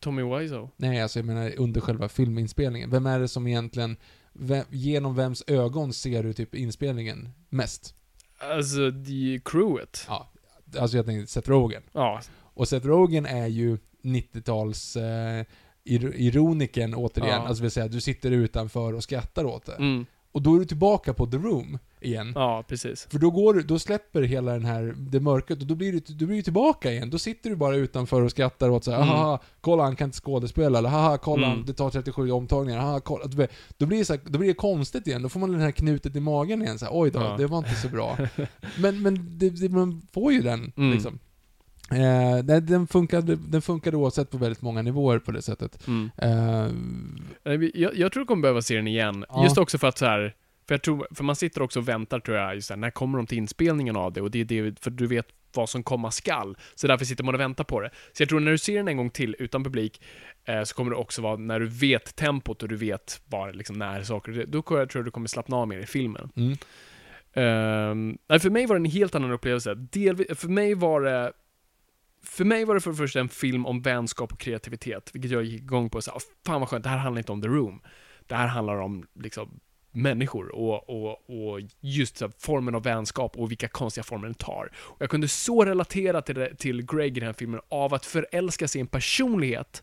[0.00, 0.68] Tommy Wiseau.
[0.76, 2.90] Nej, alltså jag menar under själva filminspelningen.
[2.90, 3.96] Vem är det som egentligen,
[4.32, 7.94] vem, genom vems ögon ser du typ inspelningen mest?
[8.38, 10.04] Alltså, the crewet.
[10.08, 10.32] Ja,
[10.78, 11.82] alltså jag tänkte Seth Rogen.
[11.92, 12.20] Ja.
[12.36, 15.44] Och Seth Rogen är ju 90-tals eh,
[15.84, 17.40] ir- ironiken återigen.
[17.42, 17.48] Ja.
[17.48, 19.72] Alltså vill säga, du sitter utanför och skrattar åt det.
[19.74, 20.06] Mm.
[20.32, 22.32] Och då är du tillbaka på The Room igen.
[22.34, 23.06] Ja, precis.
[23.10, 25.98] För då går du, då släpper hela den här, det mörkret och då blir du,
[26.14, 27.10] du blir tillbaka igen.
[27.10, 29.08] Då sitter du bara utanför och skrattar åt såhär, Mm.
[29.08, 31.58] haha, kolla han kan inte skådespela, eller haha, kolla Mm.
[31.58, 33.24] han, det tar 37 omtagningar, haha, kolla.
[33.78, 35.70] Då blir, det så här, då blir det konstigt igen, då får man den här
[35.70, 37.36] knutet i magen igen såhär, oj då, Ja.
[37.38, 38.18] det var inte så bra.
[38.78, 40.90] men men det, det, man får ju den, Mm.
[40.92, 41.18] liksom.
[41.90, 45.86] Eh, den, funkade, den funkade oavsett på väldigt många nivåer på det sättet.
[45.86, 46.10] Mm.
[46.16, 49.24] Eh, Jag, jag tror du kommer behöva se den igen.
[49.28, 49.44] Ja.
[49.44, 50.34] Just också för att så här,
[50.68, 53.18] för jag tror, för man sitter också och väntar tror jag, just här, när kommer
[53.18, 54.20] de till inspelningen av det?
[54.20, 56.56] Och det är det, för du vet vad som komma skall.
[56.74, 57.90] Så därför sitter man och väntar på det.
[58.12, 60.02] Så jag tror när du ser den en gång till utan publik,
[60.44, 63.78] eh, så kommer det också vara när du vet tempot och du vet var, liksom,
[63.78, 66.30] när saker, då tror jag, du kommer slappna av mer i filmen.
[66.36, 66.56] mm.
[68.28, 69.74] Nej, för mig var det en helt annan upplevelse.
[69.74, 71.32] Delvis, för mig var det
[72.26, 75.44] för mig var det för det första en film om vänskap och kreativitet, vilket jag
[75.44, 75.98] gick igång på.
[75.98, 77.80] och sa, ah, fan vad skönt, det här handlar inte om The Room.
[78.26, 79.60] Det här handlar om liksom,
[79.92, 84.70] människor och, och, och just så formen av vänskap och vilka konstiga former den tar.
[84.76, 88.06] Och jag kunde så relatera till, det, till Greg i den här filmen av att
[88.06, 89.82] förälska sig i en personlighet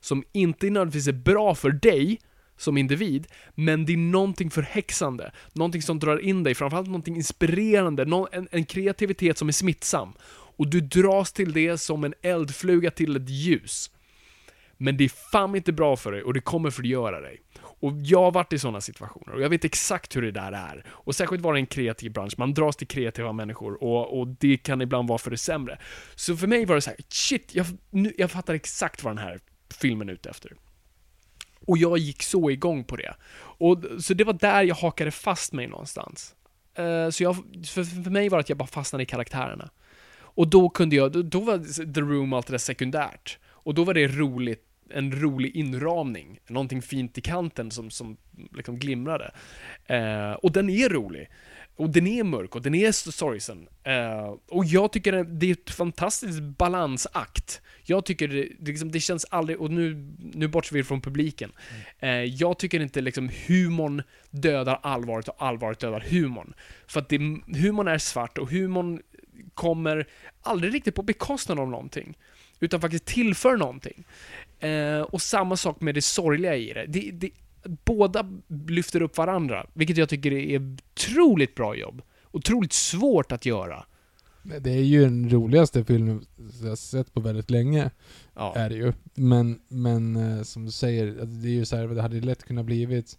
[0.00, 2.20] som inte nödvändigtvis är bra för dig
[2.56, 5.32] som individ, men det är någonting förhäxande.
[5.52, 10.12] Någonting som drar in dig, framförallt någonting inspirerande, någon, en, en kreativitet som är smittsam.
[10.56, 13.90] Och du dras till det som en eldfluga till ett ljus.
[14.76, 17.42] Men det är fan inte bra för dig och det kommer förgöra dig.
[17.62, 20.84] Och jag har varit i sådana situationer och jag vet exakt hur det där är.
[20.88, 24.56] Och särskilt vara i en kreativ bransch, man dras till kreativa människor och, och det
[24.56, 25.78] kan ibland vara för det sämre.
[26.14, 29.24] Så för mig var det så här: shit, jag, nu, jag fattar exakt vad den
[29.24, 29.40] här
[29.80, 30.52] filmen är ute efter.
[31.66, 33.14] Och jag gick så igång på det.
[33.38, 36.34] Och, så det var där jag hakade fast mig någonstans.
[36.78, 39.70] Uh, så jag, för, för mig var det att jag bara fastnade i karaktärerna.
[40.34, 43.38] Och då kunde jag, då, då var The Room allt det där sekundärt.
[43.44, 46.38] Och då var det roligt, en rolig inramning.
[46.48, 48.16] Någonting fint i kanten som, som
[48.56, 49.30] liksom glimrade.
[49.86, 51.30] Eh, och den är rolig.
[51.76, 53.68] Och den är mörk och den är sorgsen.
[53.84, 57.60] Eh, och jag tycker det- är ett fantastiskt balansakt.
[57.84, 61.52] Jag tycker det, det liksom, det känns aldrig, och nu, nu bortser vi från publiken.
[61.98, 66.54] Eh, jag tycker inte liksom humorn dödar allvaret och allvaret dödar humorn.
[66.86, 67.18] För att det,
[67.58, 69.02] humorn är svart och humorn
[69.54, 70.08] kommer
[70.40, 72.18] aldrig riktigt på bekostnad av någonting.
[72.60, 74.04] Utan faktiskt tillför någonting.
[74.60, 76.86] Eh, och samma sak med det sorgliga i det.
[76.88, 77.30] det, det
[77.84, 78.30] båda
[78.68, 82.02] lyfter upp varandra, vilket jag tycker är otroligt bra jobb.
[82.30, 83.84] Otroligt svårt att göra.
[84.42, 86.26] Det är ju den roligaste filmen
[86.62, 87.90] jag har sett på väldigt länge.
[88.34, 88.54] Ja.
[88.56, 88.92] Är det ju.
[89.14, 92.64] Men, men eh, som du säger, det är ju så här, det hade lätt kunnat
[92.64, 93.18] blivit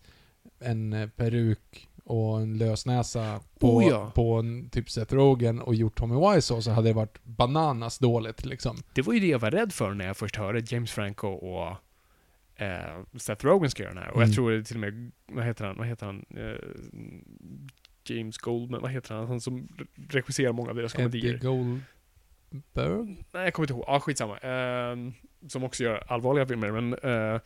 [0.60, 4.12] en eh, peruk och en lösnäsa på, Oh ja.
[4.16, 8.46] på en typ Seth Rogen och gjort Tommy Wiseau så hade det varit bananas dåligt
[8.46, 8.78] liksom.
[8.94, 11.76] Det var ju det jag var rädd för när jag först hörde James Franco och
[12.62, 14.10] eh, Seth Rogen ska göra den här.
[14.10, 14.28] Och Mm.
[14.30, 16.26] jag tror det till och med, vad heter han, vad heter han?
[16.38, 16.56] Eh,
[18.06, 19.28] James Goldman, vad heter han?
[19.28, 19.68] Han som
[20.10, 21.38] regisserar många av deras Eddie komedier.
[21.38, 23.24] Goldberg?
[23.32, 23.84] Nej, jag kommer inte ihåg.
[23.88, 24.38] Ja, skitsamma.
[24.38, 25.14] Ehm,
[25.48, 26.94] som också gör allvarliga filmer, men...
[26.94, 27.40] eh,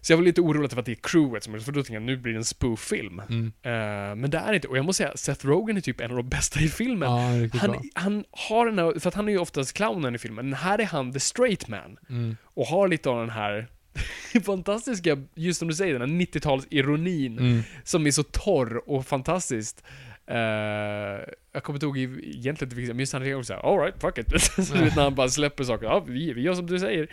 [0.00, 2.02] så jag var lite orolig för att det är crewet som för då tänkte jag
[2.02, 3.22] nu blir det en spoof-film.
[3.28, 3.52] Mm.
[3.62, 4.68] Eh, men det är inte.
[4.68, 7.10] Och jag måste säga, Seth Rogen är typ en av de bästa i filmen.
[7.10, 10.48] Ja, han, han har den här, för att han är ju oftast clownen i filmen,
[10.48, 11.96] men här är han the straight man.
[12.08, 12.36] Mm.
[12.44, 13.68] Och har lite av den här
[14.44, 17.62] fantastiska, just som du säger, den här 90-tals-ironin Mm.
[17.84, 19.84] som är så torr och fantastiskt.
[20.30, 21.20] Eh,
[21.52, 22.02] jag kommer inte ihåg i-
[22.38, 25.28] egentligen inte men just han reagerar såhär 'alright, fuck it' så vet när han bara
[25.28, 25.86] släpper saker.
[25.86, 27.08] Ja, vi, vi gör som du säger.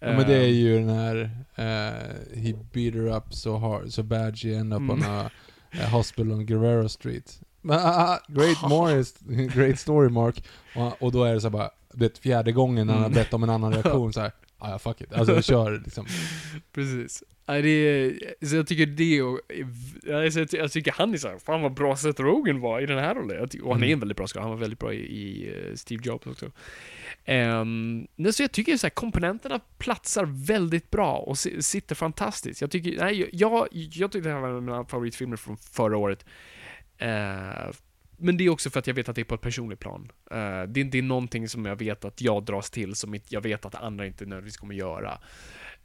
[0.00, 3.92] Ja, men det är Eh, ju den här eh, He beat her up so hard,
[3.92, 5.10] so bad she ended up on Mm.
[5.10, 5.30] a,
[5.84, 7.40] a hospital on Guerrero Street.
[7.62, 7.82] Men, ah,
[8.12, 9.14] ah, great Morris,
[9.54, 10.44] great story Mark.
[10.76, 13.22] Och, och då är det så bara, vet fjärde gången när han har Mm.
[13.22, 14.32] bett om en annan reaktion så här.
[14.58, 15.12] Ah, ja, fuck it.
[15.12, 16.06] Alltså vi kör liksom.
[16.74, 17.22] Precis.
[17.48, 19.40] Nej, det är, så jag tycker det och,
[20.02, 22.86] ja, så jag, jag tycker han är såhär, fan vad bra Seth Rogen var i
[22.86, 23.48] den här rollen.
[23.62, 23.92] Och han är Mm.
[23.92, 26.52] en väldigt bra skådespelare, han var väldigt bra i, i eh, Steve Jobs också.
[27.26, 32.60] Um, så jag tycker så här, komponenterna platsar väldigt bra och si- sitter fantastiskt.
[32.60, 35.96] Jag tycker, nej, jag, jag tyckte det här var en av mina favoritfilmer från förra
[35.96, 36.24] året.
[36.98, 37.70] Eh,
[38.18, 40.12] men det är också för att jag vet att det är på ett personligt plan.
[40.30, 43.64] Eh, det, det är någonting som jag vet att jag dras till, som jag vet
[43.64, 45.18] att andra inte nödvändigtvis kommer göra.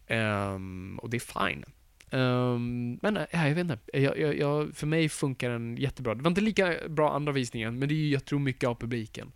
[0.08, 1.66] Ehm, och det är fine.
[2.10, 6.16] Ehm, men äh, jag vet inte, jag, jag, jag, för mig funkar den jättebra.
[6.16, 8.76] Det var inte lika bra andra visningen, men det är ju, jag tror, mycket av
[8.76, 9.32] publiken.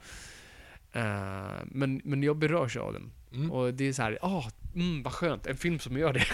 [0.93, 3.11] Ehm, men, men jag berörs av den.
[3.33, 3.51] Mm.
[3.51, 6.25] Och det är så här, ah, mm, vad skönt, en film som gör det.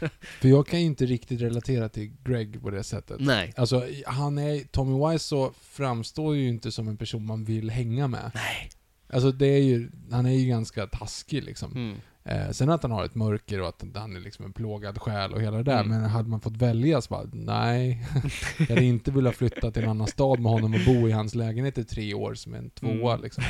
[0.40, 3.16] För jag kan ju inte riktigt relatera till Greg på det sättet.
[3.20, 3.52] Nej.
[3.56, 8.30] Alltså, han är, Tommy Wiseau framstår ju inte som en person man vill hänga med.
[8.34, 8.70] Nej.
[9.12, 11.72] Alltså det är ju, han är ju ganska taskig liksom.
[11.72, 11.96] Mm.
[12.24, 15.32] Eh, sen att han har ett mörker och att han är liksom en plågad själ
[15.32, 15.84] och hela det där.
[15.84, 16.00] Mm.
[16.00, 18.06] Men hade man fått välja så bara, nej.
[18.58, 21.34] jag hade inte velat flytta till en annan stad med honom och bo i hans
[21.34, 23.22] lägenhet i tre år som en tvåa Mm.
[23.22, 23.44] liksom.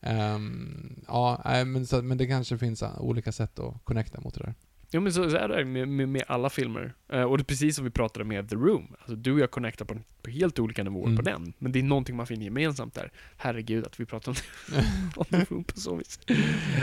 [0.00, 4.54] Ehm, ja, men, så, men det kanske finns olika sätt att connecta mot det där.
[4.94, 6.94] Jo men så, så är det med, med, med alla filmer.
[7.08, 8.94] Eh, och det är precis som vi pratade med The Room.
[8.98, 11.16] Alltså du och jag connectar på, på helt olika nivåer Mm.
[11.16, 11.52] på den.
[11.58, 13.12] Men det är någonting man finner gemensamt där.
[13.36, 14.36] Herregud att vi pratar om,
[15.16, 16.20] om The Room på så vis.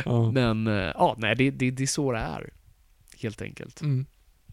[0.05, 0.31] Ja.
[0.31, 2.49] Men, eh, ja, nej det, det, det är så det är.
[3.21, 3.81] Helt enkelt.
[3.81, 4.05] Mm.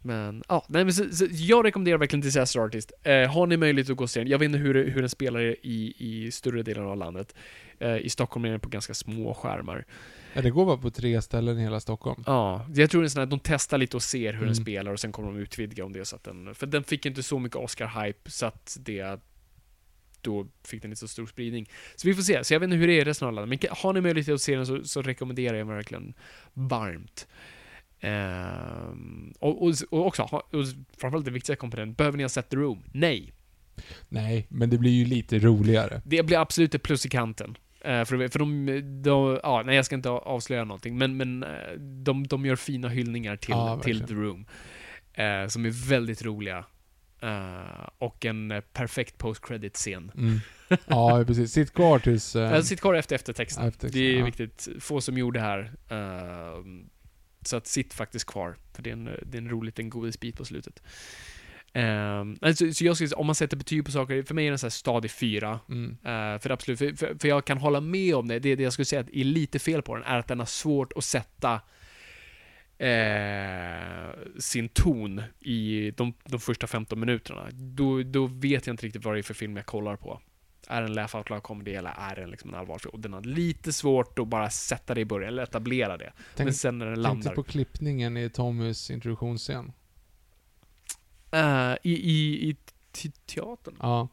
[0.06, 2.92] Men, ja, nej men så, så jag rekommenderar verkligen Disaster Artist.
[3.02, 4.28] Eh, har ni möjlighet att gå och se den?
[4.28, 7.34] Jag vet inte hur, hur den spelar i, i större delar av landet.
[7.78, 9.84] Eh, I Stockholm är den på ganska små skärmar.
[10.34, 12.22] Ja, det går bara på tre ställen i hela Stockholm.
[12.26, 14.54] Ja, jag tror det är sån här, de testar lite och ser hur den Mm.
[14.54, 17.22] spelar och sen kommer de utvidga om det så att den, för den fick inte
[17.22, 19.20] så mycket Oscar-hype så att det
[20.20, 21.68] då fick den inte så stor spridning.
[21.96, 23.60] Så vi får se, så jag vet inte hur det är i resten av landet,
[23.62, 26.14] men har ni möjlighet att se den så, så rekommenderar jag verkligen
[26.52, 27.26] varmt.
[28.06, 30.64] Ehm, och, och, och också, och
[30.98, 32.82] framförallt den viktiga komponenten, behöver ni ha sett The Room?
[32.92, 33.32] Nej.
[34.08, 36.02] Nej, men det blir ju lite roligare.
[36.04, 37.56] Det blir absolut ett plus i kanten.
[37.80, 41.72] Eh, för, för de, de, ja, nej jag ska inte avslöja någonting, men, men eh,
[41.78, 44.06] de, de gör fina hyllningar till, Ja, till.
[44.06, 44.46] The Room.
[45.12, 46.64] Eh, som är väldigt roliga.
[47.22, 50.12] Eh, och en perfekt post-credit-scen.
[50.16, 50.40] Mm.
[50.86, 51.52] Ja, precis.
[51.52, 52.36] Sitt kvar tills...
[52.36, 53.68] Uh, sitt kvar efter eftertexten.
[53.68, 54.24] eftertexten, det är ja.
[54.24, 54.68] viktigt.
[54.80, 55.72] Få som gjorde här.
[55.88, 56.64] Eh,
[57.46, 58.56] så att sitt faktiskt kvar.
[58.74, 60.82] För det är en, det är en rolig liten godisbit på slutet.
[61.74, 64.58] Um, alltså, så jag skulle, om man sätter betyg på saker, för mig är den
[64.58, 65.60] så här stadig fyra.
[65.68, 65.90] Mm.
[65.90, 68.38] Eh, för absolut, för, för, för jag kan hålla med om det.
[68.38, 70.46] Det, det jag skulle säga att är lite fel på den är att den har
[70.46, 71.60] svårt att sätta
[72.78, 77.48] eh, sin ton i de, de första 15 minuterna.
[77.52, 80.20] Då, då vet jag inte riktigt vad det är för film jag kollar på.
[80.68, 82.68] Är en laugh out comedy eller är det liksom en?
[82.92, 86.12] Och den har lite svårt att bara sätta det i början, eller etablera det.
[86.34, 87.34] Tänk, Men sen när den tänkte landar.
[87.34, 89.72] på klippningen i Tommys introduktionsscen.
[91.30, 92.56] Eh, I i, i
[92.92, 93.76] te- teatern?
[93.80, 94.08] Ja.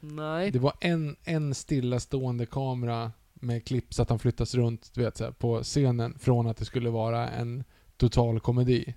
[0.00, 0.50] Nej.
[0.50, 5.16] Det var en, en stillastående kamera med klipp så att han flyttas runt, du vet,
[5.16, 7.64] så här, på scenen från att det skulle vara en
[7.96, 8.94] total komedi.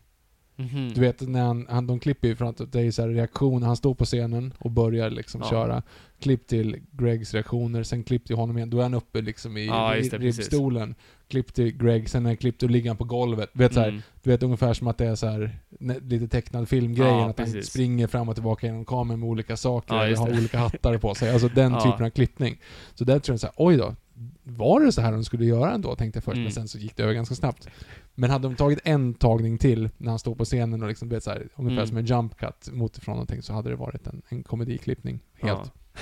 [0.60, 0.92] Mhm.
[0.94, 3.64] Du vet när han, han de klipper ju från att det är så här reaktion,
[3.64, 5.50] han står på scenen och börjar liksom Ja.
[5.50, 5.84] köra.
[6.20, 8.70] Klipp till Gregs reaktioner, sen klipp till honom igen.
[8.70, 10.20] Då är han uppe liksom i Ja, det, precis.
[10.38, 10.96] ribbstolen.
[11.28, 13.50] Klipp till Greg, sen är det klipp, då ligger han på golvet.
[13.54, 14.02] Du vet, så här, Mm.
[14.24, 15.60] du vet ungefär som att det är så här,
[16.02, 17.70] lite tecknad filmgrejen, Ja, att han precis.
[17.70, 21.16] springer fram och tillbaka genom kameran med olika saker, Ja, eller har olika hattar på
[21.16, 21.32] sig.
[21.32, 22.58] Alltså den typen av klippning.
[22.96, 23.96] Så där tror jag så här, oj då,
[24.44, 26.44] var det så här de skulle göra ändå, tänkte jag först, Mm.
[26.44, 27.68] men sen så gick det över ganska snabbt.
[28.16, 31.24] Men hade de tagit en tagning till när han står på scenen och liksom, vet,
[31.24, 31.88] så här, ungefär Mm.
[31.88, 35.20] som en jump cut mot ifrån någonting, så hade det varit en, en komediklippning.
[35.34, 35.60] Helt.
[35.66, 36.02] Ja.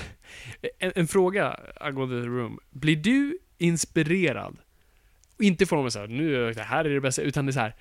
[0.78, 2.58] En, en fråga angående The Room.
[2.70, 4.56] Blir du inspirerad?
[5.38, 7.74] Inte från mig såhär, nu, det här är det bästa, utan det är så här.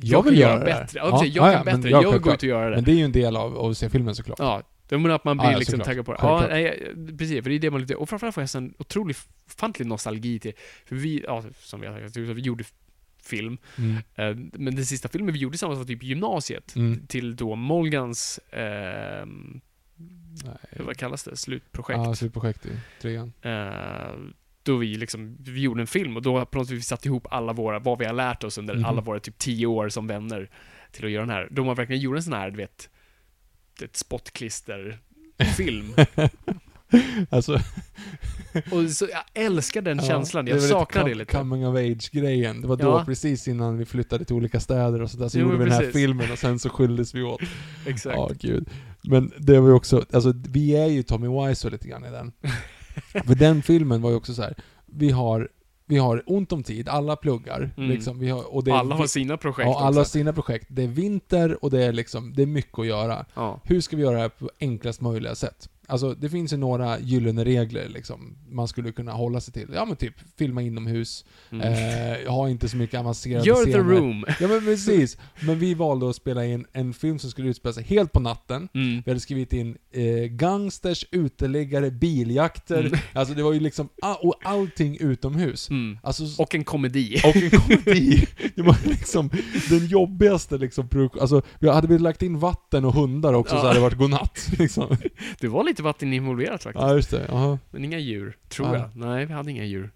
[0.00, 0.80] Jag, vill kan göra göra här.
[0.82, 0.98] bättre.
[0.98, 1.90] Ja, precis, jag ja, kan ja, men bättre.
[1.90, 2.76] ja, jag vill gå ut och göra det.
[2.76, 4.38] Men det är ju en del av, av att se filmen såklart.
[4.38, 5.86] Ja, jag menar att man blir Ja, ja, liksom såklart.
[5.86, 6.18] taggad på det.
[6.22, 9.16] Ja, nej, precis, för det är det man lite, och framförallt får jag en otrolig,
[9.46, 10.52] ofantlig nostalgi till,
[10.86, 12.64] för vi, ja, som vi har sagt, vi gjorde
[13.22, 13.92] film, Mm.
[14.14, 17.06] eh, men den sista filmen vi gjorde tillsammans var typ gymnasiet, Mm.
[17.06, 18.40] till då Molgans,
[20.44, 20.58] Nej.
[20.78, 21.98] vad kallas det, slutprojekt.
[22.04, 23.32] Ja, slutprojekt i trean.
[23.42, 24.14] Eh,
[24.62, 27.26] då vi liksom, vi gjorde en film och då på något vis vi satt ihop
[27.30, 28.84] alla våra, vad vi har lärt oss under Mhm.
[28.84, 30.50] alla våra typ tio år som vänner
[30.92, 31.48] till att göra den här.
[31.50, 32.90] Då man verkligen gjorde en sån här, du vet,
[33.82, 35.94] ett spottklister-film.
[37.30, 37.60] Alltså,
[38.70, 41.32] och så, jag älskar den ja, känslan, det jag lite saknar det lite.
[41.36, 42.60] Coming of age-grejen.
[42.60, 43.04] Det var då Ja.
[43.06, 45.78] precis innan vi flyttade till olika städer och sådär, så Jo, gjorde vi den här
[45.80, 45.94] precis.
[45.94, 47.40] filmen och sen så skildes vi åt.
[47.86, 48.16] Exakt.
[48.16, 48.68] Ja, gud.
[49.02, 52.32] Men det var ju också, alltså vi är ju Tommy Wiseau lite grann i den.
[53.26, 54.54] För den filmen var ju också så här.
[54.86, 55.48] vi har,
[55.86, 57.70] vi har ont om tid, alla pluggar.
[57.76, 57.90] Mm.
[57.90, 60.10] Liksom, vi har, och det är alla har sina projekt Ja, alla har också.
[60.10, 60.66] sina projekt.
[60.68, 63.26] Det är vinter och det är liksom, det är mycket att göra.
[63.34, 63.60] Ja.
[63.64, 65.68] Hur ska vi göra det här på enklast möjliga sätt?
[65.86, 69.68] Alltså, det finns ju några gyllene regler liksom, man skulle kunna hålla sig till.
[69.74, 71.62] Ja men typ, filma inomhus, Mm.
[72.24, 73.78] eh, ha inte så mycket avancerade the scener.
[73.78, 74.24] room.
[74.40, 75.18] Ja men precis.
[75.40, 78.68] Men vi valde att spela in en film som skulle utspela sig helt på natten.
[78.74, 79.02] Mm.
[79.04, 82.80] Vi hade skrivit in eh, gangsters, uteliggare, biljakter.
[82.80, 82.98] Mm.
[83.12, 85.70] Alltså det var ju liksom, a- och allting utomhus.
[85.70, 85.98] Mm.
[86.02, 87.20] Alltså, Och en komedi.
[87.24, 88.26] och en komedi.
[88.54, 89.30] Det var liksom
[89.70, 90.88] den jobbigaste liksom
[91.20, 93.60] Alltså, vi hade vi lagt in vatten och hundar också Ja.
[93.60, 94.48] så hade det varit godnatt.
[94.58, 94.96] Liksom.
[95.40, 96.82] Det var lite vatten involverat faktiskt.
[96.82, 97.28] Ja, just det.
[97.28, 97.58] Aha.
[97.70, 98.76] Men inga djur, tror Ja.
[98.94, 98.96] jag.
[99.08, 99.90] Nej, vi hade inga djur.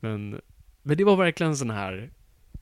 [0.00, 0.40] Men,
[0.82, 2.10] men det var verkligen sån här,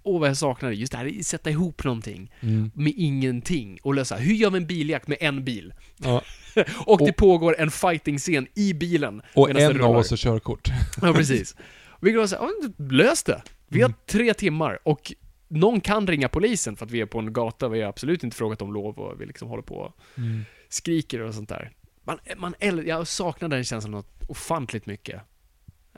[0.03, 2.71] åh vad jag saknade, just det här, sätta ihop någonting Mm.
[2.75, 5.75] med ingenting och lösa, hur gör vi en biljakt med en bil?
[5.99, 6.23] Ja.
[6.87, 9.23] Och det Och- pågår en fighting-scen i bilen.
[9.35, 10.69] Och det en av oss har körkort.
[11.03, 11.57] Ja, precis.
[11.89, 12.51] Och vi går så här, ja,
[12.91, 13.43] lös det.
[13.69, 13.99] Vi har Mm.
[14.07, 15.13] tre timmar och
[15.49, 18.37] någon kan ringa polisen för att vi är på en gata, vi har absolut inte
[18.37, 20.45] frågat om lov och vi liksom håller på och Mm.
[20.69, 21.73] skriker och sånt där.
[22.07, 22.55] Man, man,
[22.87, 25.15] jag saknar den känslan något ofantligt mycket.
[25.15, 25.23] Eh,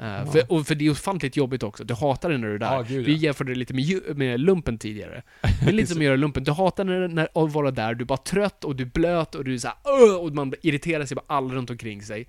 [0.07, 0.27] Ja.
[0.27, 1.85] för, och för det är ofantligt jobbigt också.
[1.85, 2.75] Du hatar det när du är där.
[2.75, 3.19] Ja, gud, Vi ja.
[3.19, 5.23] jämförde det lite med, med lumpen tidigare.
[5.63, 6.45] Det är lite som att göra lumpen.
[6.45, 9.35] Du hatar när, när, att vara där, du är bara trött och du är blöt
[9.35, 12.27] och du är såhär "Åh!" och man irriterar sig på alla runt omkring sig.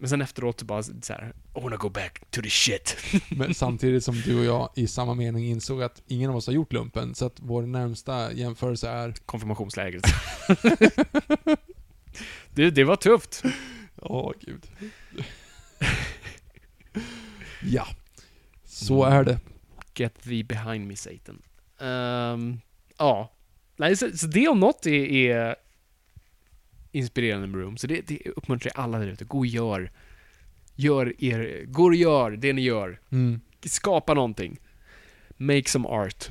[0.00, 2.96] Men sen efteråt så bara såhär, I wanna go back to the shit.
[3.30, 6.54] Men samtidigt som du och jag i samma mening insåg att ingen av oss har
[6.54, 9.14] gjort lumpen, så att vår närmsta jämförelse är...
[9.26, 10.02] Konfirmationslägret.
[12.58, 13.42] det, det var tufft.
[13.96, 14.66] Åh, gud.
[17.62, 17.86] ja.
[18.64, 19.40] Så är det.
[19.94, 21.42] Get thee behind me Satan.
[21.80, 22.60] Ehm,
[22.98, 23.32] ja.
[23.76, 25.56] Nej, så, så det om något är, är
[26.92, 27.76] inspirerande med Room.
[27.76, 29.24] Så det, det uppmuntrar jag alla där ute.
[29.24, 29.90] Gå och gör.
[30.74, 33.00] Gör er, gå och gör det ni gör.
[33.10, 33.40] Mm.
[33.64, 34.58] Skapa någonting.
[35.36, 36.30] Make some art.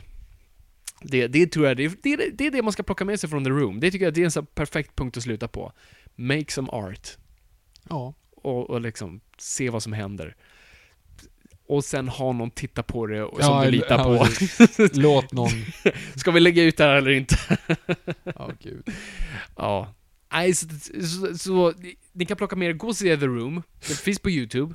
[1.02, 3.44] Det, det tror jag, det, det, det är det man ska plocka med sig från
[3.44, 3.80] The Room.
[3.80, 5.74] Det tycker jag det är en så perfekt punkt att sluta på.
[6.18, 7.18] Make some art.
[7.90, 8.14] Ja.
[8.36, 10.36] Och, och liksom se vad som händer.
[11.68, 14.28] Och sen ha någon titta på det och, Ja, som du litar ja, på.
[14.94, 15.50] Låt någon...
[16.16, 17.38] Ska vi lägga ut det här eller inte?
[18.24, 18.90] Ja, gud.
[19.56, 19.94] ja.
[20.32, 20.68] Nej, så,
[21.04, 21.74] så, så
[22.14, 23.64] ni- kan plocka med er, gå och se The Room.
[23.88, 24.74] Det finns på YouTube.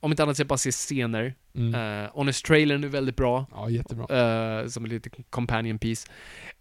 [0.00, 1.34] Om inte annat så bara se scener.
[1.54, 1.74] Mm.
[1.74, 3.46] Uh, Honest-trailern är väldigt bra.
[3.50, 4.60] Ja, jättebra.
[4.60, 6.10] eh, som en liten companion piece.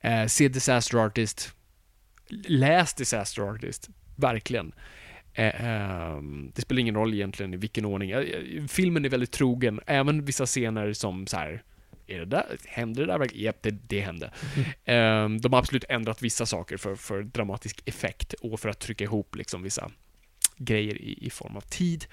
[0.01, 1.53] Eh, se Disaster Artist.
[2.29, 3.89] Läs Disaster Artist.
[4.17, 4.73] Verkligen.
[5.37, 8.11] Eh, ehm, det spelar ingen roll egentligen i vilken ordning.
[8.11, 9.79] Eh, eh, filmen är väldigt trogen.
[9.85, 11.63] Även vissa scener som så här.
[12.07, 12.57] Är det där?
[12.65, 13.45] Hände det där verkligen?
[13.45, 14.33] Japp, det, det hände.
[14.85, 19.03] Ehm, de har absolut ändrat vissa saker för, för dramatisk effekt och för att trycka
[19.03, 19.91] ihop liksom vissa
[20.57, 22.05] grejer i, i form av tid.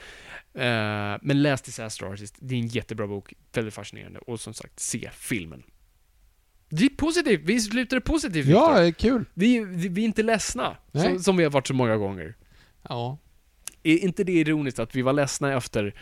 [1.22, 2.36] Men läs Disaster Artist.
[2.38, 3.32] Det är en jättebra bok.
[3.52, 4.18] Väldigt fascinerande.
[4.18, 5.62] Och som sagt, se filmen.
[6.76, 7.40] Det är positivt.
[7.44, 9.24] Vi slutade positivt, Ja, det är kul.
[9.34, 10.76] Vi, vi, är inte ledsna.
[10.92, 12.34] Som, som vi har varit så många gånger.
[12.88, 13.18] Ja.
[13.82, 15.94] Är inte det ironiskt att vi var ledsna efter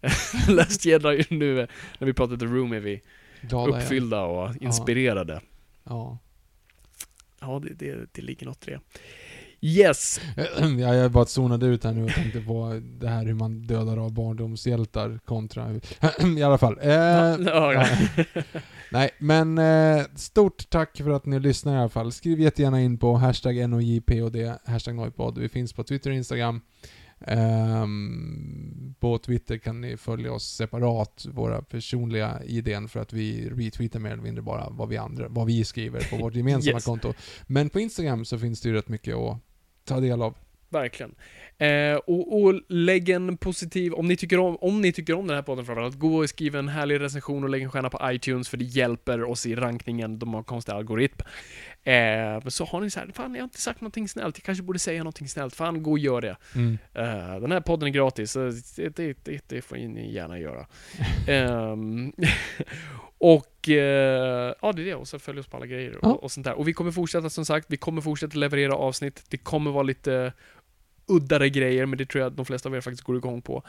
[0.48, 1.54] Last Jedi nu
[1.98, 3.02] när vi pratade The Room är vi
[3.40, 5.40] Glada uppfyllda och inspirerade.
[5.84, 6.18] Ja.
[7.40, 8.80] Ja, det, det, det ligger något i det.
[9.62, 10.20] Yes!
[10.80, 13.96] Ja, jag bara zonade ut här nu och tänkte på det här hur man dödar
[13.96, 15.80] av barndomshjältar kontra...
[16.38, 16.78] I alla fall.
[16.82, 17.86] Eh, Ja, ja.
[18.92, 22.12] Nej, men eh, stort tack för att ni lyssnar i alla fall.
[22.12, 25.38] Skriv jättegärna in på hashtag NOJPOD, hashtag Noipod.
[25.38, 26.60] Vi finns på Twitter och Instagram.
[27.26, 33.98] Ehm, på Twitter kan ni följa oss separat, våra personliga idén för att vi retweetar
[34.00, 36.84] mer eller mindre bara vad vi andra, vad vi skriver på vårt gemensamma Yes.
[36.84, 37.12] konto.
[37.46, 39.38] Men på Instagram så finns det ju rätt mycket att
[39.94, 40.34] ta del av.
[40.68, 41.14] Verkligen.
[41.58, 45.36] Eh, och, och lägg en positiv, om ni tycker om, om ni tycker om den
[45.36, 48.48] här podden framförallt, gå och skriv en härlig recension och lägg en stjärna på iTunes
[48.48, 51.18] för det hjälper oss i rankningen, de har konstig algoritm.
[51.84, 51.92] Eh,
[52.42, 54.62] men så har ni så här, fan jag har inte sagt någonting snällt, jag kanske
[54.64, 56.36] borde säga någonting snällt, fan gå och gör det.
[56.54, 56.78] Mm.
[56.94, 60.66] Eh, den här podden är gratis, så det, det, det, det får ni gärna göra.
[61.28, 62.12] Ehm,
[63.18, 64.94] och eh, ja, det är det.
[64.94, 66.12] Och så följ oss på alla grejer och, Ja.
[66.14, 66.54] och sånt där.
[66.54, 69.24] Och vi kommer fortsätta som sagt, vi kommer fortsätta leverera avsnitt.
[69.28, 70.32] Det kommer vara lite
[71.08, 73.62] uddare grejer, men det tror jag att de flesta av er faktiskt går igång på.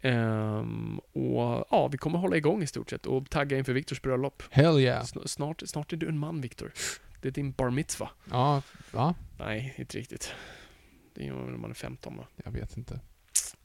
[0.00, 4.42] Ehm, och ja, vi kommer hålla igång i stort sett och tagga inför Viktors bröllop.
[4.50, 5.02] Hell yeah.
[5.02, 6.72] Sn- Snart, snart är du en man, Viktor.
[7.20, 8.10] Det är din bar mitzva.
[8.30, 8.62] Ja,
[8.92, 10.32] ja, Nej, inte riktigt.
[11.14, 12.26] Det är ju när man är 15 va?
[12.44, 13.00] jag vet inte.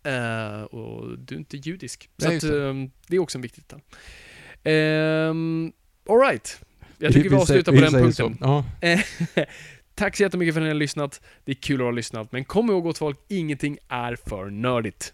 [0.03, 2.09] Eh, och du är inte judisk.
[2.17, 2.69] Så Nej, att, just det.
[2.69, 3.83] ehm, är också en viktig detalj.
[5.29, 5.73] Um,
[6.09, 6.61] Alright.
[6.97, 8.37] Jag tycker vi, säger- avslutar på den säger punkten.
[8.37, 8.65] så.
[8.81, 9.45] Ja.
[9.95, 11.21] Tack så jättemycket för att ni har lyssnat.
[11.45, 15.13] Det är kul att ha lyssnat, men kom ihåg gott folk, ingenting är för nördigt.